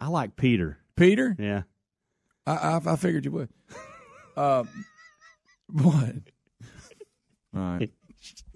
I 0.01 0.09
like 0.09 0.37
Peter. 0.37 0.79
Peter. 0.97 1.35
Yeah. 1.39 1.63
I, 2.47 2.53
I, 2.53 2.81
I 2.93 2.97
figured 2.97 3.25
you 3.25 3.33
would. 3.33 3.49
Uh, 4.37 4.65
what? 5.73 6.15
All 7.55 7.61
right. 7.61 7.91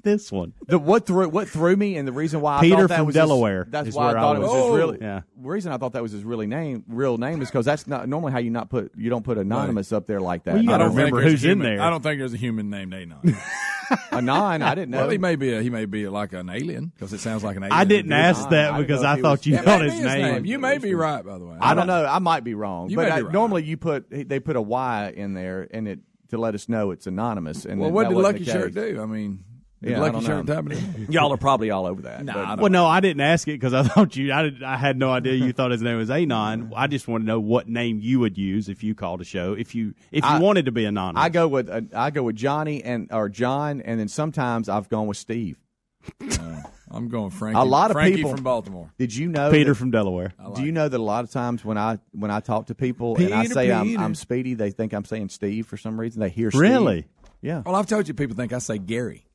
This 0.06 0.30
one. 0.32 0.52
The, 0.68 0.78
what 0.78 1.04
threw 1.06 1.28
what 1.28 1.48
threw 1.48 1.74
me, 1.76 1.96
and 1.96 2.06
the 2.06 2.12
reason 2.12 2.40
why 2.40 2.58
I 2.58 2.60
Peter 2.60 2.76
thought 2.76 2.88
that 2.90 2.96
from 2.98 3.06
was 3.06 3.14
his- 3.16 3.20
Delaware 3.22 3.66
that's 3.68 3.88
is 3.88 3.94
why 3.94 4.04
I 4.04 4.06
where 4.08 4.18
I 4.18 4.20
thought 4.20 4.36
it 4.36 4.38
was. 4.40 4.50
was 4.50 4.64
his 4.66 4.76
really. 4.76 4.98
Yeah. 5.00 5.20
Reason 5.36 5.72
I 5.72 5.78
thought 5.78 5.92
that 5.94 6.02
was 6.02 6.12
his 6.12 6.22
really 6.24 6.46
name, 6.46 6.84
real 6.88 7.18
name, 7.18 7.42
is 7.42 7.48
because 7.50 7.64
that's 7.66 7.86
not 7.86 8.08
normally 8.08 8.32
how 8.32 8.38
you 8.38 8.50
not 8.50 8.70
put 8.70 8.92
you 8.96 9.10
don't 9.10 9.24
put 9.24 9.36
anonymous 9.36 9.92
up 9.92 10.06
there 10.06 10.20
like 10.20 10.44
that. 10.44 10.54
Well, 10.54 10.62
you 10.62 10.70
I 10.70 10.72
gotta 10.74 10.84
don't 10.84 10.90
think 10.94 10.98
remember 10.98 11.20
there's 11.22 11.32
who's 11.32 11.44
a 11.44 11.46
in 11.50 11.58
human- 11.58 11.76
there. 11.76 11.84
I 11.84 11.90
don't 11.90 12.02
think 12.02 12.18
there's 12.20 12.34
a 12.34 12.36
human 12.38 12.70
named 12.70 12.94
Anon. 12.94 13.36
Anon, 14.12 14.62
I 14.62 14.74
didn't 14.74 14.90
know. 14.90 14.98
well, 15.02 15.10
he 15.10 15.18
may 15.18 15.36
be. 15.36 15.52
A, 15.54 15.62
he 15.62 15.70
may 15.70 15.84
be 15.84 16.08
like 16.08 16.32
an 16.32 16.50
alien 16.50 16.86
because 16.86 17.12
it 17.12 17.18
sounds 17.20 17.44
like 17.44 17.56
an 17.56 17.62
alien. 17.64 17.78
I 17.78 17.84
didn't 17.84 18.12
ask 18.12 18.46
I 18.46 18.50
that 18.50 18.66
didn't 18.72 18.80
because 18.82 19.02
know 19.02 19.08
if 19.08 19.12
I 19.12 19.16
he 19.16 19.22
thought 19.22 19.30
was- 19.38 19.46
you 19.46 19.52
That 19.56 19.64
thought 19.64 19.80
may 19.80 19.90
his 19.90 20.00
be 20.00 20.06
name. 20.06 20.44
You 20.44 20.58
may 20.58 20.78
be 20.78 20.94
right, 20.94 21.24
by 21.24 21.38
the 21.38 21.44
way. 21.44 21.56
I 21.60 21.74
don't 21.74 21.86
know. 21.86 22.04
I 22.04 22.18
might 22.18 22.42
be 22.44 22.54
wrong, 22.54 22.90
You 22.90 22.96
but 22.96 23.08
may 23.08 23.10
I, 23.12 23.16
be 23.18 23.22
right. 23.24 23.32
normally 23.32 23.64
you 23.64 23.76
put 23.76 24.06
they 24.10 24.40
put 24.40 24.56
a 24.56 24.62
Y 24.62 25.12
in 25.16 25.34
there 25.34 25.68
and 25.70 25.86
it 25.88 26.00
to 26.30 26.38
let 26.38 26.56
us 26.56 26.68
know 26.68 26.90
it's 26.90 27.06
anonymous. 27.06 27.64
And 27.64 27.78
Well, 27.80 27.90
that 27.90 27.94
what 27.94 28.08
did 28.08 28.14
wasn't 28.16 28.34
Lucky 28.34 28.44
the 28.44 28.50
Shirt 28.50 28.74
case. 28.74 28.94
do? 28.94 29.00
I 29.00 29.06
mean, 29.06 29.36
did 29.36 29.44
Yeah, 29.82 30.00
Lucky 30.00 30.12
don't 30.12 30.24
Shirt 30.24 30.46
know. 30.46 30.62
type? 30.62 30.78
Y'all 31.10 31.32
are 31.32 31.36
probably 31.36 31.70
all 31.70 31.84
over 31.86 32.02
that. 32.02 32.24
Nah, 32.24 32.32
but- 32.32 32.40
I 32.44 32.46
don't 32.56 32.60
Well, 32.62 32.72
no, 32.72 32.86
I 32.86 33.00
didn't 33.00 33.20
ask 33.20 33.46
it 33.46 33.52
because 33.60 33.74
I 33.74 33.82
thought 33.88 34.16
you. 34.16 34.32
I, 34.32 34.42
did, 34.42 34.62
I 34.62 34.76
had 34.76 34.96
no 34.98 35.10
idea 35.12 35.34
you 35.34 35.52
thought 35.52 35.70
his 35.70 35.82
name 35.82 35.98
was 35.98 36.10
Anon. 36.10 36.72
I 36.74 36.86
just 36.86 37.06
want 37.08 37.22
to 37.22 37.26
know 37.26 37.40
what 37.40 37.68
name 37.68 38.00
you 38.00 38.18
would 38.20 38.38
use 38.38 38.68
if 38.70 38.82
you 38.82 38.94
called 38.94 39.20
a 39.20 39.24
show. 39.24 39.52
If 39.52 39.74
you 39.74 39.94
if 40.10 40.24
you 40.24 40.30
I- 40.30 40.40
wanted 40.40 40.64
to 40.64 40.72
be 40.72 40.86
anonymous, 40.86 41.22
I 41.22 41.28
go 41.28 41.46
with 41.46 41.68
uh, 41.68 41.82
I 41.94 42.10
go 42.10 42.22
with 42.22 42.36
Johnny 42.36 42.82
and 42.82 43.08
or 43.12 43.28
John, 43.28 43.80
and 43.82 44.00
then 44.00 44.08
sometimes 44.08 44.68
I've 44.70 44.88
gone 44.88 45.06
with 45.08 45.18
Steve. 45.18 45.58
I'm 46.90 47.08
going 47.08 47.30
Frankie. 47.30 47.58
A 47.60 47.64
lot 47.64 47.90
of 47.90 47.94
Frankie 47.96 48.16
people 48.16 48.30
from 48.30 48.44
Baltimore. 48.44 48.90
Did 48.98 49.14
you 49.14 49.28
know 49.28 49.50
Peter 49.50 49.70
that- 49.72 49.74
from 49.74 49.90
Delaware. 49.90 50.32
Do 50.54 50.62
you 50.62 50.72
know 50.72 50.88
that 50.88 50.96
a 50.96 51.02
lot 51.02 51.24
of 51.24 51.30
times 51.30 51.64
when 51.64 51.76
I 51.76 51.98
when 52.12 52.30
I 52.30 52.40
talk 52.40 52.66
to 52.66 52.74
people 52.74 53.16
and 53.16 53.34
I 53.34 53.42
Peter, 53.42 53.54
say 53.54 53.72
I'm, 53.72 53.86
Peter. 53.86 54.02
I'm 54.02 54.14
Speedy, 54.14 54.54
they 54.54 54.70
think 54.70 54.92
I'm 54.94 55.04
saying 55.04 55.28
Steve 55.30 55.66
for 55.66 55.76
some 55.76 55.98
reason. 56.00 56.20
They 56.20 56.28
hear 56.30 56.50
Steve. 56.50 56.60
Really? 56.62 57.06
Yeah. 57.42 57.62
Well, 57.66 57.74
I've 57.74 57.86
told 57.86 58.08
you 58.08 58.14
people 58.14 58.36
think 58.36 58.52
I 58.52 58.58
say 58.58 58.78
Gary. 58.78 59.25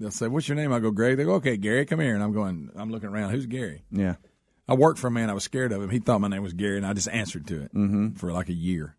They'll 0.00 0.10
say, 0.10 0.28
"What's 0.28 0.48
your 0.48 0.56
name?" 0.56 0.72
I 0.72 0.80
go 0.80 0.90
Greg. 0.90 1.16
They 1.16 1.24
go, 1.24 1.34
"Okay, 1.34 1.56
Gary, 1.56 1.86
come 1.86 2.00
here." 2.00 2.14
And 2.14 2.22
I'm 2.22 2.32
going. 2.32 2.70
I'm 2.74 2.90
looking 2.90 3.08
around. 3.10 3.30
Who's 3.30 3.46
Gary? 3.46 3.84
Yeah. 3.90 4.16
I 4.68 4.74
worked 4.74 4.98
for 4.98 5.08
a 5.08 5.10
man. 5.10 5.28
I 5.30 5.34
was 5.34 5.44
scared 5.44 5.72
of 5.72 5.82
him. 5.82 5.90
He 5.90 5.98
thought 5.98 6.20
my 6.20 6.28
name 6.28 6.42
was 6.42 6.52
Gary, 6.54 6.78
and 6.78 6.86
I 6.86 6.92
just 6.94 7.08
answered 7.08 7.46
to 7.48 7.62
it 7.62 7.74
Mm-hmm. 7.74 8.14
for 8.14 8.32
like 8.32 8.48
a 8.48 8.54
year. 8.54 8.96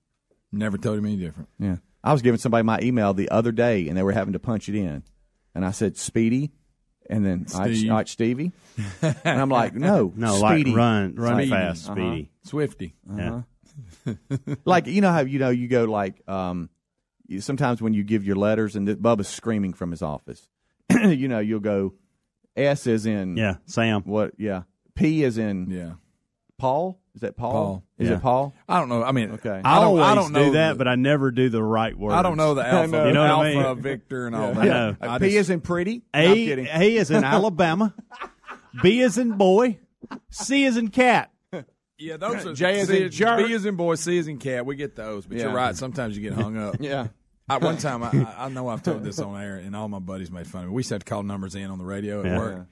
Never 0.51 0.77
told 0.77 0.97
him 0.99 1.05
any 1.05 1.17
different. 1.17 1.49
Yeah. 1.59 1.77
I 2.03 2.13
was 2.13 2.21
giving 2.21 2.37
somebody 2.39 2.63
my 2.63 2.79
email 2.81 3.13
the 3.13 3.29
other 3.29 3.51
day, 3.51 3.87
and 3.87 3.97
they 3.97 4.03
were 4.03 4.11
having 4.11 4.33
to 4.33 4.39
punch 4.39 4.69
it 4.69 4.75
in, 4.75 5.01
and 5.55 5.65
I 5.65 5.71
said 5.71 5.97
Speedy, 5.97 6.51
and 7.09 7.25
then 7.25 7.47
all 7.53 7.61
right, 7.61 7.75
Steve. 7.75 7.89
all 7.91 7.97
right, 7.97 8.07
Stevie, 8.07 8.51
and 9.01 9.41
I'm 9.41 9.49
like, 9.49 9.73
no, 9.73 10.13
No, 10.15 10.37
like 10.37 10.57
Speedy. 10.61 10.75
run- 10.75 11.15
run 11.15 11.35
Speedy. 11.37 11.49
fast, 11.49 11.89
Uh-huh. 11.89 11.95
Speedy. 11.95 12.31
Swifty. 12.43 12.95
Uh-huh. 13.11 13.41
like 14.65 14.85
you 14.87 15.01
know 15.01 15.11
how 15.11 15.21
you 15.21 15.39
know 15.39 15.49
you 15.49 15.67
go 15.67 15.85
like 15.85 16.21
um, 16.29 16.69
sometimes 17.39 17.81
when 17.81 17.93
you 17.93 18.03
give 18.03 18.23
your 18.23 18.35
letters 18.35 18.75
and 18.75 18.87
the, 18.87 18.95
Bubba's 18.95 19.27
screaming 19.27 19.73
from 19.73 19.91
his 19.91 20.01
office, 20.03 20.47
you 21.03 21.27
know 21.27 21.39
you'll 21.39 21.59
go 21.59 21.93
S 22.55 22.87
is 22.87 23.05
in 23.05 23.37
Yeah, 23.37 23.55
Sam. 23.65 24.03
what 24.05 24.33
yeah 24.37 24.63
P 24.95 25.23
is 25.23 25.37
in 25.37 25.69
Yeah. 25.69 25.93
Paul 26.57 26.99
is 27.15 27.21
that 27.21 27.35
Paul, 27.35 27.51
Paul. 27.51 27.83
is 27.97 28.07
Yeah. 28.09 28.15
it 28.15 28.21
Paul 28.21 28.53
I 28.69 28.79
don't 28.79 28.87
know. 28.89 29.03
I 29.03 29.11
mean, 29.11 29.31
okay 29.31 29.61
I, 29.63 29.71
I 29.71 29.75
don't- 29.75 29.83
always 29.85 30.05
I 30.05 30.15
don't 30.15 30.31
know 30.31 30.45
do 30.45 30.51
that, 30.53 30.69
the- 30.73 30.77
but 30.77 30.87
I 30.87 30.95
never 30.95 31.31
do 31.31 31.49
the 31.49 31.61
right 31.63 31.97
word. 31.97 32.13
I 32.13 32.21
don't 32.21 32.37
know 32.37 32.53
the 32.53 32.65
alpha, 32.67 32.87
know. 32.91 33.07
You 33.07 33.13
know 33.13 33.21
what 33.21 33.45
I 33.45 33.53
alpha, 33.53 33.73
mean? 33.75 33.81
Victor, 33.83 34.27
and 34.27 34.35
all 34.35 34.51
I 34.51 34.53
that. 34.53 34.65
know. 34.65 34.95
I 35.01 35.17
P 35.19 35.25
just- 35.25 35.35
is 35.37 35.49
in 35.49 35.61
pretty 35.61 36.03
No, 36.13 36.19
I'm 36.21 36.31
A 36.31 36.35
kidding. 36.45 36.67
A 36.71 36.95
is 36.95 37.11
in 37.11 37.23
Alabama. 37.25 37.93
B 38.81 39.01
is 39.01 39.17
in 39.17 39.33
boy. 39.33 39.79
C 40.29 40.65
is 40.65 40.77
in 40.77 40.89
cat. 40.89 41.31
Yeah, 41.97 42.17
those 42.17 42.45
are 42.45 42.53
J 42.53 42.79
is 42.81 42.89
C 42.89 43.03
in 43.03 43.09
jerk. 43.11 43.37
B 43.45 43.53
is 43.53 43.65
in 43.65 43.75
boy, 43.77 43.95
C 43.95 44.17
is 44.17 44.27
in 44.27 44.37
cat. 44.37 44.65
We 44.65 44.75
get 44.75 44.95
those, 44.97 45.25
but 45.25 45.37
Yeah. 45.37 45.45
you're 45.45 45.53
right. 45.53 45.75
Sometimes 45.75 46.15
you 46.17 46.21
get 46.23 46.33
hung 46.33 46.57
up. 46.57 46.75
yeah 46.79 47.07
I, 47.47 47.57
one 47.59 47.77
time, 47.77 48.01
I, 48.03 48.07
I 48.09 48.45
I 48.45 48.49
know 48.49 48.67
I've 48.69 48.81
told 48.81 49.03
this 49.03 49.19
on 49.19 49.39
air, 49.39 49.57
and 49.57 49.75
all 49.75 49.87
my 49.87 49.99
buddies 49.99 50.31
made 50.31 50.47
fun 50.47 50.63
of 50.63 50.69
me. 50.69 50.75
We 50.75 50.79
used 50.79 50.89
to 50.89 50.95
have 50.95 51.03
to 51.03 51.09
call 51.09 51.21
numbers 51.23 51.53
in 51.55 51.69
on 51.69 51.77
the 51.77 51.85
radio 51.85 52.21
at 52.21 52.25
Yeah. 52.25 52.37
work, 52.39 52.65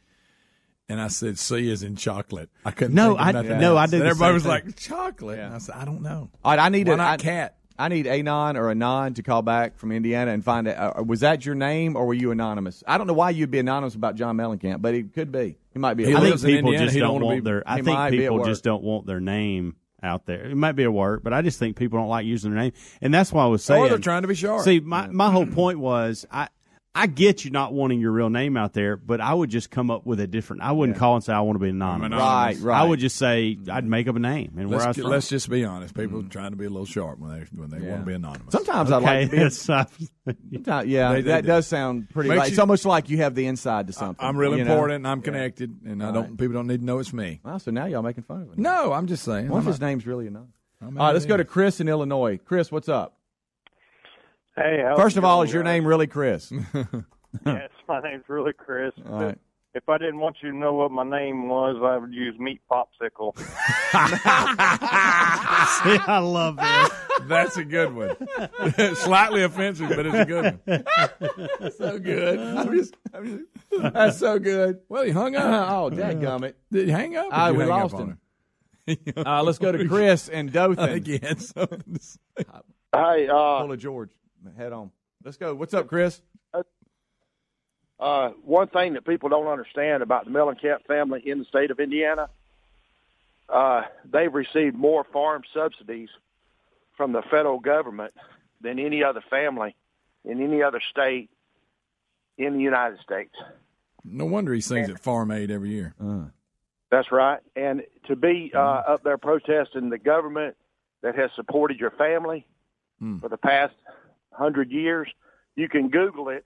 and 0.89 0.99
I 0.99 1.09
said 1.09 1.37
C 1.37 1.69
is 1.71 1.83
in 1.83 1.95
chocolate. 1.95 2.49
I 2.65 2.71
couldn't. 2.71 2.95
No, 2.95 3.09
think 3.09 3.19
of 3.21 3.27
I- 3.27 3.31
nothing 3.33 3.59
no. 3.59 3.77
I 3.77 3.85
did 3.85 4.01
And 4.01 4.09
everybody 4.09 4.33
was 4.33 4.43
thing. 4.43 4.51
like 4.51 4.75
chocolate. 4.75 5.39
And 5.39 5.53
I 5.53 5.57
said, 5.59 5.75
I 5.75 5.85
don't 5.85 6.01
know. 6.01 6.29
all 6.43 6.51
right 6.51 6.59
I 6.59 6.69
need 6.69 6.87
Why 6.87 6.93
a 6.95 6.97
not 6.97 7.19
I- 7.19 7.23
cat? 7.23 7.57
I 7.77 7.87
need 7.87 8.05
Anon 8.05 8.55
or 8.55 8.69
Anon 8.69 9.15
to 9.15 9.23
call 9.23 9.41
back 9.41 9.77
from 9.79 9.91
Indiana 9.91 10.29
and 10.31 10.43
find 10.45 10.67
out. 10.67 10.99
Uh, 10.99 11.03
was 11.03 11.21
that 11.21 11.43
your 11.43 11.55
name 11.55 11.95
or 11.95 12.05
were 12.05 12.13
you 12.13 12.29
anonymous? 12.29 12.83
I 12.87 12.99
don't 12.99 13.07
know 13.07 13.13
why 13.13 13.31
you'd 13.31 13.49
be 13.49 13.57
anonymous 13.57 13.95
about 13.95 14.13
John 14.15 14.37
Mellencamp, 14.37 14.79
but 14.81 14.93
it 14.93 15.11
could 15.13 15.31
be. 15.31 15.57
He 15.71 15.79
might 15.79 15.95
be. 15.95 16.05
He 16.05 16.13
I 16.15 16.19
think 16.19 16.35
people 16.41 16.69
Indiana. 16.71 16.85
just 16.85 16.93
don't 16.97 17.01
don't 17.07 17.13
wanna 17.15 17.25
want 17.25 17.43
be- 17.43 17.49
their. 17.49 17.63
I 17.65 17.75
think 17.75 17.87
might 17.87 18.09
be 18.11 18.17
at 18.25 18.29
people 18.31 18.45
just 18.45 18.63
don't 18.63 18.83
want 18.83 19.07
their 19.07 19.19
name 19.19 19.75
out 20.03 20.25
there. 20.25 20.45
It 20.45 20.55
might 20.55 20.73
be 20.73 20.83
a 20.83 20.91
word, 20.91 21.23
but 21.23 21.33
I 21.33 21.41
just 21.41 21.57
think 21.59 21.77
people 21.77 21.97
don't 21.97 22.09
like 22.09 22.25
using 22.25 22.51
their 22.51 22.61
name, 22.61 22.73
and 23.01 23.13
that's 23.13 23.31
why 23.31 23.43
I 23.43 23.47
was 23.47 23.63
saying. 23.63 23.81
Or 23.81 23.89
they're 23.89 23.97
trying 23.97 24.23
to 24.23 24.27
be 24.27 24.35
sharp. 24.35 24.63
See, 24.63 24.79
my 24.79 25.07
my 25.07 25.31
whole 25.31 25.47
point 25.47 25.79
was 25.79 26.25
I. 26.31 26.49
I 26.95 27.07
get 27.07 27.43
you 27.43 27.49
not 27.49 27.73
wanting 27.73 27.99
your 27.99 28.11
real 28.11 28.29
name 28.29 28.55
out 28.55 28.73
there, 28.73 28.97
but 28.97 29.19
I 29.19 29.33
would 29.33 29.49
just 29.49 29.71
come 29.71 29.89
up 29.89 30.05
with 30.05 30.19
a 30.19 30.27
different. 30.27 30.61
I 30.61 30.73
wouldn't 30.73 30.99
call 30.99 31.15
and 31.15 31.23
say 31.23 31.33
I 31.33 31.39
want 31.41 31.55
to 31.55 31.59
be 31.59 31.69
anonymous. 31.69 32.05
anonymous. 32.15 32.59
Right, 32.61 32.71
right. 32.71 32.81
I 32.81 32.83
would 32.83 32.99
just 32.99 33.15
say 33.15 33.57
I'd 33.71 33.83
make 33.85 34.07
up 34.07 34.15
a 34.15 34.19
name 34.19 34.53
and 34.59 34.69
where 34.69 34.79
I 34.79 34.85
Let's, 34.85 34.97
was 34.97 35.05
ju- 35.05 35.09
let's 35.09 35.27
just 35.29 35.49
be 35.49 35.65
honest. 35.65 35.95
People 35.95 36.19
are 36.19 36.29
trying 36.29 36.51
to 36.51 36.55
be 36.55 36.65
a 36.65 36.69
little 36.69 36.85
sharp 36.85 37.17
when 37.17 37.31
they 37.31 37.45
when 37.59 37.69
they 37.71 37.79
Yeah. 37.79 37.93
want 37.93 38.01
to 38.03 38.05
be 38.05 38.13
anonymous. 38.13 38.51
Sometimes 38.51 38.91
I'd 38.91 39.01
like 39.01 39.31
to 39.31 39.35
be. 39.37 39.49
Sometimes- 39.49 40.87
yeah, 40.87 41.13
They- 41.13 41.21
they 41.21 41.27
that 41.29 41.41
do. 41.41 41.47
does 41.47 41.65
sound 41.65 42.09
pretty. 42.11 42.29
Like, 42.29 42.49
it's 42.49 42.59
almost 42.59 42.85
like 42.85 43.09
you 43.09 43.17
have 43.17 43.33
the 43.33 43.47
inside 43.47 43.87
to 43.87 43.93
something. 43.93 44.23
I'm 44.23 44.37
real 44.37 44.51
you 44.55 44.63
know? 44.63 44.71
important. 44.73 44.97
and 44.97 45.07
I'm 45.07 45.21
connected, 45.23 45.75
and 45.85 46.03
I 46.03 46.11
don't. 46.11 46.23
right. 46.29 46.37
People 46.37 46.53
don't 46.53 46.67
need 46.67 46.81
to 46.81 46.85
know 46.85 46.99
it's 46.99 47.11
me. 47.11 47.39
Wow, 47.43 47.57
so 47.57 47.71
now 47.71 47.85
y'all 47.85 48.03
making 48.03 48.23
fun 48.23 48.43
of 48.43 48.51
it. 48.51 48.59
No, 48.59 48.93
I'm 48.93 49.07
just 49.07 49.23
saying. 49.23 49.49
What 49.49 49.59
if 49.59 49.65
his 49.65 49.81
name's 49.81 50.05
really 50.05 50.27
enough? 50.27 50.45
I'm 50.79 50.95
All 50.99 51.07
right, 51.07 51.13
let's 51.13 51.25
go 51.25 51.37
to. 51.37 51.43
Chris 51.45 51.79
in 51.79 51.87
Illinois. 51.89 52.37
Chris, 52.37 52.71
what's 52.71 52.87
up? 52.89 53.17
Hey, 54.55 54.81
how's 54.85 54.99
First 54.99 55.17
of 55.17 55.25
all, 55.25 55.41
is 55.41 55.51
your 55.51 55.63
guys? 55.63 55.73
name 55.73 55.87
really 55.87 56.05
Chris? 56.07 56.51
yes, 57.45 57.71
my 57.87 58.01
name's 58.01 58.25
really 58.27 58.53
Chris. 58.53 58.93
All 59.05 59.19
but 59.19 59.25
right. 59.25 59.37
If 59.75 59.89
I 59.89 59.97
didn't 59.97 60.19
want 60.19 60.35
you 60.43 60.51
to 60.51 60.55
know 60.55 60.73
what 60.73 60.91
my 60.91 61.03
name 61.03 61.49
was, 61.49 61.77
I 61.83 61.97
would 61.97 62.13
use 62.13 62.37
Meat 62.37 62.61
Popsicle. 62.71 63.33
I 66.05 66.19
love 66.19 66.57
that. 66.57 66.89
That's 67.23 67.57
a 67.57 67.63
good 67.63 67.91
one. 67.95 68.15
Slightly 68.97 69.41
offensive, 69.41 69.89
but 69.89 70.05
it's 70.05 70.15
a 70.15 70.25
good 70.25 70.59
one. 70.65 71.71
so 71.71 71.97
good. 71.97 72.39
I'm 72.39 72.71
just, 72.71 72.95
I'm 73.15 73.25
just, 73.71 73.93
that's 73.93 74.19
so 74.19 74.37
good. 74.37 74.81
Well, 74.89 75.01
he 75.01 75.09
hung 75.09 75.35
up. 75.35 75.71
oh, 75.71 75.89
dadgummit. 75.89 76.53
Did 76.71 76.85
he 76.85 76.91
hang 76.91 77.17
up? 77.17 77.25
or 77.25 77.31
did 77.31 77.47
you 77.47 77.53
we 77.53 77.59
hang 77.61 77.69
lost 77.69 77.95
on 77.95 78.17
him. 78.85 78.99
Uh, 79.25 79.41
let's 79.41 79.57
go 79.57 79.71
to 79.71 79.87
Chris 79.87 80.29
and 80.29 80.51
Dothan. 80.51 80.83
I 80.83 80.93
think 80.93 81.07
he 81.07 81.17
had 81.17 81.41
something 81.41 81.95
to 81.95 81.99
say. 81.99 82.43
Hey, 82.93 83.27
uh, 83.27 83.61
Pull 83.65 83.75
George. 83.77 84.11
Head 84.57 84.73
on. 84.73 84.91
Let's 85.23 85.37
go. 85.37 85.55
What's 85.55 85.73
up, 85.73 85.87
Chris? 85.87 86.21
uh, 87.99 88.29
one 88.43 88.67
thing 88.67 88.93
that 88.93 89.05
people 89.05 89.29
don't 89.29 89.47
understand 89.47 90.03
about 90.03 90.25
the 90.25 90.31
Mellencamp 90.31 90.85
family 90.87 91.21
in 91.25 91.39
the 91.39 91.45
state 91.45 91.71
of 91.71 91.79
Indiana, 91.79 92.29
uh, 93.47 93.83
they've 94.11 94.33
received 94.33 94.75
more 94.75 95.05
farm 95.13 95.43
subsidies 95.53 96.09
from 96.97 97.13
the 97.13 97.21
federal 97.23 97.59
government 97.59 98.13
than 98.61 98.79
any 98.79 99.03
other 99.03 99.23
family 99.29 99.75
in 100.25 100.41
any 100.41 100.61
other 100.61 100.81
state 100.91 101.29
in 102.37 102.53
the 102.53 102.61
United 102.61 102.99
States. 102.99 103.33
No 104.03 104.25
wonder 104.25 104.53
he 104.53 104.61
sings 104.61 104.89
at 104.89 104.99
Farm 104.99 105.31
Aid 105.31 105.49
every 105.49 105.69
year. 105.69 105.95
That's 106.91 107.11
right. 107.11 107.39
And 107.55 107.83
to 108.07 108.15
be 108.15 108.51
uh, 108.53 108.59
up 108.59 109.03
there 109.03 109.17
protesting 109.17 109.89
the 109.89 109.97
government 109.97 110.55
that 111.01 111.15
has 111.15 111.31
supported 111.35 111.79
your 111.79 111.91
family 111.91 112.45
for 113.19 113.29
the 113.29 113.37
past 113.37 113.73
hundred 114.33 114.71
years, 114.71 115.07
you 115.55 115.69
can 115.69 115.89
Google 115.89 116.29
it. 116.29 116.45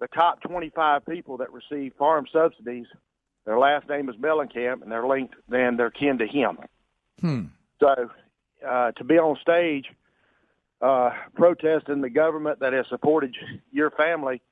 The 0.00 0.08
top 0.08 0.42
25 0.42 1.06
people 1.06 1.38
that 1.38 1.48
receive 1.52 1.92
farm 1.98 2.26
subsidies, 2.32 2.86
their 3.46 3.58
last 3.58 3.88
name 3.88 4.08
is 4.08 4.16
Mellencamp, 4.16 4.82
and 4.82 4.90
they're 4.90 5.06
linked, 5.06 5.34
and 5.50 5.78
they're 5.78 5.90
kin 5.90 6.18
to 6.18 6.26
him. 6.26 6.58
Hmm. 7.20 7.42
So 7.80 8.10
uh, 8.66 8.92
to 8.92 9.04
be 9.04 9.18
on 9.18 9.36
stage 9.40 9.86
uh, 10.80 11.10
protesting 11.34 12.00
the 12.00 12.10
government 12.10 12.60
that 12.60 12.72
has 12.72 12.86
supported 12.88 13.34
your 13.70 13.90
family, 13.90 14.42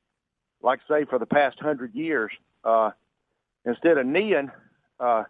like 0.62 0.80
say 0.88 1.04
for 1.04 1.18
the 1.18 1.26
past 1.26 1.58
hundred 1.60 1.94
years, 1.94 2.30
uh, 2.64 2.90
instead 3.64 3.98
of 3.98 4.06
kneeling 4.06 4.50
uh, 5.00 5.24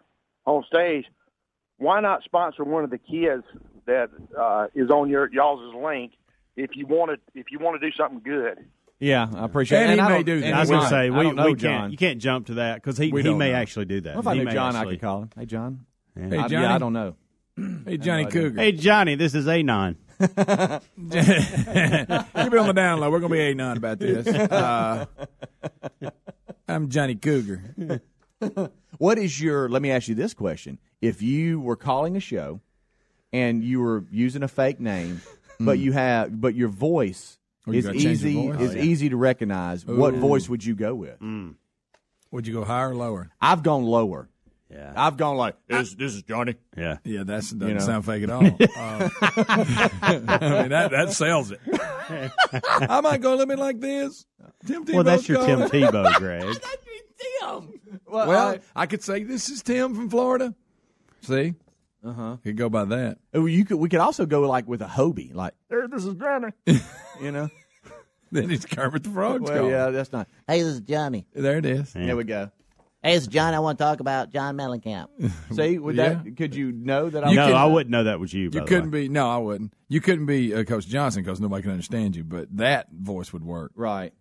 on 0.45 0.63
stage, 0.67 1.05
why 1.77 1.99
not 1.99 2.23
sponsor 2.23 2.63
one 2.63 2.83
of 2.83 2.89
the 2.89 2.97
kids 2.97 3.43
that 3.85 4.09
uh, 4.37 4.67
is 4.75 4.89
on 4.89 5.09
your 5.09 5.29
y'all's 5.33 5.75
link 5.75 6.13
if 6.55 6.71
you 6.75 6.85
want 6.87 7.11
to 7.11 7.39
if 7.39 7.47
you 7.51 7.59
want 7.59 7.79
to 7.81 7.89
do 7.89 7.95
something 7.97 8.21
good? 8.23 8.65
Yeah, 8.99 9.27
I 9.35 9.45
appreciate 9.45 9.79
And 9.81 9.91
it. 9.91 9.95
he 9.95 9.99
I 10.01 10.07
may 10.09 10.15
don't- 10.15 10.25
do 10.25 10.41
that. 10.41 10.53
I 10.53 10.59
was 10.61 10.69
going 10.69 10.79
to 10.79 10.83
might. 10.85 10.89
say 10.89 10.97
I 10.97 11.09
we, 11.09 11.23
don't 11.23 11.35
know 11.35 11.45
we 11.47 11.55
John. 11.55 11.79
can't 11.81 11.91
you 11.91 11.97
can't 11.97 12.19
jump 12.19 12.47
to 12.47 12.53
that 12.55 12.75
because 12.75 12.97
he 12.97 13.11
We 13.11 13.21
he 13.23 13.33
may 13.33 13.51
know. 13.51 13.57
actually 13.57 13.85
do 13.85 14.01
that. 14.01 14.15
What 14.15 14.21
if 14.21 14.27
I 14.27 14.33
He 14.33 14.39
knew 14.39 14.45
may 14.45 14.53
John, 14.53 14.75
I 14.75 14.79
actually- 14.79 14.95
could 14.95 15.01
call 15.01 15.21
him. 15.23 15.29
Hey, 15.37 15.45
John. 15.45 15.85
Yeah. 16.15 16.29
Hey, 16.29 16.37
I, 16.37 16.47
Johnny. 16.47 16.63
yeah, 16.63 16.75
I 16.75 16.77
don't 16.77 16.93
know. 16.93 17.15
Hey, 17.85 17.97
Johnny. 17.97 18.25
Cougar. 18.25 18.59
Hey 18.59 18.71
Johnny, 18.71 19.15
this 19.15 19.35
is 19.35 19.47
Anon. 19.47 19.97
Keep 20.19 20.29
it 20.37 20.81
on 22.57 22.67
the 22.67 22.73
down 22.75 22.99
low. 22.99 23.11
We're 23.11 23.19
going 23.19 23.31
to 23.31 23.35
be 23.37 23.41
A 23.41 23.53
nine 23.55 23.77
about 23.77 23.99
this. 23.99 24.25
Uh, 24.27 25.05
I'm 26.67 26.89
Johnny 26.89 27.15
Cougar. 27.15 28.01
What 28.97 29.17
is 29.17 29.39
your? 29.41 29.69
Let 29.69 29.81
me 29.81 29.91
ask 29.91 30.07
you 30.07 30.15
this 30.15 30.33
question: 30.33 30.79
If 31.01 31.21
you 31.21 31.59
were 31.59 31.75
calling 31.75 32.15
a 32.15 32.19
show 32.19 32.61
and 33.31 33.63
you 33.63 33.81
were 33.81 34.05
using 34.11 34.43
a 34.43 34.47
fake 34.47 34.79
name, 34.79 35.21
but 35.65 35.79
you 35.79 35.91
have, 35.93 36.39
but 36.39 36.55
your 36.55 36.69
voice 36.69 37.37
Oh, 37.65 37.71
is 37.71 37.85
gotta 37.85 37.97
change 37.97 38.03
your 38.23 38.31
easy 38.31 38.47
voice? 38.47 38.61
is 38.61 38.71
Oh, 38.71 38.75
yeah. 38.77 38.81
easy 38.83 39.09
to 39.09 39.15
recognize, 39.17 39.85
what 39.85 40.13
voice 40.15 40.49
would 40.49 40.65
you 40.65 40.75
go 40.75 40.93
with? 40.95 41.17
Would 42.31 42.47
you 42.47 42.53
go 42.53 42.63
higher 42.63 42.89
or 42.89 42.95
lower? 42.95 43.29
I've 43.41 43.63
gone 43.63 43.83
lower. 43.83 44.27
Yeah. 44.71 44.91
I've 44.95 45.17
gone 45.17 45.37
like 45.37 45.55
this. 45.67 45.93
This 45.93 46.15
is 46.15 46.23
Johnny. 46.23 46.55
Yeah. 46.75 46.97
Yeah, 47.03 47.19
that 47.19 47.27
doesn't 47.27 47.61
You 47.61 47.73
know. 47.75 47.79
sound 47.79 48.05
fake 48.05 48.23
at 48.23 48.29
all. 48.31 48.43
Uh, 48.43 48.49
I 49.21 50.61
mean, 50.61 50.69
that, 50.69 50.89
that 50.91 51.11
sells 51.11 51.51
it. 51.51 51.59
I 51.71 52.99
might 53.01 53.21
go 53.21 53.29
a 53.29 53.35
little 53.35 53.45
bit 53.45 53.59
like 53.59 53.79
this. 53.79 54.25
Tim 54.65 54.83
Tebow's 54.83 54.93
Well, 54.95 55.03
that's 55.03 55.29
your 55.29 55.45
Tim. 55.45 55.59
Tebow, 55.69 56.15
Greg. 56.15 56.55
Well, 57.41 57.67
Well, 58.07 58.57
I, 58.75 58.85
could 58.87 59.03
say 59.03 59.23
this 59.23 59.49
is 59.49 59.61
Tim 59.61 59.93
from 59.95 60.09
Florida. 60.09 60.55
See, 61.21 61.53
uh 62.05 62.11
huh. 62.11 62.37
could 62.43 62.57
go 62.57 62.69
by 62.69 62.85
that. 62.85 63.17
Oh, 63.33 63.45
you 63.45 63.65
could. 63.65 63.77
We 63.77 63.89
could 63.89 63.99
also 63.99 64.25
go 64.25 64.41
like 64.41 64.67
with 64.67 64.81
a 64.81 64.85
Hobie, 64.87 65.33
like 65.33 65.53
"Hey, 65.69 65.77
this 65.89 66.05
is 66.05 66.15
Johnny. 66.15 66.49
you 67.21 67.31
know. 67.31 67.49
Then 68.31 68.49
it's 68.49 68.65
Kermit 68.65 69.03
the 69.03 69.09
Frog's 69.11 69.49
Well, 69.49 69.61
call. 69.61 69.69
yeah, 69.69 69.89
that's 69.91 70.11
not. 70.11 70.27
Hey, 70.47 70.63
this 70.63 70.73
is 70.73 70.81
Johnny. 70.81 71.27
There 71.33 71.57
it 71.59 71.65
is. 71.65 71.93
There 71.93 72.15
we 72.17 72.23
go. 72.23 72.49
Hey, 73.03 73.13
this 73.13 73.23
is 73.23 73.27
Johnny. 73.27 73.55
I 73.55 73.59
want 73.59 73.77
to 73.77 73.83
talk 73.83 73.99
about 73.99 74.31
John 74.31 74.57
Mellencamp. 74.57 75.07
See, 75.55 75.77
would 75.77 75.97
that? 75.97 76.35
Could 76.35 76.55
you 76.55 76.71
know 76.71 77.09
that? 77.11 77.27
I'm 77.27 77.35
no, 77.35 77.47
can- 77.47 77.55
I 77.55 77.65
wouldn't 77.65 77.91
know 77.91 78.05
that 78.05 78.19
was 78.19 78.33
you. 78.33 78.49
by 78.49 78.55
You 78.55 78.61
the 78.61 78.67
couldn't 78.67 78.91
way. 78.91 79.03
be. 79.03 79.09
No, 79.09 79.29
I 79.29 79.37
wouldn't. 79.37 79.73
You 79.87 80.01
couldn't 80.01 80.25
be 80.25 80.53
uh, 80.53 80.63
Coach 80.63 80.87
Johnson 80.87 81.21
because 81.21 81.39
nobody 81.39 81.61
can 81.61 81.71
understand 81.71 82.15
you. 82.15 82.23
But 82.23 82.47
that 82.57 82.87
voice 82.91 83.31
would 83.33 83.43
work. 83.43 83.71
Right. 83.75 84.13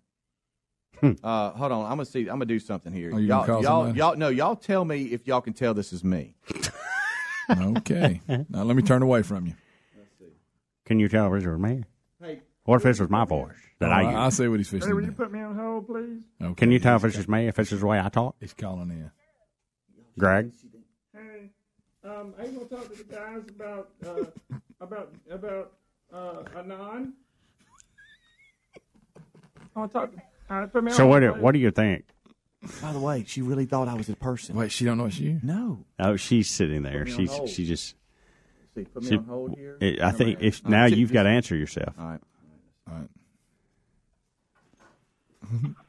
uh, 1.03 1.51
hold 1.53 1.72
on. 1.72 1.85
I'm 1.85 1.93
gonna 1.93 2.05
see. 2.05 2.20
I'm 2.22 2.26
gonna 2.37 2.45
do 2.45 2.59
something 2.59 2.93
here. 2.93 3.12
Oh, 3.14 3.16
you 3.18 3.28
y'all, 3.28 3.47
gonna 3.47 3.53
call 3.55 3.62
y'all, 3.62 3.83
somebody? 3.85 3.99
y'all, 3.99 4.16
no, 4.16 4.28
y'all 4.28 4.57
tell 4.57 4.85
me 4.85 5.05
if 5.05 5.26
y'all 5.26 5.41
can 5.41 5.55
tell 5.55 5.72
this 5.74 5.93
is 5.93 6.05
me. 6.05 6.35
Okay. 7.61 8.20
now 8.48 8.62
let 8.62 8.76
me 8.76 8.82
turn 8.82 9.03
away 9.03 9.22
from 9.22 9.46
you. 9.46 9.55
Can 10.84 10.98
you 10.98 11.09
tell 11.09 11.32
if 11.34 11.44
it 11.44 11.48
was 11.50 11.59
me? 11.61 11.84
Hey. 12.20 12.40
What 12.64 12.76
if 12.76 12.82
this 12.82 13.00
was 13.00 13.11
my 13.11 13.24
voice 13.24 13.55
that 13.78 13.90
Oh, 13.90 13.92
I 13.92 14.03
I, 14.03 14.03
use? 14.11 14.14
I 14.14 14.28
see 14.30 14.48
what 14.48 14.59
he's 14.61 14.68
fixing. 14.68 14.94
to 14.94 15.00
do. 15.07 15.12
put 15.12 15.32
me 15.32 15.40
on 15.40 15.57
hold, 15.57 15.86
please? 15.86 16.22
Okay. 16.40 16.55
Can 16.55 16.70
you 16.72 16.78
tell 16.78 16.96
if 16.96 17.03
this 17.03 17.16
is 17.18 17.28
me? 17.28 17.46
If 17.48 17.57
this 17.57 17.72
is 17.72 17.80
the 17.80 17.86
way 17.86 18.00
I 18.00 18.09
talk, 18.09 18.36
He's 18.40 18.55
calling 18.55 18.90
in. 18.90 19.11
Greg? 20.18 20.53
Hey, 21.14 21.50
um, 22.05 22.34
I 22.38 22.42
want 22.44 22.68
to 22.70 22.76
talk 22.76 22.90
to 22.90 22.98
the 22.98 23.05
guys 23.05 23.42
about 23.48 23.90
uh, 24.07 24.24
about 24.80 25.12
about 25.30 25.72
uh, 26.12 26.59
Anon. 26.59 27.12
I 29.74 29.78
want 29.78 29.92
to 29.92 29.98
talk. 29.98 30.11
All 30.50 30.61
right, 30.61 30.72
put 30.72 30.84
me 30.84 30.92
So 30.92 31.05
on. 31.05 31.09
what? 31.11 31.20
Do, 31.20 31.32
what 31.34 31.53
do 31.53 31.59
you 31.59 31.70
think? 31.70 32.05
By 32.80 32.92
the 32.92 33.00
way, 33.00 33.24
she 33.26 33.42
really 33.42 33.66
thought 33.66 33.88
I 33.88 33.94
was 33.94 34.08
a 34.08 34.16
person. 34.16 34.54
Wait, 34.54 34.70
she 34.70 34.84
don't 34.84 34.98
know 34.98 35.06
it's 35.06 35.18
you? 35.18 35.40
No. 35.42 35.84
Oh, 35.98 36.16
she's 36.16 36.48
sitting 36.48 36.82
there. 36.82 37.04
Put 37.04 37.14
She's 37.14 37.32
hold. 37.32 37.48
she 37.48 37.66
just. 37.66 37.94
See, 38.74 38.84
put 38.84 39.02
me 39.02 39.08
she- 39.08 39.16
on 39.16 39.24
hold 39.24 39.56
here. 39.56 39.76
it- 39.80 40.00
I 40.00 40.12
think 40.12 40.38
if 40.40 40.66
now 40.66 40.86
t- 40.86 40.94
you've 40.94 41.12
got 41.12 41.24
to 41.24 41.28
answer 41.28 41.56
yourself. 41.56 41.94
All 41.98 42.06
right. 42.06 42.20
All 42.90 42.94
right. 42.98 43.08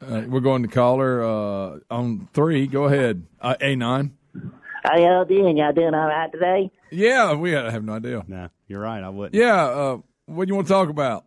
Uh, 0.02 0.24
we're 0.28 0.42
going 0.42 0.64
to 0.64 0.68
call 0.68 1.00
her 1.00 1.24
uh, 1.24 1.80
on 1.90 2.28
three. 2.34 2.68
Go 2.68 2.84
ahead. 2.84 3.26
Uh, 3.40 3.56
A9. 3.62 4.12
How 4.84 4.98
y'all 4.98 5.24
doing? 5.24 5.56
Y'all 5.56 5.72
doing 5.72 5.94
all 5.94 6.06
right 6.08 6.30
today? 6.30 6.70
Yeah, 6.92 7.34
we 7.36 7.52
have 7.52 7.82
no 7.86 7.94
idea. 7.94 8.26
No, 8.28 8.50
you're 8.68 8.82
right. 8.82 9.02
I 9.02 9.08
wouldn't. 9.08 9.36
Yeah, 9.36 9.64
uh, 9.64 9.98
what 10.26 10.46
do 10.46 10.50
you 10.52 10.56
want 10.56 10.68
to 10.68 10.74
talk 10.74 10.90
about? 10.90 11.24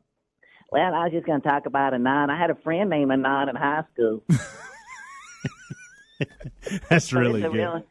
Well, 0.71 0.95
I 0.95 1.05
was 1.05 1.13
just 1.13 1.25
going 1.25 1.41
to 1.41 1.49
talk 1.49 1.65
about 1.65 1.95
Anon. 1.95 2.29
I 2.29 2.39
had 2.39 2.51
a 2.51 2.57
friend 2.57 2.91
named 2.91 3.11
Anon 3.11 3.49
in 3.49 3.57
high 3.57 3.85
school. 3.95 4.23
That's 6.89 7.13
really 7.13 7.43
good. 7.43 7.53
Real, 7.53 7.83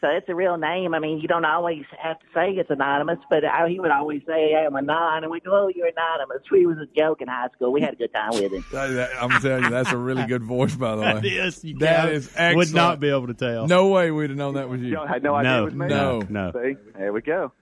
so 0.00 0.08
it's 0.10 0.28
a 0.28 0.34
real 0.34 0.58
name. 0.58 0.92
I 0.94 0.98
mean, 0.98 1.18
you 1.18 1.28
don't 1.28 1.46
always 1.46 1.84
have 2.02 2.18
to 2.18 2.26
say 2.34 2.50
it's 2.50 2.68
anonymous, 2.70 3.18
but 3.30 3.42
I, 3.44 3.68
he 3.70 3.80
would 3.80 3.90
always 3.90 4.20
say, 4.26 4.50
hey, 4.50 4.64
I'm 4.66 4.76
Anon, 4.76 5.22
and 5.24 5.30
we 5.32 5.40
go, 5.40 5.50
oh, 5.64 5.68
you're 5.74 5.86
anonymous. 5.88 6.42
We 6.52 6.66
was 6.66 6.76
a 6.76 6.86
joke 6.94 7.22
in 7.22 7.28
high 7.28 7.48
school. 7.54 7.72
We 7.72 7.80
had 7.80 7.94
a 7.94 7.96
good 7.96 8.12
time 8.12 8.32
with 8.32 8.52
him. 8.52 8.64
That- 8.72 8.88
that- 8.88 9.10
I'm 9.22 9.30
telling 9.40 9.64
you, 9.64 9.70
that's 9.70 9.92
a 9.92 9.96
really 9.96 10.26
good 10.26 10.42
voice, 10.42 10.74
by 10.74 10.94
the 10.96 11.02
way. 11.02 11.12
That 11.14 11.24
is. 11.24 11.64
You 11.64 11.78
That 11.78 12.10
excellent. 12.12 12.56
Would 12.58 12.74
not 12.74 13.00
be 13.00 13.08
able 13.08 13.28
to 13.28 13.34
tell. 13.34 13.66
No 13.66 13.88
way 13.88 14.10
we'd 14.10 14.28
have 14.30 14.36
known 14.38 14.54
that 14.54 14.68
was 14.68 14.80
you. 14.82 14.88
You 14.88 15.06
had 15.06 15.22
no 15.22 15.34
idea 15.36 15.50
No, 15.52 15.62
it 15.62 15.64
was 15.64 15.74
me? 15.74 15.86
no, 15.86 16.20
no. 16.28 16.52
See? 16.52 16.76
There 16.98 17.12
we 17.12 17.22
go. 17.22 17.52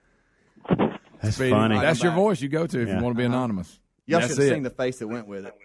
That's 1.21 1.35
Speedy, 1.37 1.51
funny. 1.51 1.79
That's 1.79 2.03
your 2.03 2.11
voice 2.11 2.41
you 2.41 2.49
go 2.49 2.67
to 2.67 2.81
if 2.81 2.87
Yeah. 2.89 2.97
you 2.97 3.03
want 3.03 3.15
to 3.15 3.17
be 3.17 3.25
uh-huh. 3.25 3.35
anonymous. 3.37 3.79
Y'all 4.05 4.19
should 4.19 4.31
have 4.31 4.39
it. 4.39 4.49
seen 4.49 4.63
the 4.63 4.69
face 4.69 4.99
that 4.99 5.07
went 5.07 5.27
with 5.27 5.45
it. 5.45 5.55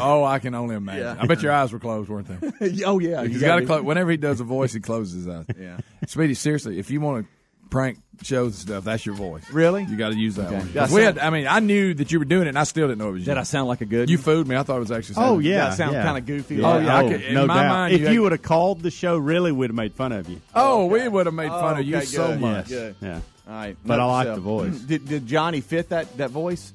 Oh, 0.00 0.22
I 0.24 0.38
can 0.38 0.54
only 0.54 0.76
imagine. 0.76 1.02
Yeah. 1.02 1.16
I 1.18 1.26
bet 1.26 1.42
your 1.42 1.52
eyes 1.52 1.72
were 1.72 1.78
closed, 1.80 2.08
weren't 2.08 2.28
they? 2.60 2.84
oh 2.84 2.98
yeah, 2.98 3.22
He's 3.24 3.34
you 3.34 3.40
got 3.40 3.46
gotta 3.56 3.66
close. 3.66 3.82
Whenever 3.82 4.10
he 4.10 4.16
does 4.16 4.40
a 4.40 4.44
voice, 4.44 4.72
he 4.72 4.80
closes 4.80 5.24
his 5.24 5.28
eyes. 5.28 5.44
Yeah. 5.58 5.78
Speedy, 6.06 6.34
seriously, 6.34 6.78
if 6.78 6.90
you 6.90 7.00
want 7.00 7.24
to 7.26 7.32
prank 7.68 7.98
shows 8.22 8.52
and 8.52 8.68
stuff, 8.68 8.84
that's 8.84 9.04
your 9.06 9.14
voice. 9.14 9.48
Really? 9.50 9.84
You 9.84 9.96
got 9.96 10.10
to 10.10 10.14
use 10.16 10.36
that 10.36 10.46
Okay. 10.48 10.58
one. 10.58 10.70
Yeah, 10.74 10.80
'Cause 10.82 10.92
we 10.92 11.02
sound- 11.02 11.16
had, 11.18 11.26
I 11.26 11.30
mean, 11.30 11.46
I 11.48 11.58
knew 11.60 11.94
that 11.94 12.12
you 12.12 12.18
were 12.18 12.24
doing 12.26 12.42
it, 12.46 12.50
and 12.50 12.58
I 12.58 12.64
still 12.64 12.86
didn't 12.86 12.98
know 12.98 13.08
it 13.08 13.12
was 13.12 13.20
you. 13.22 13.26
Did 13.26 13.38
I 13.38 13.42
sound 13.44 13.66
like 13.68 13.80
a 13.80 13.86
good? 13.86 14.08
You 14.10 14.18
fooled 14.18 14.46
me. 14.46 14.56
I 14.56 14.62
thought 14.62 14.76
it 14.76 14.80
was 14.80 14.92
actually. 14.92 15.16
Oh 15.18 15.34
Sandy. 15.36 15.48
yeah, 15.48 15.68
that 15.70 15.76
sound 15.78 15.92
yeah. 15.94 16.04
kinda 16.04 16.20
goofy. 16.20 16.56
Yeah. 16.56 16.70
Oh, 16.74 16.78
yeah, 16.78 16.94
I 16.96 17.02
Oh, 17.04 17.08
could- 17.08 17.22
in 17.22 17.34
no 17.34 17.46
my 17.46 17.54
doubt. 17.62 17.68
mind, 17.68 17.94
if 17.94 18.00
you 18.02 18.06
you, 18.06 18.12
had- 18.12 18.20
would 18.20 18.32
have 18.32 18.42
called 18.42 18.82
the 18.82 18.90
show, 18.90 19.16
really 19.16 19.50
we'd 19.52 19.70
have 19.70 19.74
made 19.76 19.94
fun 19.94 20.12
of 20.12 20.28
you. 20.28 20.40
Oh, 20.54 20.84
we 20.86 21.08
would 21.08 21.26
have 21.26 21.34
made 21.34 21.48
fun 21.48 21.76
Oh, 21.76 21.80
of 21.80 21.86
you 21.86 21.96
okay, 21.96 22.04
so 22.06 22.36
much. 22.38 22.68
Good. 22.68 22.94
Yeah. 23.00 23.20
All 23.48 23.54
right, 23.54 23.76
But 23.84 23.98
I 23.98 24.04
like 24.04 24.28
the 24.28 24.40
voice. 24.40 24.78
Did, 24.78 25.08
did 25.08 25.26
Johnny 25.26 25.60
fit 25.62 25.88
that 25.88 26.16
that 26.18 26.30
voice, 26.30 26.72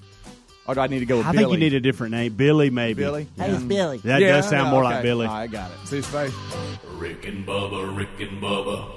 or 0.67 0.75
do 0.75 0.81
I 0.81 0.87
need 0.87 0.99
to 0.99 1.05
go 1.05 1.17
with 1.17 1.27
I 1.27 1.31
Billy? 1.31 1.43
think 1.43 1.53
you 1.53 1.57
need 1.59 1.73
a 1.73 1.79
different 1.79 2.11
name. 2.11 2.33
Billy, 2.33 2.69
maybe. 2.69 3.01
Billy. 3.03 3.27
Hey, 3.37 3.51
it's 3.51 3.63
Billy. 3.63 3.97
That 3.99 4.21
Yeah, 4.21 4.33
does 4.37 4.49
sound 4.49 4.69
more 4.71 4.83
okay. 4.83 4.93
like 4.95 5.03
Billy. 5.03 5.25
All 5.27 5.33
right, 5.33 5.41
I 5.43 5.47
got 5.47 5.71
it. 5.71 5.77
See 5.87 5.97
his 5.97 6.05
face. 6.07 6.33
Rick 6.97 7.25
and 7.27 7.45
Bubba, 7.45 7.95
Rick 7.95 8.09
and 8.19 8.41
Bubba. 8.41 8.96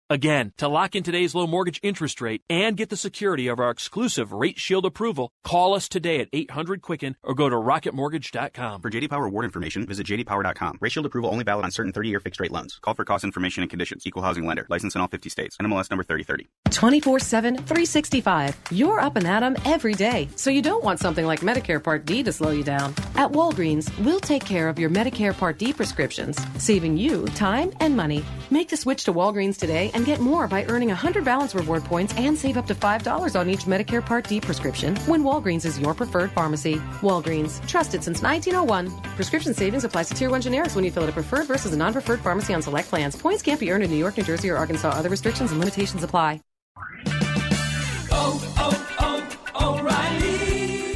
Again, 0.11 0.51
to 0.57 0.67
lock 0.67 0.93
in 0.97 1.03
today's 1.03 1.33
low 1.33 1.47
mortgage 1.47 1.79
interest 1.81 2.19
rate 2.19 2.41
and 2.49 2.75
get 2.75 2.89
the 2.89 2.97
security 2.97 3.47
of 3.47 3.61
our 3.61 3.69
exclusive 3.69 4.33
Rate 4.33 4.59
Shield 4.59 4.85
approval, 4.85 5.31
call 5.45 5.73
us 5.73 5.87
today 5.87 6.19
at 6.19 6.27
800 6.33 6.81
Quicken 6.81 7.15
or 7.23 7.33
go 7.33 7.47
to 7.47 7.55
rocketmortgage.com. 7.55 8.81
For 8.81 8.89
JD 8.89 9.09
Power 9.09 9.27
award 9.27 9.45
information, 9.45 9.85
visit 9.85 10.05
jdpower.com. 10.07 10.79
Rate 10.81 10.91
Shield 10.91 11.05
approval 11.05 11.31
only 11.31 11.45
valid 11.45 11.63
on 11.63 11.71
certain 11.71 11.93
30-year 11.93 12.19
fixed-rate 12.19 12.51
loans. 12.51 12.77
Call 12.81 12.93
for 12.93 13.05
cost 13.05 13.23
information 13.23 13.63
and 13.63 13.69
conditions. 13.69 14.05
Equal 14.05 14.21
housing 14.21 14.45
lender. 14.45 14.65
License 14.67 14.95
in 14.95 14.99
all 14.99 15.07
50 15.07 15.29
states. 15.29 15.55
NMLS 15.55 15.89
number 15.89 16.03
3030. 16.03 16.49
24 16.71 17.19
7, 17.19 17.55
365. 17.55 18.57
You're 18.71 18.99
up 18.99 19.15
and 19.15 19.25
at 19.25 19.43
'em 19.43 19.55
every 19.63 19.93
day, 19.93 20.27
so 20.35 20.49
you 20.49 20.61
don't 20.61 20.83
want 20.83 20.99
something 20.99 21.25
like 21.25 21.39
Medicare 21.39 21.81
Part 21.81 22.05
D 22.05 22.21
to 22.23 22.33
slow 22.33 22.51
you 22.51 22.65
down. 22.65 22.93
At 23.15 23.31
Walgreens, 23.31 23.89
we'll 24.03 24.19
take 24.19 24.43
care 24.43 24.67
of 24.67 24.77
your 24.77 24.89
Medicare 24.89 25.37
Part 25.37 25.57
D 25.57 25.71
prescriptions, 25.71 26.37
saving 26.57 26.97
you 26.97 27.27
time 27.27 27.71
and 27.79 27.95
money. 27.95 28.25
Make 28.49 28.67
the 28.67 28.75
switch 28.75 29.05
to 29.05 29.13
Walgreens 29.13 29.57
today 29.57 29.89
and 29.93 30.00
get 30.03 30.19
more 30.19 30.47
by 30.47 30.65
earning 30.65 30.89
100 30.89 31.23
balance 31.23 31.55
reward 31.55 31.83
points 31.83 32.13
and 32.17 32.37
save 32.37 32.57
up 32.57 32.67
to 32.67 32.75
$5 32.75 33.39
on 33.39 33.49
each 33.49 33.65
Medicare 33.65 34.05
Part 34.05 34.27
D 34.27 34.41
prescription 34.41 34.95
when 35.07 35.23
Walgreens 35.23 35.65
is 35.65 35.79
your 35.79 35.93
preferred 35.93 36.31
pharmacy. 36.31 36.75
Walgreens, 37.01 37.65
trusted 37.67 38.03
since 38.03 38.21
1901. 38.21 38.89
Prescription 39.15 39.53
savings 39.53 39.83
applies 39.83 40.09
to 40.09 40.15
Tier 40.15 40.29
1 40.29 40.41
generics 40.41 40.75
when 40.75 40.83
you 40.83 40.91
fill 40.91 41.03
at 41.03 41.09
a 41.09 41.13
preferred 41.13 41.47
versus 41.47 41.73
a 41.73 41.77
non 41.77 41.93
preferred 41.93 42.19
pharmacy 42.19 42.53
on 42.53 42.61
select 42.61 42.89
plans. 42.89 43.15
Points 43.15 43.41
can't 43.41 43.59
be 43.59 43.71
earned 43.71 43.83
in 43.83 43.89
New 43.89 43.97
York, 43.97 44.17
New 44.17 44.23
Jersey, 44.23 44.49
or 44.49 44.57
Arkansas. 44.57 44.89
Other 44.89 45.09
restrictions 45.09 45.51
and 45.51 45.59
limitations 45.59 46.03
apply. 46.03 46.41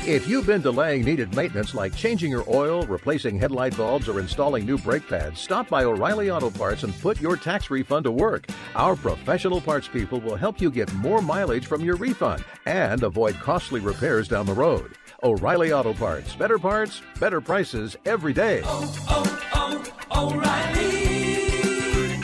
If 0.08 0.28
you've 0.28 0.45
been 0.45 0.62
delaying 0.62 1.03
needed 1.03 1.36
maintenance 1.36 1.74
like 1.74 1.95
changing 1.95 2.30
your 2.30 2.43
oil, 2.47 2.86
replacing 2.86 3.39
headlight 3.39 3.76
bulbs, 3.76 4.08
or 4.08 4.20
installing 4.20 4.64
new 4.64 4.78
brake 4.78 5.08
pads, 5.08 5.39
stop 5.39 5.68
by 5.68 5.84
O'Reilly 5.84 6.30
Auto 6.30 6.51
Parts 6.51 6.84
and 6.84 6.93
put 7.01 7.20
your 7.20 7.36
tax 7.36 7.72
refund 7.72 8.03
to 8.03 8.12
work. 8.12 8.45
Our 8.76 8.95
professional 8.95 9.60
parts 9.60 9.88
people 9.88 10.20
will 10.20 10.36
help 10.36 10.62
you 10.62 10.70
get 10.70 10.93
more 10.93 11.24
mileage 11.24 11.66
from 11.66 11.84
your 11.84 11.95
refund 11.95 12.45
and 12.68 13.01
avoid 13.01 13.34
costly 13.39 13.80
repairs 13.80 14.28
down 14.28 14.45
the 14.45 14.53
road. 14.53 14.91
O'Reilly 15.24 15.74
Auto 15.74 15.95
Parts. 15.95 16.36
Better 16.36 16.60
parts, 16.60 17.01
better 17.20 17.41
prices 17.41 17.97
every 18.06 18.34
day. 18.34 18.62
Oh, 18.64 18.93
oh, 19.10 19.82
oh, 20.12 20.36
O'Reilly 20.36 22.22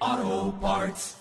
Auto 0.00 0.52
Parts. 0.58 1.16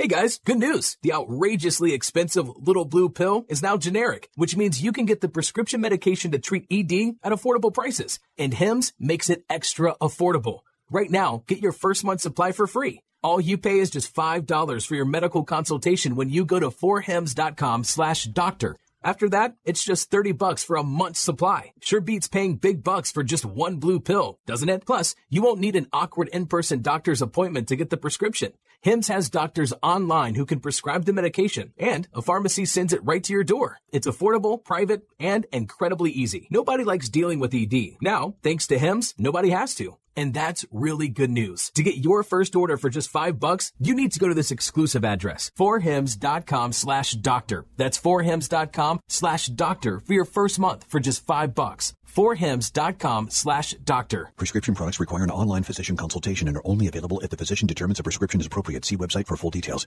Hey 0.00 0.06
guys, 0.06 0.38
good 0.44 0.60
news! 0.60 0.96
The 1.02 1.12
outrageously 1.12 1.92
expensive 1.92 2.48
little 2.56 2.84
blue 2.84 3.08
pill 3.08 3.44
is 3.48 3.64
now 3.64 3.76
generic, 3.76 4.30
which 4.36 4.56
means 4.56 4.80
you 4.80 4.92
can 4.92 5.06
get 5.06 5.20
the 5.20 5.28
prescription 5.28 5.80
medication 5.80 6.30
to 6.30 6.38
treat 6.38 6.66
ED 6.70 7.16
at 7.24 7.32
affordable 7.32 7.74
prices. 7.74 8.20
And 8.38 8.54
Hims 8.54 8.92
makes 9.00 9.28
it 9.28 9.42
extra 9.50 9.96
affordable. 10.00 10.60
Right 10.88 11.10
now, 11.10 11.42
get 11.48 11.58
your 11.58 11.72
first 11.72 12.04
month 12.04 12.20
supply 12.20 12.52
for 12.52 12.68
free. 12.68 13.02
All 13.24 13.40
you 13.40 13.58
pay 13.58 13.80
is 13.80 13.90
just 13.90 14.14
$5 14.14 14.86
for 14.86 14.94
your 14.94 15.04
medical 15.04 15.42
consultation 15.42 16.14
when 16.14 16.30
you 16.30 16.44
go 16.44 16.60
to 16.60 16.70
forhims.com 16.70 17.82
slash 17.82 18.22
doctor. 18.22 18.76
After 19.02 19.28
that, 19.28 19.54
it's 19.64 19.84
just 19.84 20.10
30 20.10 20.32
bucks 20.32 20.64
for 20.64 20.76
a 20.76 20.82
month's 20.82 21.20
supply. 21.20 21.72
Sure 21.80 22.00
beats 22.00 22.26
paying 22.26 22.56
big 22.56 22.82
bucks 22.82 23.12
for 23.12 23.22
just 23.22 23.44
one 23.44 23.76
blue 23.76 24.00
pill, 24.00 24.38
doesn't 24.44 24.68
it? 24.68 24.84
Plus, 24.84 25.14
you 25.30 25.40
won't 25.40 25.60
need 25.60 25.76
an 25.76 25.86
awkward 25.92 26.28
in-person 26.28 26.82
doctor's 26.82 27.22
appointment 27.22 27.68
to 27.68 27.76
get 27.76 27.90
the 27.90 27.96
prescription. 27.96 28.52
Hims 28.80 29.08
has 29.08 29.30
doctors 29.30 29.72
online 29.82 30.34
who 30.34 30.46
can 30.46 30.60
prescribe 30.60 31.04
the 31.04 31.12
medication, 31.12 31.72
and 31.78 32.08
a 32.12 32.22
pharmacy 32.22 32.64
sends 32.64 32.92
it 32.92 33.04
right 33.04 33.22
to 33.24 33.32
your 33.32 33.44
door. 33.44 33.78
It's 33.92 34.06
affordable, 34.06 34.62
private, 34.62 35.02
and 35.20 35.46
incredibly 35.52 36.10
easy. 36.10 36.48
Nobody 36.50 36.84
likes 36.84 37.08
dealing 37.08 37.38
with 37.38 37.54
ED. 37.54 37.96
Now, 38.00 38.34
thanks 38.42 38.66
to 38.68 38.78
Hims, 38.78 39.14
nobody 39.16 39.50
has 39.50 39.74
to. 39.76 39.96
And 40.18 40.34
that's 40.34 40.66
really 40.72 41.06
good 41.06 41.30
news. 41.30 41.70
To 41.76 41.84
get 41.84 41.98
your 41.98 42.24
first 42.24 42.56
order 42.56 42.76
for 42.76 42.90
just 42.90 43.08
five 43.08 43.38
bucks, 43.38 43.70
you 43.78 43.94
need 43.94 44.10
to 44.14 44.18
go 44.18 44.26
to 44.26 44.34
this 44.34 44.50
exclusive 44.50 45.04
address, 45.04 45.52
forhims.com 45.56 46.72
slash 46.72 47.12
doctor. 47.12 47.66
That's 47.76 48.00
forhims.com 48.00 48.98
slash 49.08 49.46
doctor 49.46 50.00
for 50.00 50.14
your 50.14 50.24
first 50.24 50.58
month 50.58 50.82
for 50.90 50.98
just 50.98 51.24
five 51.24 51.54
bucks. 51.54 51.92
forhims.com 52.04 53.30
slash 53.30 53.74
doctor. 53.84 54.32
Prescription 54.36 54.74
products 54.74 54.98
require 54.98 55.22
an 55.22 55.30
online 55.30 55.62
physician 55.62 55.96
consultation 55.96 56.48
and 56.48 56.56
are 56.56 56.66
only 56.66 56.88
available 56.88 57.20
if 57.20 57.30
the 57.30 57.36
physician 57.36 57.68
determines 57.68 58.00
a 58.00 58.02
prescription 58.02 58.40
is 58.40 58.46
appropriate. 58.48 58.84
See 58.84 58.96
website 58.96 59.28
for 59.28 59.36
full 59.36 59.50
details. 59.50 59.86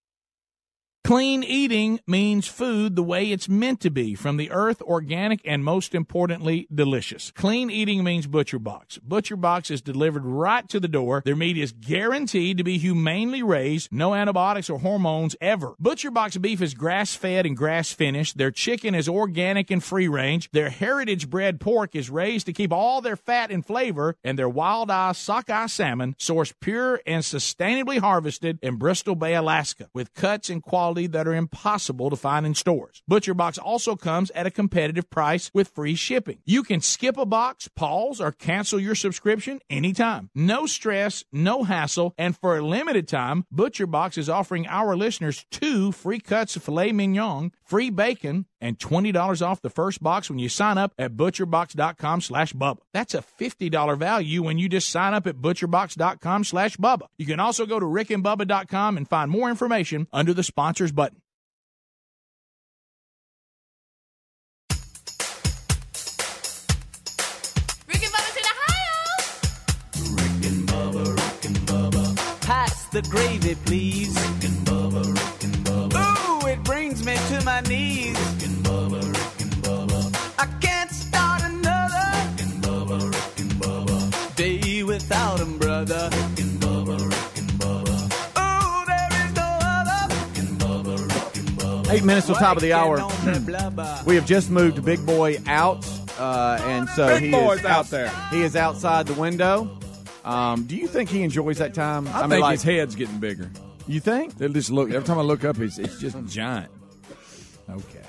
Clean 1.03 1.43
eating 1.43 1.99
means 2.05 2.47
food 2.47 2.95
the 2.95 3.03
way 3.03 3.31
it's 3.31 3.49
meant 3.49 3.79
to 3.81 3.89
be, 3.89 4.13
from 4.13 4.37
the 4.37 4.51
earth, 4.51 4.83
organic, 4.83 5.41
and 5.43 5.63
most 5.63 5.95
importantly, 5.95 6.67
delicious. 6.73 7.31
Clean 7.31 7.71
eating 7.71 8.03
means 8.03 8.27
Butcher 8.27 8.59
Box. 8.59 8.99
Butcher 8.99 9.35
Box 9.35 9.71
is 9.71 9.81
delivered 9.81 10.23
right 10.23 10.69
to 10.69 10.79
the 10.79 10.87
door. 10.87 11.23
Their 11.25 11.35
meat 11.35 11.57
is 11.57 11.71
guaranteed 11.71 12.59
to 12.59 12.63
be 12.63 12.77
humanely 12.77 13.41
raised, 13.41 13.91
no 13.91 14.13
antibiotics 14.13 14.69
or 14.69 14.79
hormones 14.79 15.35
ever. 15.41 15.73
Butcher 15.79 16.11
Box 16.11 16.37
beef 16.37 16.61
is 16.61 16.75
grass 16.75 17.15
fed 17.15 17.47
and 17.47 17.57
grass 17.57 17.91
finished. 17.91 18.37
Their 18.37 18.51
chicken 18.51 18.93
is 18.93 19.09
organic 19.09 19.71
and 19.71 19.83
free 19.83 20.07
range. 20.07 20.51
Their 20.51 20.69
heritage 20.69 21.31
bred 21.31 21.59
pork 21.59 21.95
is 21.95 22.11
raised 22.11 22.45
to 22.45 22.53
keep 22.53 22.71
all 22.71 23.01
their 23.01 23.17
fat 23.17 23.49
and 23.49 23.65
flavor, 23.65 24.15
and 24.23 24.37
their 24.37 24.47
wild 24.47 24.91
eye 24.91 25.13
sockeye 25.13 25.65
salmon 25.65 26.15
sourced 26.19 26.53
pure 26.61 27.01
and 27.07 27.23
sustainably 27.23 27.97
harvested 27.97 28.59
in 28.61 28.75
Bristol 28.75 29.15
Bay, 29.15 29.33
Alaska, 29.33 29.89
with 29.95 30.13
cuts 30.13 30.49
and 30.49 30.61
quality 30.61 30.90
that 30.91 31.27
are 31.27 31.33
impossible 31.33 32.09
to 32.09 32.15
find 32.15 32.45
in 32.45 32.53
stores. 32.53 33.01
Butcher 33.07 33.33
Box 33.33 33.57
also 33.57 33.95
comes 33.95 34.31
at 34.31 34.45
a 34.45 34.51
competitive 34.51 35.09
price 35.09 35.49
with 35.53 35.69
free 35.69 35.95
shipping. 35.95 36.39
You 36.45 36.63
can 36.63 36.81
skip 36.81 37.17
a 37.17 37.25
box, 37.25 37.67
pause, 37.67 38.19
or 38.19 38.31
cancel 38.31 38.79
your 38.79 38.95
subscription 38.95 39.59
anytime. 39.69 40.29
No 40.35 40.65
stress, 40.65 41.23
no 41.31 41.63
hassle, 41.63 42.13
and 42.17 42.37
for 42.37 42.57
a 42.57 42.65
limited 42.65 43.07
time, 43.07 43.45
Butcher 43.51 43.87
Box 43.87 44.17
is 44.17 44.29
offering 44.29 44.67
our 44.67 44.95
listeners 44.95 45.45
two 45.51 45.91
free 45.91 46.19
cuts 46.19 46.55
of 46.55 46.63
filet 46.63 46.91
mignon, 46.91 47.51
free 47.63 47.89
bacon, 47.89 48.45
and 48.61 48.77
$20 48.77 49.45
off 49.45 49.61
the 49.61 49.69
first 49.69 50.01
box 50.01 50.29
when 50.29 50.39
you 50.39 50.47
sign 50.47 50.77
up 50.77 50.93
at 50.97 51.17
butcherbox.com 51.17 52.21
slash 52.21 52.53
Bubba. 52.53 52.77
That's 52.93 53.13
a 53.15 53.23
$50 53.39 53.97
value 53.97 54.43
when 54.43 54.57
you 54.57 54.69
just 54.69 54.89
sign 54.89 55.13
up 55.13 55.27
at 55.27 55.35
butcherbox.com 55.35 56.43
slash 56.43 56.77
Bubba. 56.77 57.07
You 57.17 57.25
can 57.25 57.39
also 57.39 57.65
go 57.65 57.79
to 57.79 57.85
rickandbubba.com 57.85 58.97
and 58.97 59.07
find 59.09 59.31
more 59.31 59.49
information 59.49 60.07
under 60.13 60.33
the 60.33 60.43
sponsors 60.43 60.91
button. 60.91 61.21
Rick 67.87 68.03
and 68.03 68.13
Bubba's 68.13 68.37
in 68.37 68.43
Ohio. 68.53 68.95
Rick 70.15 70.45
and 70.51 70.67
Bubba, 70.69 71.05
Rick 71.15 71.45
and 71.45 71.57
Bubba. 71.67 72.41
Pass 72.41 72.85
the 72.89 73.01
gravy, 73.03 73.55
please. 73.65 74.15
Rick 74.15 74.43
and 74.49 74.67
Bubba, 74.67 75.03
Rick 75.05 75.43
and 75.43 75.55
Bubba. 75.65 76.43
Ooh, 76.43 76.47
it 76.47 76.63
brings 76.63 77.05
me 77.05 77.15
to 77.15 77.43
my 77.43 77.61
knees. 77.61 78.40
Without 85.11 85.39
him, 85.39 85.57
brother. 85.57 86.09
Ooh, 88.37 88.85
there 88.87 89.09
is 89.25 89.33
no 89.35 89.59
other. 89.61 90.07
Eight 91.91 92.03
minutes 92.05 92.27
till 92.27 92.35
top 92.35 92.55
of 92.55 92.63
the 92.63 92.71
hour. 92.73 93.05
we 94.05 94.15
have 94.15 94.25
just 94.25 94.49
moved 94.49 94.83
Big 94.85 95.05
Boy 95.05 95.37
out, 95.47 95.85
uh, 96.17 96.59
and 96.61 96.87
so 96.89 97.07
Big 97.07 97.23
he 97.23 97.31
Boy's 97.31 97.59
is 97.59 97.65
out 97.65 97.87
there. 97.87 98.09
He 98.29 98.41
is 98.41 98.55
outside 98.55 99.07
the 99.07 99.19
window. 99.19 99.77
Um, 100.23 100.63
do 100.63 100.77
you 100.77 100.87
think 100.87 101.09
he 101.09 101.23
enjoys 101.23 101.57
that 101.57 101.73
time? 101.73 102.07
I, 102.07 102.21
mean, 102.21 102.29
think 102.29 102.41
like- 102.43 102.51
his 102.53 102.63
head's 102.63 102.95
getting 102.95 103.19
bigger. 103.19 103.51
You 103.87 103.99
think? 103.99 104.37
They 104.37 104.47
just 104.47 104.69
look 104.69 104.91
every 104.91 105.05
time 105.05 105.17
I 105.17 105.23
look 105.23 105.43
up, 105.43 105.59
it's, 105.59 105.77
it's 105.77 105.99
just 105.99 106.15
giant. 106.27 106.71
Okay. 107.69 108.03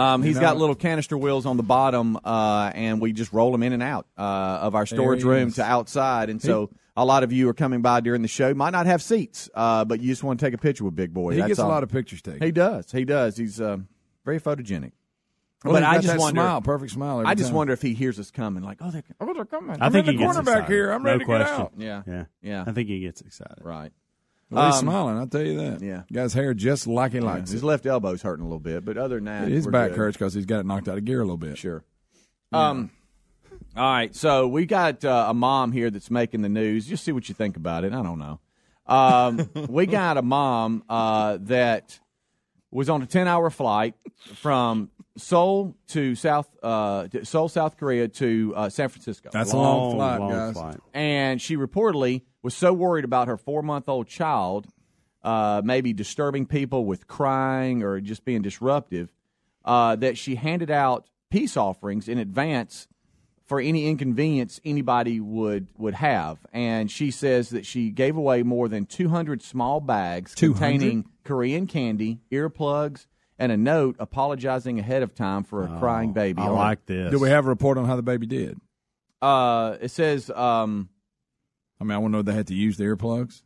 Um, 0.00 0.22
You 0.22 0.28
he's 0.28 0.36
know- 0.36 0.42
got 0.42 0.56
little 0.56 0.74
canister 0.74 1.16
wheels 1.18 1.46
on 1.46 1.56
the 1.56 1.62
bottom, 1.62 2.16
uh, 2.24 2.70
and 2.74 3.00
we 3.00 3.12
just 3.12 3.32
roll 3.32 3.52
them 3.52 3.62
in 3.62 3.72
and 3.72 3.82
out 3.82 4.06
uh, 4.18 4.22
of 4.22 4.74
our 4.74 4.86
storage 4.86 5.22
room 5.24 5.48
is. 5.48 5.54
to 5.56 5.62
outside. 5.64 6.30
And 6.30 6.40
so 6.40 6.70
a 6.96 7.04
lot 7.04 7.22
of 7.22 7.32
you 7.32 7.48
are 7.48 7.54
coming 7.54 7.82
by 7.82 8.00
during 8.00 8.22
the 8.22 8.28
show. 8.28 8.52
Might 8.54 8.70
not 8.70 8.86
have 8.86 9.02
seats, 9.02 9.48
uh, 9.54 9.84
but 9.84 10.00
you 10.00 10.08
just 10.08 10.22
want 10.24 10.40
to 10.40 10.46
take 10.46 10.54
a 10.54 10.58
picture 10.58 10.84
with 10.84 10.94
Big 10.96 11.12
Boy. 11.14 11.32
He 11.32 11.38
That's 11.38 11.48
gets 11.48 11.60
a 11.60 11.66
lot 11.66 11.82
of 11.82 11.90
pictures 11.90 12.22
taken. 12.22 12.42
He 12.42 12.52
does. 12.52 12.90
He 12.90 13.04
does. 13.04 13.36
He's 13.36 13.60
uh, 13.60 13.78
very 14.24 14.40
photogenic. 14.40 14.92
Well, 15.62 15.74
but 15.74 15.84
I 15.84 15.96
just 15.96 16.06
that 16.06 16.18
wonder. 16.18 16.40
smile, 16.40 16.62
perfect 16.62 16.90
smile 16.92 17.20
every 17.20 17.26
I 17.30 17.34
just 17.34 17.48
time. 17.50 17.56
wonder 17.56 17.74
if 17.74 17.82
he 17.82 17.92
hears 17.92 18.18
us 18.18 18.30
coming. 18.30 18.62
Like, 18.62 18.78
oh, 18.80 18.90
they're, 18.90 19.02
oh, 19.20 19.34
they're 19.34 19.44
coming. 19.44 19.76
I 19.78 19.86
I'm 19.86 19.92
think 19.92 20.06
in 20.06 20.12
he 20.14 20.16
the 20.16 20.24
gets 20.24 20.32
corner 20.36 20.46
back 20.46 20.54
excited. 20.60 20.74
here. 20.74 20.90
I'm 20.90 21.02
no 21.02 21.10
ready 21.10 21.18
to 21.24 21.30
get 21.30 21.42
out. 21.42 21.72
Yeah. 21.76 22.02
yeah, 22.06 22.24
Yeah. 22.40 22.64
I 22.66 22.72
think 22.72 22.88
he 22.88 23.00
gets 23.00 23.20
excited. 23.20 23.58
Right. 23.62 23.92
Well, 24.50 24.66
he's 24.66 24.74
Um, 24.76 24.80
smiling. 24.80 25.16
I'll 25.18 25.26
tell 25.28 25.42
you 25.46 25.56
that. 25.58 25.80
Yeah. 25.82 26.02
Guy's 26.12 26.32
hair 26.34 26.54
just 26.54 26.86
like 26.86 27.12
he 27.12 27.18
Yeah, 27.18 27.24
likes 27.24 27.50
his 27.50 27.62
it. 27.62 27.66
left 27.66 27.86
elbow's 27.86 28.22
hurting 28.22 28.44
a 28.44 28.48
little 28.48 28.58
bit, 28.60 28.84
but 28.84 28.96
other 28.98 29.16
than 29.16 29.24
that, 29.26 29.48
His 29.48 29.64
we're 29.66 29.70
back 29.72 29.90
good. 29.90 29.98
hurts 29.98 30.16
because 30.16 30.34
he's 30.34 30.46
got 30.46 30.60
it 30.60 30.66
knocked 30.66 30.88
out 30.88 30.98
of 30.98 31.04
gear 31.04 31.20
a 31.20 31.24
little 31.24 31.36
bit. 31.36 31.56
Sure. 31.58 31.84
Um. 32.52 32.90
All 33.76 33.84
right, 33.92 34.14
so 34.16 34.48
we 34.48 34.66
got 34.66 35.04
uh, 35.04 35.26
a 35.28 35.34
mom 35.34 35.70
here 35.70 35.90
that's 35.90 36.10
making 36.10 36.42
the 36.42 36.48
news. 36.48 36.86
Just 36.86 37.04
see 37.04 37.12
what 37.12 37.28
you 37.28 37.34
think 37.36 37.56
about 37.56 37.84
it. 37.84 37.92
I 37.92 38.02
don't 38.02 38.18
know. 38.18 38.40
Um, 38.86 39.48
we 39.68 39.86
got 39.86 40.16
a 40.16 40.22
mom 40.22 40.82
uh, 40.88 41.38
that 41.42 42.00
was 42.72 42.88
on 42.90 43.02
a 43.02 43.06
ten-hour 43.06 43.48
flight 43.50 43.94
from 44.34 44.90
Seoul 45.16 45.76
to 45.88 46.16
South 46.16 46.48
uh, 46.64 47.06
Seoul, 47.22 47.48
South 47.48 47.76
Korea 47.76 48.08
to 48.08 48.52
uh, 48.56 48.68
San 48.70 48.88
Francisco. 48.88 49.30
That's 49.32 49.52
a 49.52 49.56
long 49.56 49.94
flight, 49.94 50.18
long 50.20 50.52
guys. 50.52 50.76
And 50.92 51.40
she 51.40 51.56
reportedly 51.56 52.22
was 52.42 52.54
so 52.54 52.72
worried 52.72 53.04
about 53.04 53.28
her 53.28 53.36
four-month-old 53.36 54.06
child, 54.06 54.66
uh, 55.22 55.60
maybe 55.64 55.92
disturbing 55.92 56.46
people 56.46 56.84
with 56.84 57.06
crying 57.06 57.82
or 57.82 58.00
just 58.00 58.24
being 58.24 58.42
disruptive, 58.42 59.12
uh, 59.64 59.96
that 59.96 60.16
she 60.16 60.36
handed 60.36 60.70
out 60.70 61.06
peace 61.30 61.56
offerings 61.56 62.08
in 62.08 62.18
advance 62.18 62.88
for 63.46 63.60
any 63.60 63.88
inconvenience 63.88 64.60
anybody 64.64 65.18
would 65.20 65.66
would 65.76 65.94
have. 65.94 66.38
And 66.52 66.90
she 66.90 67.10
says 67.10 67.50
that 67.50 67.66
she 67.66 67.90
gave 67.90 68.16
away 68.16 68.42
more 68.44 68.68
than 68.68 68.86
200 68.86 69.42
small 69.42 69.80
bags 69.80 70.34
200? 70.34 70.58
containing 70.58 71.04
Korean 71.24 71.66
candy, 71.66 72.20
earplugs, 72.30 73.06
and 73.38 73.50
a 73.50 73.56
note 73.56 73.96
apologizing 73.98 74.78
ahead 74.78 75.02
of 75.02 75.14
time 75.14 75.42
for 75.42 75.64
a 75.64 75.78
crying 75.80 76.12
baby. 76.12 76.40
I 76.40 76.48
like 76.48 76.86
this. 76.86 77.10
Do 77.10 77.18
we 77.18 77.30
have 77.30 77.44
a 77.44 77.48
report 77.48 77.76
on 77.76 77.86
how 77.86 77.96
the 77.96 78.02
baby 78.02 78.26
did? 78.26 78.60
Uh, 79.20 79.76
it 79.80 79.90
says. 79.90 80.30
Um, 80.30 80.88
I 81.80 81.84
mean, 81.84 81.92
I 81.92 81.98
want 81.98 82.12
to 82.12 82.18
know 82.18 82.22
they 82.22 82.32
had 82.34 82.46
to 82.48 82.54
use 82.54 82.76
the 82.76 82.84
earplugs. 82.84 83.42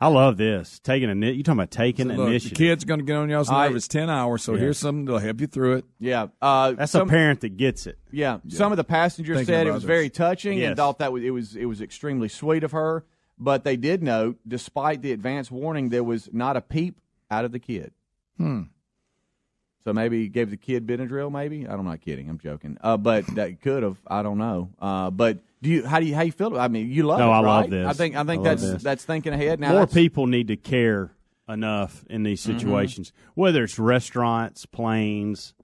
I 0.00 0.06
love 0.06 0.36
this. 0.36 0.78
Taking 0.78 1.10
a 1.10 1.26
you 1.26 1.42
talking 1.42 1.58
about 1.58 1.72
taking 1.72 2.08
So 2.08 2.14
look, 2.14 2.42
the 2.42 2.50
kid's 2.50 2.84
going 2.84 3.00
to 3.00 3.04
get 3.06 3.16
on 3.16 3.28
y'all's 3.28 3.50
I- 3.50 3.66
nerve. 3.66 3.76
It's 3.76 3.88
ten 3.88 4.08
hours, 4.08 4.44
so 4.44 4.54
Yeah. 4.54 4.60
here's 4.60 4.78
something 4.78 5.06
that'll 5.06 5.18
help 5.18 5.40
you 5.40 5.48
through 5.48 5.78
it. 5.78 5.84
Yeah, 5.98 6.28
uh, 6.40 6.72
That's 6.72 6.92
some- 6.92 7.08
a 7.08 7.10
parent 7.10 7.40
that 7.40 7.56
gets 7.56 7.86
it. 7.88 7.98
Yeah, 8.12 8.38
some 8.46 8.70
of 8.72 8.76
the 8.76 8.84
passengers 8.84 9.38
Thinking 9.38 9.52
said 9.52 9.66
it 9.66 9.70
was 9.70 9.82
others. 9.82 9.86
very 9.88 10.08
touching 10.08 10.58
Yes. 10.58 10.68
and 10.68 10.76
thought 10.76 11.00
that 11.00 11.12
was, 11.12 11.24
it 11.24 11.30
was 11.30 11.56
it 11.56 11.64
was 11.64 11.80
extremely 11.80 12.28
sweet 12.28 12.62
of 12.62 12.70
her. 12.72 13.04
But 13.40 13.64
they 13.64 13.76
did 13.76 14.02
note, 14.02 14.38
despite 14.46 15.02
the 15.02 15.10
advance 15.12 15.50
warning, 15.50 15.88
there 15.88 16.04
was 16.04 16.28
not 16.32 16.56
a 16.56 16.60
peep 16.60 17.00
out 17.30 17.44
of 17.44 17.50
the 17.52 17.58
kid. 17.60 17.92
Hmm. 18.36 18.62
So 19.88 19.94
maybe 19.94 20.28
gave 20.28 20.50
the 20.50 20.58
kid 20.58 20.86
Benadryl. 20.86 21.32
Maybe 21.32 21.64
I'm 21.66 21.82
not 21.82 22.02
kidding. 22.02 22.28
I'm 22.28 22.36
joking. 22.38 22.76
Uh, 22.82 22.98
but 22.98 23.26
that 23.36 23.62
could 23.62 23.82
have. 23.82 23.96
I 24.06 24.22
don't 24.22 24.36
know. 24.36 24.68
Uh, 24.78 25.08
but 25.10 25.38
do 25.62 25.70
you? 25.70 25.86
How 25.86 25.98
do 25.98 26.04
you? 26.04 26.14
How 26.14 26.20
you 26.20 26.32
feel? 26.32 26.60
I 26.60 26.68
mean, 26.68 26.90
you 26.90 27.04
love 27.04 27.18
No, 27.20 27.30
it, 27.30 27.34
I 27.36 27.38
love 27.38 27.70
this. 27.70 27.86
I 27.88 27.94
think. 27.94 28.14
I 28.14 28.22
think 28.24 28.40
I 28.42 28.50
that's 28.50 28.60
this. 28.62 28.82
that's 28.82 29.02
thinking 29.06 29.32
ahead. 29.32 29.60
Now 29.60 29.72
More 29.72 29.86
people 29.86 30.26
need 30.26 30.48
to 30.48 30.56
care 30.56 31.12
enough 31.48 32.04
in 32.10 32.22
these 32.22 32.42
Mm-hmm. 32.44 32.58
situations, 32.58 33.12
whether 33.34 33.64
it's 33.64 33.78
restaurants, 33.78 34.66
planes. 34.66 35.54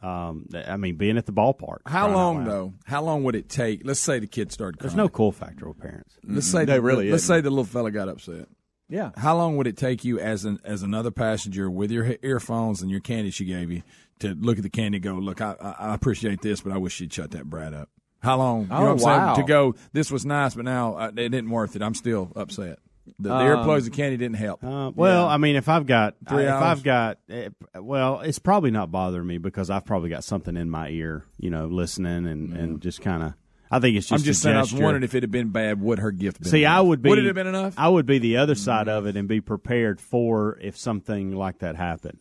Um, 0.00 0.46
I 0.54 0.76
mean, 0.76 0.94
being 0.96 1.16
at 1.18 1.26
the 1.26 1.32
ballpark. 1.32 1.78
How 1.86 2.08
long 2.08 2.44
though? 2.44 2.74
How 2.84 3.02
long 3.02 3.24
would 3.24 3.34
it 3.34 3.48
take? 3.48 3.82
Let's 3.84 3.98
say 3.98 4.20
the 4.20 4.28
kid 4.28 4.52
started. 4.52 4.80
There's 4.80 4.94
no 4.94 5.08
cool 5.08 5.32
factor 5.32 5.66
with 5.66 5.80
parents. 5.80 6.16
Let's 6.22 6.46
say 6.46 6.64
There 6.64 6.76
the, 6.76 6.82
really 6.82 7.10
Let's 7.10 7.24
isn't. 7.24 7.36
say 7.36 7.40
the 7.40 7.50
little 7.50 7.64
fella 7.64 7.90
got 7.90 8.08
upset. 8.08 8.46
Yeah. 8.92 9.10
How 9.16 9.36
long 9.36 9.56
would 9.56 9.66
it 9.66 9.76
take 9.76 10.04
you 10.04 10.18
as 10.20 10.44
an 10.44 10.58
as 10.64 10.82
another 10.82 11.10
passenger 11.10 11.70
with 11.70 11.90
your 11.90 12.16
earphones 12.22 12.82
and 12.82 12.90
your 12.90 13.00
candy 13.00 13.30
she 13.30 13.44
gave 13.46 13.70
you 13.70 13.82
to 14.18 14.34
look 14.34 14.58
at 14.58 14.62
the 14.62 14.70
candy 14.70 14.96
and 14.98 15.02
go, 15.04 15.14
look, 15.14 15.40
I, 15.40 15.56
I, 15.60 15.70
I 15.90 15.94
appreciate 15.94 16.42
this, 16.42 16.60
but 16.60 16.72
I 16.72 16.76
wish 16.78 16.92
she'd 16.94 17.12
shut 17.12 17.30
that 17.32 17.46
brat 17.46 17.72
up. 17.74 17.88
How 18.20 18.36
long? 18.36 18.62
You 18.64 18.68
know 18.68 18.76
Oh, 18.76 18.80
what 18.82 18.90
I'm 18.90 18.98
saying? 18.98 19.08
wow. 19.20 19.34
To 19.34 19.42
go, 19.42 19.74
this 19.92 20.10
was 20.12 20.24
nice, 20.26 20.54
but 20.54 20.64
now 20.66 20.94
uh, 20.96 21.06
it 21.08 21.30
didn't 21.30 21.50
worth 21.50 21.74
it. 21.74 21.82
I'm 21.82 21.94
still 21.94 22.30
upset. 22.36 22.78
The, 23.18 23.30
the 23.30 23.34
Um, 23.34 23.42
earplugs 23.66 23.84
and 23.86 23.92
candy 23.94 24.16
didn't 24.16 24.36
help. 24.36 24.62
Uh, 24.62 24.92
well, 24.94 25.26
I 25.26 25.38
mean, 25.38 25.56
if 25.56 25.68
I've 25.68 25.86
got 25.86 26.14
Three 26.28 26.44
if 26.44 26.50
hours? 26.50 26.62
I've 26.62 26.82
got 26.84 27.18
eh, 27.28 27.48
well, 27.74 28.20
it's 28.20 28.38
probably 28.38 28.70
not 28.70 28.92
bothering 28.92 29.26
me 29.26 29.38
because 29.38 29.70
I've 29.70 29.84
probably 29.84 30.10
got 30.10 30.22
something 30.22 30.56
in 30.56 30.70
my 30.70 30.88
ear, 30.90 31.24
you 31.38 31.50
know, 31.50 31.66
listening 31.66 32.26
and 32.26 32.52
and 32.56 32.80
just 32.80 33.00
kind 33.00 33.22
of. 33.24 33.34
I 33.72 33.80
think 33.80 33.96
it's 33.96 34.06
just. 34.06 34.20
I'm 34.20 34.24
just 34.24 34.40
a 34.40 34.42
saying. 34.42 34.56
I 34.56 34.60
was 34.60 34.74
wondering 34.74 35.02
if 35.02 35.14
it 35.14 35.22
had 35.22 35.30
been 35.30 35.48
bad, 35.48 35.80
would 35.80 35.98
her 35.98 36.12
gift 36.12 36.42
been 36.42 36.50
See, 36.50 36.66
I 36.66 36.80
would 36.80 37.02
be. 37.02 37.08
Would 37.08 37.18
it 37.18 37.24
have 37.24 37.34
been 37.34 37.46
enough? 37.46 37.74
I 37.76 37.88
would 37.88 38.06
be 38.06 38.18
the 38.18 38.36
other 38.36 38.54
mm-hmm. 38.54 38.62
side 38.62 38.88
of 38.88 39.06
it 39.06 39.16
and 39.16 39.26
be 39.26 39.40
prepared 39.40 40.00
for 40.00 40.58
if 40.60 40.76
something 40.76 41.34
like 41.34 41.60
that 41.60 41.76
happened. 41.76 42.18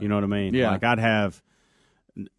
You 0.00 0.08
know 0.08 0.16
what 0.16 0.24
I 0.24 0.28
mean? 0.28 0.54
Yeah. 0.54 0.70
Like 0.70 0.84
I'd 0.84 0.98
have 0.98 1.42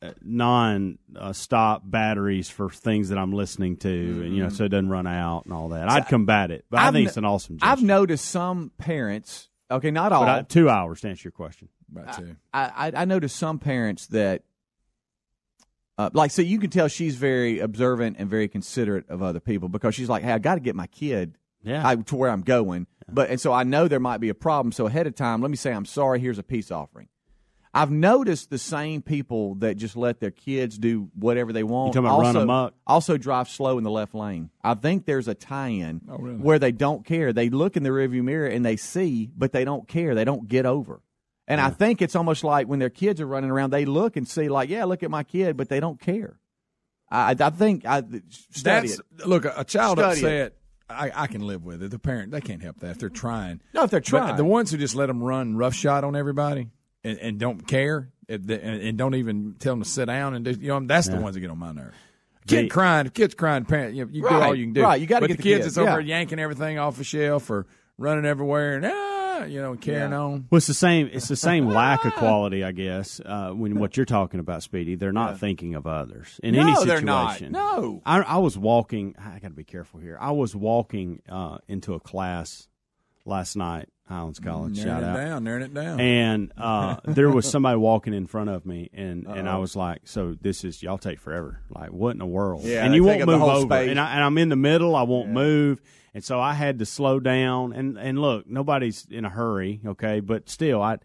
uh, 0.01 0.11
non-stop 0.21 1.81
uh, 1.81 1.85
batteries 1.85 2.49
for 2.49 2.69
things 2.69 3.09
that 3.09 3.17
I'm 3.17 3.31
listening 3.31 3.77
to, 3.77 3.89
and 3.89 4.35
you 4.35 4.41
know, 4.41 4.47
mm-hmm. 4.47 4.55
so 4.55 4.65
it 4.65 4.69
doesn't 4.69 4.89
run 4.89 5.07
out 5.07 5.45
and 5.45 5.53
all 5.53 5.69
that. 5.69 5.89
I'd 5.89 6.07
combat 6.07 6.51
it, 6.51 6.65
but 6.69 6.79
i 6.79 6.87
I've 6.87 6.93
think 6.93 7.07
it's 7.07 7.17
an 7.17 7.25
awesome. 7.25 7.57
Gesture. 7.57 7.71
I've 7.71 7.83
noticed 7.83 8.25
some 8.25 8.71
parents. 8.77 9.49
Okay, 9.69 9.91
not 9.91 10.11
all. 10.11 10.25
But 10.25 10.29
I, 10.29 10.41
two 10.43 10.69
hours 10.69 11.01
to 11.01 11.09
answer 11.09 11.27
your 11.27 11.31
question. 11.31 11.69
About 11.91 12.17
two. 12.17 12.35
I, 12.53 12.89
I, 12.93 13.01
I 13.01 13.05
noticed 13.05 13.35
some 13.35 13.59
parents 13.59 14.07
that, 14.07 14.43
uh, 16.05 16.09
like, 16.13 16.31
so 16.31 16.41
you 16.41 16.59
can 16.59 16.69
tell 16.69 16.87
she's 16.87 17.15
very 17.15 17.59
observant 17.59 18.17
and 18.19 18.29
very 18.29 18.47
considerate 18.47 19.09
of 19.09 19.21
other 19.21 19.39
people 19.39 19.69
because 19.69 19.95
she's 19.95 20.09
like, 20.09 20.23
hey, 20.23 20.31
I 20.31 20.39
got 20.39 20.55
to 20.55 20.61
get 20.61 20.75
my 20.75 20.87
kid 20.87 21.37
Yeah. 21.63 21.87
I, 21.87 21.95
to 21.95 22.15
where 22.15 22.29
I'm 22.29 22.41
going. 22.41 22.87
But 23.11 23.29
and 23.29 23.39
so 23.41 23.51
I 23.51 23.63
know 23.63 23.87
there 23.87 23.99
might 23.99 24.19
be 24.19 24.29
a 24.29 24.33
problem. 24.33 24.71
So 24.71 24.85
ahead 24.87 25.05
of 25.07 25.15
time, 25.15 25.41
let 25.41 25.51
me 25.51 25.57
say 25.57 25.71
I'm 25.73 25.85
sorry. 25.85 26.19
Here's 26.19 26.39
a 26.39 26.43
peace 26.43 26.71
offering. 26.71 27.07
I've 27.73 27.91
noticed 27.91 28.49
the 28.49 28.57
same 28.57 29.01
people 29.01 29.55
that 29.55 29.75
just 29.77 29.95
let 29.95 30.19
their 30.19 30.31
kids 30.31 30.77
do 30.77 31.09
whatever 31.15 31.53
they 31.53 31.63
want. 31.63 31.93
talking 31.93 32.05
about 32.05 32.25
also, 32.25 32.45
run? 32.45 32.71
Also 32.85 33.17
drive 33.17 33.47
slow 33.47 33.77
in 33.77 33.85
the 33.85 33.89
left 33.91 34.13
lane. 34.13 34.49
I 34.61 34.73
think 34.73 35.05
there's 35.05 35.29
a 35.29 35.33
tie-in 35.35 36.01
Oh, 36.09 36.17
really? 36.17 36.35
where 36.37 36.59
they 36.59 36.73
don't 36.73 37.05
care. 37.05 37.31
They 37.31 37.49
look 37.49 37.77
in 37.77 37.83
the 37.83 37.89
rearview 37.89 38.23
mirror 38.23 38.47
and 38.47 38.65
they 38.65 38.75
see, 38.75 39.29
but 39.37 39.53
they 39.53 39.63
don't 39.63 39.87
care. 39.87 40.15
They 40.15 40.25
don't 40.25 40.49
get 40.49 40.65
over. 40.65 41.01
And 41.51 41.59
I 41.59 41.69
think 41.69 42.01
it's 42.01 42.15
almost 42.15 42.43
like 42.43 42.67
when 42.67 42.79
their 42.79 42.89
kids 42.89 43.19
are 43.19 43.27
running 43.27 43.49
around, 43.49 43.71
they 43.71 43.83
look 43.85 44.15
and 44.15 44.25
see, 44.27 44.47
like, 44.47 44.69
yeah, 44.69 44.85
look 44.85 45.03
at 45.03 45.11
my 45.11 45.23
kid, 45.23 45.57
but 45.57 45.67
they 45.67 45.79
don't 45.81 45.99
care. 45.99 46.39
I, 47.09 47.35
I 47.37 47.49
think 47.49 47.85
I 47.85 48.01
study 48.29 48.87
That's 48.87 48.99
it. 48.99 49.27
look 49.27 49.43
a, 49.43 49.53
a 49.57 49.63
child 49.65 49.97
Study 49.99 50.19
it. 50.21 50.23
upset. 50.23 50.53
I, 50.89 51.11
I 51.23 51.27
can 51.27 51.41
live 51.45 51.63
with 51.65 51.83
it. 51.83 51.91
The 51.91 51.99
parent 51.99 52.31
they 52.31 52.39
can't 52.41 52.61
help 52.61 52.79
that 52.79 52.91
if 52.91 52.99
they're 52.99 53.09
trying. 53.09 53.61
No, 53.73 53.83
if 53.83 53.91
they're 53.91 53.99
But 53.99 54.05
trying. 54.05 54.35
the 54.37 54.45
ones 54.45 54.71
who 54.71 54.77
just 54.77 54.95
let 54.95 55.07
them 55.07 55.21
run 55.21 55.55
roughshod 55.57 56.03
on 56.05 56.15
everybody 56.15 56.69
and, 57.03 57.17
and 57.19 57.37
don't 57.39 57.67
care 57.67 58.11
and, 58.29 58.49
and 58.49 58.97
don't 58.97 59.15
even 59.15 59.55
tell 59.59 59.73
them 59.73 59.83
to 59.83 59.89
sit 59.89 60.05
down 60.05 60.33
and 60.35 60.45
do, 60.45 60.51
you 60.51 60.69
know 60.69 60.79
that's 60.85 61.07
the 61.09 61.17
ones 61.19 61.33
that 61.35 61.41
get 61.41 61.49
on 61.49 61.57
my 61.59 61.73
nerve. 61.73 61.93
Kid 62.47 62.65
The- 62.65 62.69
crying, 62.69 63.09
kid's 63.09 63.35
crying. 63.35 63.65
Parent, 63.65 63.93
you, 63.95 64.05
know, 64.05 64.11
you 64.11 64.21
do 64.21 64.27
all 64.29 64.55
you 64.55 64.65
can 64.65 64.73
do. 64.73 64.81
right, 64.83 64.99
you 65.01 65.05
gotta 65.07 65.27
get 65.27 65.37
the 65.37 65.37
the 65.37 65.43
kids 65.43 65.63
kids, 65.63 65.75
that's 65.75 65.77
over 65.77 65.89
yeah. 65.89 65.95
there 65.95 66.01
yanking 66.01 66.39
everything 66.39 66.79
off 66.79 66.97
a 66.99 67.03
shelf 67.03 67.49
or 67.49 67.67
running 67.97 68.25
everywhere 68.25 68.77
and 68.77 68.85
ah, 68.85 69.10
you 69.49 69.61
know, 69.61 69.75
carrying 69.75 70.13
on. 70.13 70.47
Well, 70.49 70.57
it's 70.57 70.67
the 70.67 70.73
same. 70.73 71.09
It's 71.11 71.27
the 71.27 71.35
same 71.35 71.67
lack 71.67 72.05
of 72.05 72.13
quality, 72.13 72.63
I 72.63 72.71
guess. 72.71 73.19
Uh, 73.25 73.51
when 73.51 73.79
what 73.79 73.97
you're 73.97 74.05
talking 74.05 74.39
about, 74.39 74.63
Speedy, 74.63 74.95
they're 74.95 75.11
not 75.11 75.39
thinking 75.39 75.75
of 75.75 75.87
others 75.87 76.39
in 76.43 76.55
any 76.55 76.71
No, 76.71 76.79
situation. 76.79 77.05
they're 77.05 77.05
not. 77.05 77.41
No. 77.51 78.01
I, 78.05 78.21
I 78.21 78.37
was 78.37 78.57
walking. 78.57 79.15
I 79.19 79.39
got 79.39 79.49
to 79.49 79.53
be 79.53 79.63
careful 79.63 79.99
here. 79.99 80.17
I 80.19 80.31
was 80.31 80.55
walking 80.55 81.21
uh, 81.29 81.57
into 81.67 81.93
a 81.93 81.99
class 81.99 82.67
last 83.25 83.55
night, 83.55 83.89
Highlands 84.11 84.39
College. 84.39 84.77
Narrowing 84.77 85.01
shout 85.01 85.03
it 85.03 85.07
out. 85.09 85.15
down, 85.25 85.43
narrowing 85.43 85.63
it 85.63 85.73
down. 85.73 85.99
And 85.99 86.51
uh, 86.57 86.97
there 87.05 87.29
was 87.29 87.49
somebody 87.49 87.77
walking 87.77 88.13
in 88.13 88.27
front 88.27 88.49
of 88.49 88.65
me, 88.65 88.89
and, 88.93 89.25
and 89.27 89.47
I 89.49 89.57
was 89.57 89.75
like, 89.75 90.01
"So 90.05 90.37
this 90.39 90.63
is 90.63 90.83
y'all 90.83 90.97
take 90.97 91.19
forever? 91.19 91.61
Like 91.69 91.89
what 91.91 92.11
in 92.11 92.17
the 92.19 92.25
world?" 92.25 92.63
Yeah, 92.63 92.83
and 92.85 92.93
you 92.93 93.03
won't 93.03 93.25
move 93.25 93.41
over, 93.41 93.61
space. 93.67 93.89
and, 93.89 93.99
I, 93.99 94.13
and 94.15 94.23
I'm 94.23 94.37
in 94.37 94.49
the 94.49 94.55
middle. 94.55 94.95
I 94.95 95.03
won't 95.03 95.29
move, 95.29 95.81
and 96.13 96.23
so 96.23 96.39
I 96.39 96.53
had 96.53 96.79
to 96.79 96.85
slow 96.85 97.19
down. 97.19 97.73
And 97.73 97.97
and 97.97 98.19
look, 98.19 98.47
nobody's 98.47 99.07
in 99.09 99.25
a 99.25 99.29
hurry, 99.29 99.79
okay, 99.85 100.19
but 100.19 100.49
still, 100.49 100.81
I 100.81 100.97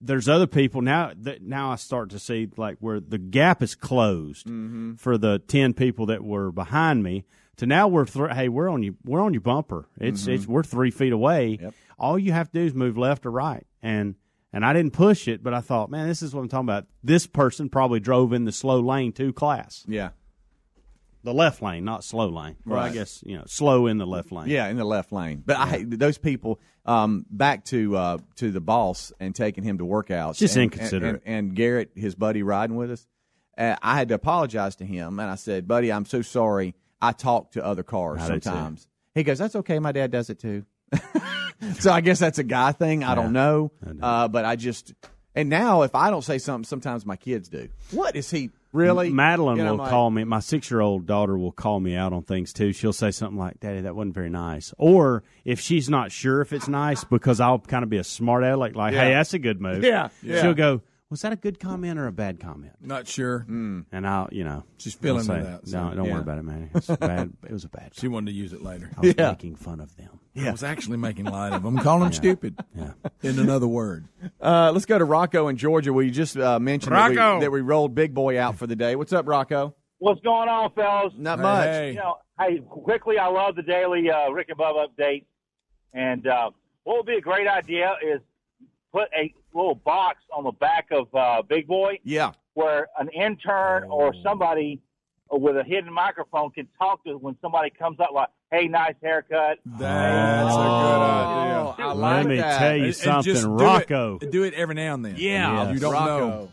there's 0.00 0.28
other 0.28 0.46
people 0.46 0.80
now. 0.80 1.12
That 1.16 1.42
now 1.42 1.72
I 1.72 1.76
start 1.76 2.10
to 2.10 2.18
see 2.18 2.48
like 2.56 2.76
where 2.80 3.00
the 3.00 3.18
gap 3.18 3.62
is 3.62 3.74
closed 3.74 4.46
Mm-hmm. 4.46 4.94
for 4.94 5.18
the 5.18 5.38
ten 5.40 5.74
people 5.74 6.06
that 6.06 6.22
were 6.24 6.50
behind 6.52 7.02
me. 7.02 7.24
To 7.58 7.66
now 7.66 7.88
we're 7.88 8.06
thr 8.06 8.28
hey 8.28 8.48
we're 8.48 8.68
on 8.68 8.82
you 8.82 8.96
we're 9.04 9.20
on 9.20 9.34
your 9.34 9.40
bumper. 9.40 9.86
It's 10.00 10.22
Mm-hmm. 10.22 10.30
it's 10.32 10.46
we're 10.46 10.62
three 10.62 10.90
feet 10.90 11.12
away. 11.12 11.58
All 11.98 12.18
you 12.18 12.32
have 12.32 12.50
to 12.52 12.58
do 12.60 12.64
is 12.66 12.74
move 12.74 12.96
left 12.96 13.26
or 13.26 13.30
right, 13.30 13.66
and 13.82 14.14
and 14.52 14.64
I 14.64 14.72
didn't 14.72 14.92
push 14.92 15.28
it, 15.28 15.42
but 15.42 15.52
I 15.52 15.60
thought, 15.60 15.90
man, 15.90 16.08
this 16.08 16.22
is 16.22 16.34
what 16.34 16.40
I'm 16.42 16.48
talking 16.48 16.66
about. 16.66 16.86
This 17.04 17.26
person 17.26 17.68
probably 17.68 18.00
drove 18.00 18.32
in 18.32 18.44
the 18.44 18.52
slow 18.52 18.80
lane 18.80 19.12
to 19.12 19.32
class, 19.32 19.84
Yeah. 19.88 20.10
the 21.24 21.34
left 21.34 21.60
lane, 21.60 21.84
not 21.84 22.02
slow 22.04 22.28
lane. 22.28 22.56
Well, 22.64 22.78
I 22.78 22.90
guess 22.92 23.22
you 23.26 23.36
know 23.36 23.44
slow 23.46 23.86
in 23.88 23.98
the 23.98 24.06
left 24.06 24.30
lane. 24.32 24.48
Yeah, 24.48 24.68
in 24.68 24.76
the 24.76 24.84
left 24.84 25.10
lane. 25.12 25.42
But 25.44 25.56
I 25.58 25.84
those 25.86 26.18
people. 26.18 26.60
Um, 26.86 27.26
back 27.28 27.64
to 27.66 27.96
uh, 27.96 28.18
to 28.36 28.50
the 28.50 28.60
boss 28.62 29.12
and 29.20 29.34
taking 29.34 29.62
him 29.64 29.76
to 29.78 29.84
workouts. 29.84 30.38
Just 30.38 30.54
and, 30.56 30.62
inconsiderate. 30.72 31.22
And, 31.26 31.48
and, 31.48 31.54
Garrett, 31.54 31.90
his 31.94 32.14
buddy, 32.14 32.42
riding 32.42 32.76
with 32.76 32.90
us. 32.92 33.06
Uh, 33.58 33.76
I 33.82 33.98
had 33.98 34.08
to 34.08 34.14
apologize 34.14 34.76
to 34.76 34.86
him, 34.86 35.18
and 35.18 35.28
I 35.30 35.34
said, 35.34 35.68
"Buddy, 35.68 35.92
I'm 35.92 36.06
so 36.06 36.22
sorry. 36.22 36.74
I 37.00 37.12
talk 37.12 37.52
to 37.52 37.64
other 37.64 37.82
cars 37.82 38.20
I 38.20 38.26
sometimes." 38.28 38.88
He 39.14 39.22
goes, 39.22 39.38
"That's 39.38 39.56
okay. 39.56 39.78
My 39.78 39.92
dad 39.92 40.10
does 40.10 40.30
it 40.30 40.38
too." 40.38 40.64
so 41.78 41.92
I 41.92 42.00
guess 42.00 42.18
that's 42.18 42.38
a 42.38 42.44
guy 42.44 42.72
thing. 42.72 43.04
I 43.04 43.14
don't 43.14 43.32
know, 43.32 43.72
uh, 44.00 44.28
but 44.28 44.44
I 44.44 44.56
just. 44.56 44.94
And 45.34 45.50
now, 45.50 45.82
if 45.82 45.94
I 45.94 46.10
don't 46.10 46.24
say 46.24 46.38
something, 46.38 46.64
sometimes 46.64 47.06
my 47.06 47.14
kids 47.14 47.48
do. 47.48 47.68
What 47.92 48.16
is 48.16 48.28
he 48.28 48.50
really? 48.72 49.10
Madeline 49.10 49.58
You 49.58 49.64
know, 49.64 49.72
will 49.72 49.78
like, 49.78 49.90
call 49.90 50.10
me. 50.10 50.24
My 50.24 50.40
six 50.40 50.70
year 50.70 50.80
old 50.80 51.06
daughter 51.06 51.38
will 51.38 51.52
call 51.52 51.78
me 51.78 51.94
out 51.94 52.12
on 52.12 52.22
things 52.22 52.52
too. 52.52 52.72
She'll 52.72 52.92
say 52.92 53.10
something 53.10 53.38
like, 53.38 53.60
"Daddy, 53.60 53.82
that 53.82 53.94
wasn't 53.94 54.14
very 54.14 54.30
nice," 54.30 54.74
or 54.78 55.22
if 55.44 55.60
she's 55.60 55.88
not 55.88 56.10
sure 56.10 56.40
if 56.40 56.52
it's 56.52 56.66
nice, 56.68 57.04
because 57.04 57.40
I'll 57.40 57.60
kind 57.60 57.84
of 57.84 57.90
be 57.90 57.98
a 57.98 58.04
smart 58.04 58.42
aleck, 58.42 58.74
like, 58.74 58.94
"Hey, 58.94 59.12
that's 59.12 59.34
a 59.34 59.38
good 59.38 59.60
move." 59.60 59.84
Yeah, 59.84 60.08
yeah. 60.22 60.42
She'll 60.42 60.54
go, 60.54 60.82
"Was 61.10 61.22
that 61.22 61.32
a 61.32 61.36
good 61.36 61.58
comment 61.60 61.98
or 61.98 62.06
a 62.06 62.12
bad 62.12 62.38
comment?" 62.40 62.74
Not 62.80 63.06
sure. 63.06 63.44
And 63.48 63.84
I'll, 63.92 64.28
you 64.32 64.44
know, 64.44 64.64
She's 64.78 64.94
feeling 64.94 65.20
I'll 65.30 65.36
say, 65.36 65.42
that, 65.42 65.66
No, 65.66 65.94
don't 65.94 66.04
yeah. 66.06 66.12
worry 66.12 66.20
about 66.22 66.38
it, 66.38 66.42
man. 66.44 66.70
It's 66.74 66.86
bad. 66.96 67.32
It 67.44 67.52
was 67.52 67.64
a 67.64 67.68
bad. 67.68 67.92
She 67.94 68.08
wanted 68.08 68.32
to 68.32 68.36
use 68.36 68.52
it 68.52 68.62
later. 68.62 68.90
I 68.96 69.00
was 69.00 69.14
Yeah. 69.18 69.30
making 69.30 69.56
fun 69.56 69.80
of 69.80 69.96
them. 69.96 70.20
Yeah. 70.34 70.48
I 70.48 70.52
was 70.52 70.62
actually 70.62 70.98
making 70.98 71.24
light 71.24 71.52
of 71.52 71.62
them, 71.62 71.78
calling 71.78 72.02
them 72.04 72.12
stupid. 72.12 72.58
Yeah. 72.76 72.92
In 73.22 73.38
another 73.38 73.66
word. 73.66 74.06
Uh, 74.40 74.70
let's 74.72 74.86
go 74.86 74.98
to 74.98 75.04
Rocco 75.04 75.48
in 75.48 75.56
Georgia. 75.56 75.92
We 75.92 76.10
just 76.10 76.36
uh, 76.36 76.58
mentioned 76.60 76.94
that 76.94 77.10
we, 77.10 77.16
that 77.16 77.50
we 77.50 77.60
rolled 77.60 77.94
Big 77.94 78.14
Boy 78.14 78.38
out 78.40 78.56
for 78.56 78.66
the 78.66 78.76
day. 78.76 78.94
What's 78.94 79.12
up, 79.12 79.26
Rocco? 79.26 79.74
What's 79.98 80.20
going 80.20 80.48
on, 80.48 80.70
fellas? 80.74 81.12
Not 81.16 81.38
Hey, 81.38 81.42
much. 81.42 81.64
hey. 81.64 81.88
You 81.90 81.96
know, 81.96 82.16
hey, 82.38 82.58
quickly, 82.68 83.18
I 83.18 83.26
love 83.26 83.56
the 83.56 83.62
daily 83.62 84.08
uh, 84.10 84.30
Rick 84.30 84.48
and 84.50 84.58
Bubba 84.58 84.86
update. 84.86 85.24
And 85.92 86.24
uh, 86.26 86.50
what 86.84 86.98
would 86.98 87.06
be 87.06 87.14
a 87.16 87.20
great 87.20 87.48
idea 87.48 87.94
is 88.06 88.20
put 88.98 89.08
a 89.16 89.32
little 89.54 89.74
box 89.74 90.18
on 90.36 90.44
the 90.44 90.52
back 90.52 90.88
of 90.90 91.12
uh, 91.14 91.42
Big 91.48 91.66
Boy 91.66 91.98
Yeah. 92.04 92.32
where 92.54 92.88
an 92.98 93.08
intern 93.10 93.84
or 93.84 94.08
Oh. 94.14 94.22
somebody 94.22 94.80
with 95.30 95.56
a 95.56 95.64
hidden 95.64 95.92
microphone 95.92 96.50
can 96.50 96.66
talk 96.78 97.04
to 97.04 97.12
when 97.18 97.36
somebody 97.42 97.68
comes 97.70 98.00
up 98.00 98.10
like, 98.14 98.28
"Hey, 98.50 98.66
nice 98.66 98.94
haircut." 99.02 99.58
That's 99.66 100.54
a 100.54 100.56
good 100.56 101.02
idea. 101.02 101.58
Oh, 101.60 101.74
I 101.78 101.92
Let 101.92 102.26
me 102.26 102.36
that. 102.36 102.58
tell 102.58 102.70
you 102.76 102.76
And- 102.76 102.84
and 102.86 102.94
something, 102.96 103.34
do 103.34 103.48
Rocco. 103.64 104.18
It, 104.22 104.30
do 104.30 104.42
it 104.44 104.54
every 104.54 104.74
now 104.74 104.94
and 104.94 105.04
then. 105.04 105.14
Yeah. 105.18 105.70
You 105.70 105.78
don't 105.78 105.92
Rocco. 105.92 106.28
know. 106.28 106.48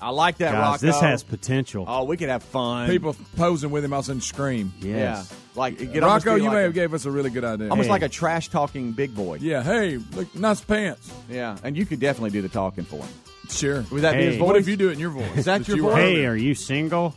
I 0.00 0.10
like 0.10 0.38
that, 0.38 0.52
Guys, 0.52 0.60
Rocco. 0.82 0.86
this 0.86 1.00
has 1.00 1.22
potential. 1.22 1.84
Oh, 1.88 2.04
we 2.04 2.16
could 2.18 2.28
have 2.28 2.42
fun. 2.42 2.88
People 2.90 3.16
posing 3.36 3.70
with 3.70 3.84
him, 3.84 3.92
all 3.94 4.00
of 4.00 4.04
a 4.04 4.06
sudden 4.06 4.20
scream. 4.20 4.72
yes. 4.80 5.30
Yeah. 5.30 5.36
Like, 5.54 5.80
it 5.80 6.02
almost 6.02 6.26
Rocco, 6.26 6.36
you 6.36 6.44
like 6.44 6.52
may 6.52 6.60
a- 6.60 6.64
have 6.64 6.74
gave 6.74 6.92
us 6.92 7.06
a 7.06 7.10
really 7.10 7.30
good 7.30 7.44
idea. 7.44 7.70
almost 7.70 7.86
Hey. 7.86 7.92
like 7.92 8.02
a 8.02 8.10
trash 8.10 8.48
talking 8.48 8.92
Big 8.92 9.14
Boy. 9.14 9.38
yeah, 9.40 9.62
hey, 9.62 9.98
look, 10.14 10.34
nice 10.34 10.60
pants. 10.60 11.10
Yeah. 11.30 11.56
And 11.64 11.74
you 11.78 11.86
could 11.86 11.98
definitely 11.98 12.30
do 12.30 12.42
the 12.42 12.50
talking 12.50 12.84
for 12.84 12.96
him. 12.96 13.08
Sure. 13.48 13.84
Would 13.90 14.02
that 14.02 14.16
be 14.16 14.24
his 14.26 14.36
voice? 14.36 14.46
What 14.48 14.56
if 14.56 14.68
you 14.68 14.76
do 14.76 14.90
it 14.90 14.92
in 14.92 14.98
your 14.98 15.10
voice? 15.10 15.30
Is 15.36 15.44
that 15.46 15.66
your 15.66 15.78
you 15.78 15.82
voice? 15.84 15.94
Hey, 15.94 16.26
are 16.26 16.36
you 16.36 16.54
single? 16.54 17.14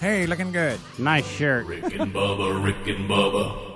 Hey, 0.00 0.26
looking 0.26 0.50
good. 0.50 0.78
Nice 0.98 1.26
shirt. 1.28 1.66
Rick 1.66 1.84
and 1.94 2.12
Bubba, 2.12 2.64
Rick 2.64 2.86
and 2.88 3.08
Bubba. 3.08 3.75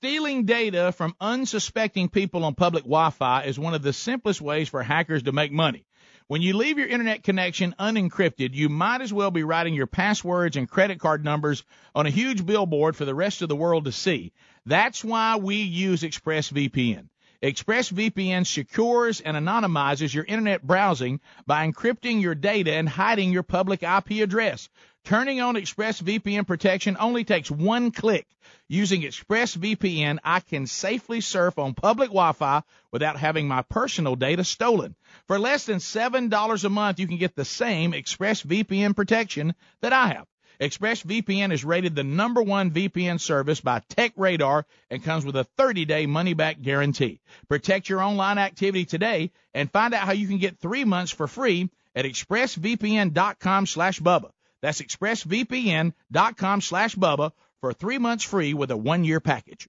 Stealing 0.00 0.44
data 0.44 0.92
from 0.92 1.16
unsuspecting 1.20 2.08
people 2.08 2.44
on 2.44 2.54
public 2.54 2.84
Wi 2.84 3.10
Fi 3.10 3.42
is 3.42 3.58
one 3.58 3.74
of 3.74 3.82
the 3.82 3.92
simplest 3.92 4.40
ways 4.40 4.68
for 4.68 4.80
hackers 4.80 5.24
to 5.24 5.32
make 5.32 5.50
money. 5.50 5.84
When 6.28 6.40
you 6.40 6.56
leave 6.56 6.78
your 6.78 6.86
internet 6.86 7.24
connection 7.24 7.74
unencrypted, 7.80 8.54
you 8.54 8.68
might 8.68 9.00
as 9.00 9.12
well 9.12 9.32
be 9.32 9.42
writing 9.42 9.74
your 9.74 9.88
passwords 9.88 10.56
and 10.56 10.70
credit 10.70 11.00
card 11.00 11.24
numbers 11.24 11.64
on 11.96 12.06
a 12.06 12.10
huge 12.10 12.46
billboard 12.46 12.94
for 12.94 13.06
the 13.06 13.14
rest 13.14 13.42
of 13.42 13.48
the 13.48 13.56
world 13.56 13.86
to 13.86 13.92
see. 13.92 14.32
That's 14.66 15.02
why 15.02 15.34
we 15.34 15.56
use 15.56 16.02
ExpressVPN. 16.02 17.08
ExpressVPN 17.42 18.46
secures 18.46 19.20
and 19.20 19.36
anonymizes 19.36 20.14
your 20.14 20.24
internet 20.24 20.64
browsing 20.64 21.18
by 21.44 21.66
encrypting 21.66 22.22
your 22.22 22.36
data 22.36 22.72
and 22.72 22.88
hiding 22.88 23.32
your 23.32 23.42
public 23.42 23.82
IP 23.82 24.22
address. 24.22 24.68
Turning 25.08 25.40
on 25.40 25.54
ExpressVPN 25.54 26.46
protection 26.46 26.94
only 27.00 27.24
takes 27.24 27.50
one 27.50 27.92
click. 27.92 28.26
Using 28.68 29.00
ExpressVPN, 29.00 30.18
I 30.22 30.40
can 30.40 30.66
safely 30.66 31.22
surf 31.22 31.58
on 31.58 31.72
public 31.72 32.10
Wi-Fi 32.10 32.62
without 32.92 33.16
having 33.16 33.48
my 33.48 33.62
personal 33.62 34.16
data 34.16 34.44
stolen. 34.44 34.94
For 35.26 35.38
less 35.38 35.64
than 35.64 35.78
$7 35.78 36.64
a 36.64 36.68
month, 36.68 37.00
you 37.00 37.06
can 37.06 37.16
get 37.16 37.34
the 37.34 37.46
same 37.46 37.92
ExpressVPN 37.92 38.94
protection 38.94 39.54
that 39.80 39.94
I 39.94 40.08
have. 40.08 40.26
ExpressVPN 40.60 41.52
is 41.52 41.64
rated 41.64 41.94
the 41.94 42.04
number 42.04 42.42
one 42.42 42.70
VPN 42.70 43.18
service 43.18 43.62
by 43.62 43.80
TechRadar 43.96 44.64
and 44.90 45.02
comes 45.02 45.24
with 45.24 45.36
a 45.36 45.46
30-day 45.58 46.04
money-back 46.04 46.60
guarantee. 46.60 47.22
Protect 47.48 47.88
your 47.88 48.02
online 48.02 48.36
activity 48.36 48.84
today 48.84 49.30
and 49.54 49.72
find 49.72 49.94
out 49.94 50.04
how 50.04 50.12
you 50.12 50.28
can 50.28 50.36
get 50.36 50.58
three 50.58 50.84
months 50.84 51.12
for 51.12 51.26
free 51.26 51.70
at 51.96 52.04
expressvpn.com 52.04 53.64
slash 53.64 54.00
Bubba. 54.00 54.32
That's 54.62 54.80
expressvpn.com 54.80 56.60
slash 56.60 56.94
Bubba 56.96 57.32
for 57.60 57.72
three 57.72 57.98
months 57.98 58.24
free 58.24 58.54
with 58.54 58.70
a 58.70 58.76
one-year 58.76 59.20
package. 59.20 59.68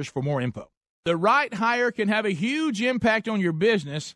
for 0.09 0.21
more 0.21 0.41
info. 0.41 0.69
The 1.05 1.17
right 1.17 1.53
hire 1.53 1.91
can 1.91 2.07
have 2.09 2.25
a 2.25 2.31
huge 2.31 2.81
impact 2.81 3.27
on 3.27 3.39
your 3.39 3.53
business, 3.53 4.15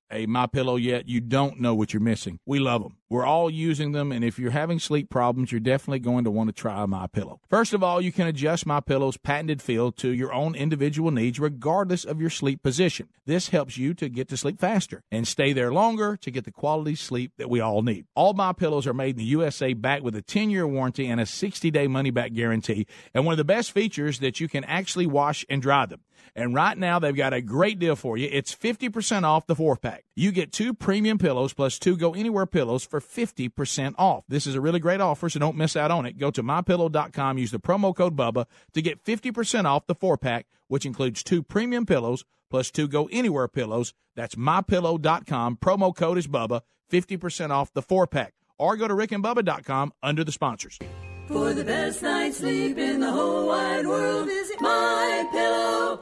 a 0.11 0.25
My 0.25 0.47
Pillow 0.47 0.75
yet, 0.75 1.07
you 1.07 1.21
don't 1.21 1.59
know 1.59 1.73
what 1.73 1.93
you're 1.93 2.01
missing. 2.01 2.39
We 2.45 2.59
love 2.59 2.83
them. 2.83 2.97
We're 3.09 3.25
all 3.25 3.49
using 3.49 3.91
them, 3.91 4.11
and 4.11 4.23
if 4.23 4.39
you're 4.39 4.51
having 4.51 4.79
sleep 4.79 5.09
problems, 5.09 5.51
you're 5.51 5.59
definitely 5.59 5.99
going 5.99 6.23
to 6.23 6.31
want 6.31 6.47
to 6.47 6.53
try 6.53 6.85
My 6.85 7.07
Pillow. 7.07 7.41
First 7.49 7.73
of 7.73 7.83
all, 7.83 7.99
you 7.99 8.11
can 8.11 8.27
adjust 8.27 8.65
My 8.65 8.79
Pillow's 8.79 9.17
patented 9.17 9.61
feel 9.61 9.91
to 9.93 10.09
your 10.09 10.33
own 10.33 10.55
individual 10.55 11.11
needs, 11.11 11.39
regardless 11.39 12.05
of 12.05 12.21
your 12.21 12.29
sleep 12.29 12.63
position. 12.63 13.09
This 13.25 13.49
helps 13.49 13.77
you 13.77 13.93
to 13.95 14.07
get 14.07 14.29
to 14.29 14.37
sleep 14.37 14.59
faster 14.59 15.03
and 15.11 15.27
stay 15.27 15.51
there 15.51 15.73
longer 15.73 16.15
to 16.17 16.31
get 16.31 16.45
the 16.45 16.51
quality 16.51 16.95
sleep 16.95 17.33
that 17.37 17.49
we 17.49 17.59
all 17.59 17.81
need. 17.81 18.05
All 18.15 18.33
My 18.33 18.53
Pillows 18.53 18.87
are 18.87 18.93
made 18.93 19.15
in 19.15 19.19
the 19.19 19.25
USA, 19.25 19.73
backed 19.73 20.03
with 20.03 20.15
a 20.15 20.21
10-year 20.21 20.65
warranty 20.65 21.07
and 21.07 21.19
a 21.19 21.25
60-day 21.25 21.87
money-back 21.87 22.33
guarantee. 22.33 22.87
And 23.13 23.25
one 23.25 23.33
of 23.33 23.37
the 23.37 23.43
best 23.43 23.71
features 23.73 24.19
that 24.19 24.39
you 24.39 24.47
can 24.47 24.63
actually 24.63 25.05
wash 25.05 25.45
and 25.49 25.61
dry 25.61 25.85
them. 25.85 26.01
And 26.35 26.53
right 26.53 26.77
now, 26.77 26.99
they've 26.99 27.15
got 27.15 27.33
a 27.33 27.41
great 27.41 27.79
deal 27.79 27.95
for 27.95 28.17
you. 28.17 28.29
It's 28.31 28.55
50% 28.55 29.23
off 29.23 29.47
the 29.47 29.55
four 29.55 29.75
pack. 29.75 30.00
You 30.15 30.31
get 30.31 30.51
two 30.51 30.73
premium 30.73 31.17
pillows 31.17 31.53
plus 31.53 31.79
two 31.79 31.97
go 31.97 32.13
anywhere 32.13 32.45
pillows 32.45 32.83
for 32.83 32.99
50% 32.99 33.95
off. 33.97 34.23
This 34.27 34.45
is 34.47 34.55
a 34.55 34.61
really 34.61 34.79
great 34.79 35.01
offer, 35.01 35.29
so 35.29 35.39
don't 35.39 35.57
miss 35.57 35.75
out 35.75 35.91
on 35.91 36.05
it. 36.05 36.17
Go 36.17 36.31
to 36.31 36.43
mypillow.com, 36.43 37.37
use 37.37 37.51
the 37.51 37.59
promo 37.59 37.95
code 37.95 38.15
BUBBA 38.15 38.45
to 38.73 38.81
get 38.81 39.03
50% 39.03 39.65
off 39.65 39.87
the 39.87 39.95
four 39.95 40.17
pack, 40.17 40.47
which 40.67 40.85
includes 40.85 41.23
two 41.23 41.43
premium 41.43 41.85
pillows 41.85 42.25
plus 42.49 42.69
two 42.71 42.87
go 42.87 43.07
anywhere 43.11 43.47
pillows. 43.47 43.93
That's 44.15 44.35
mypillow.com. 44.35 45.57
Promo 45.57 45.95
code 45.95 46.17
is 46.17 46.27
BUBBA, 46.27 46.61
50% 46.91 47.49
off 47.49 47.73
the 47.73 47.81
four 47.81 48.07
pack. 48.07 48.33
Or 48.59 48.75
go 48.77 48.87
to 48.87 48.93
rickandbubba.com 48.93 49.93
under 50.03 50.23
the 50.23 50.31
sponsors. 50.31 50.77
For 51.27 51.53
the 51.53 51.63
best 51.63 52.03
night's 52.03 52.37
sleep 52.37 52.77
in 52.77 52.99
the 52.99 53.11
whole 53.11 53.47
wide 53.47 53.87
world, 53.87 54.27
visit 54.27 54.59
mypillow.com. 54.59 56.01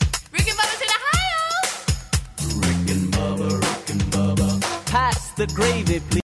Rick 0.31 0.47
and 0.47 0.57
Bubba's 0.57 0.81
in 0.81 0.89
Ohio. 0.97 1.41
Rick 2.67 2.89
and 2.95 3.13
Bubba, 3.13 3.49
Rick 3.59 3.89
and 3.89 4.01
Bubba. 4.13 4.61
Pass 4.85 5.31
the 5.31 5.47
gravy, 5.47 5.99
please. 5.99 6.11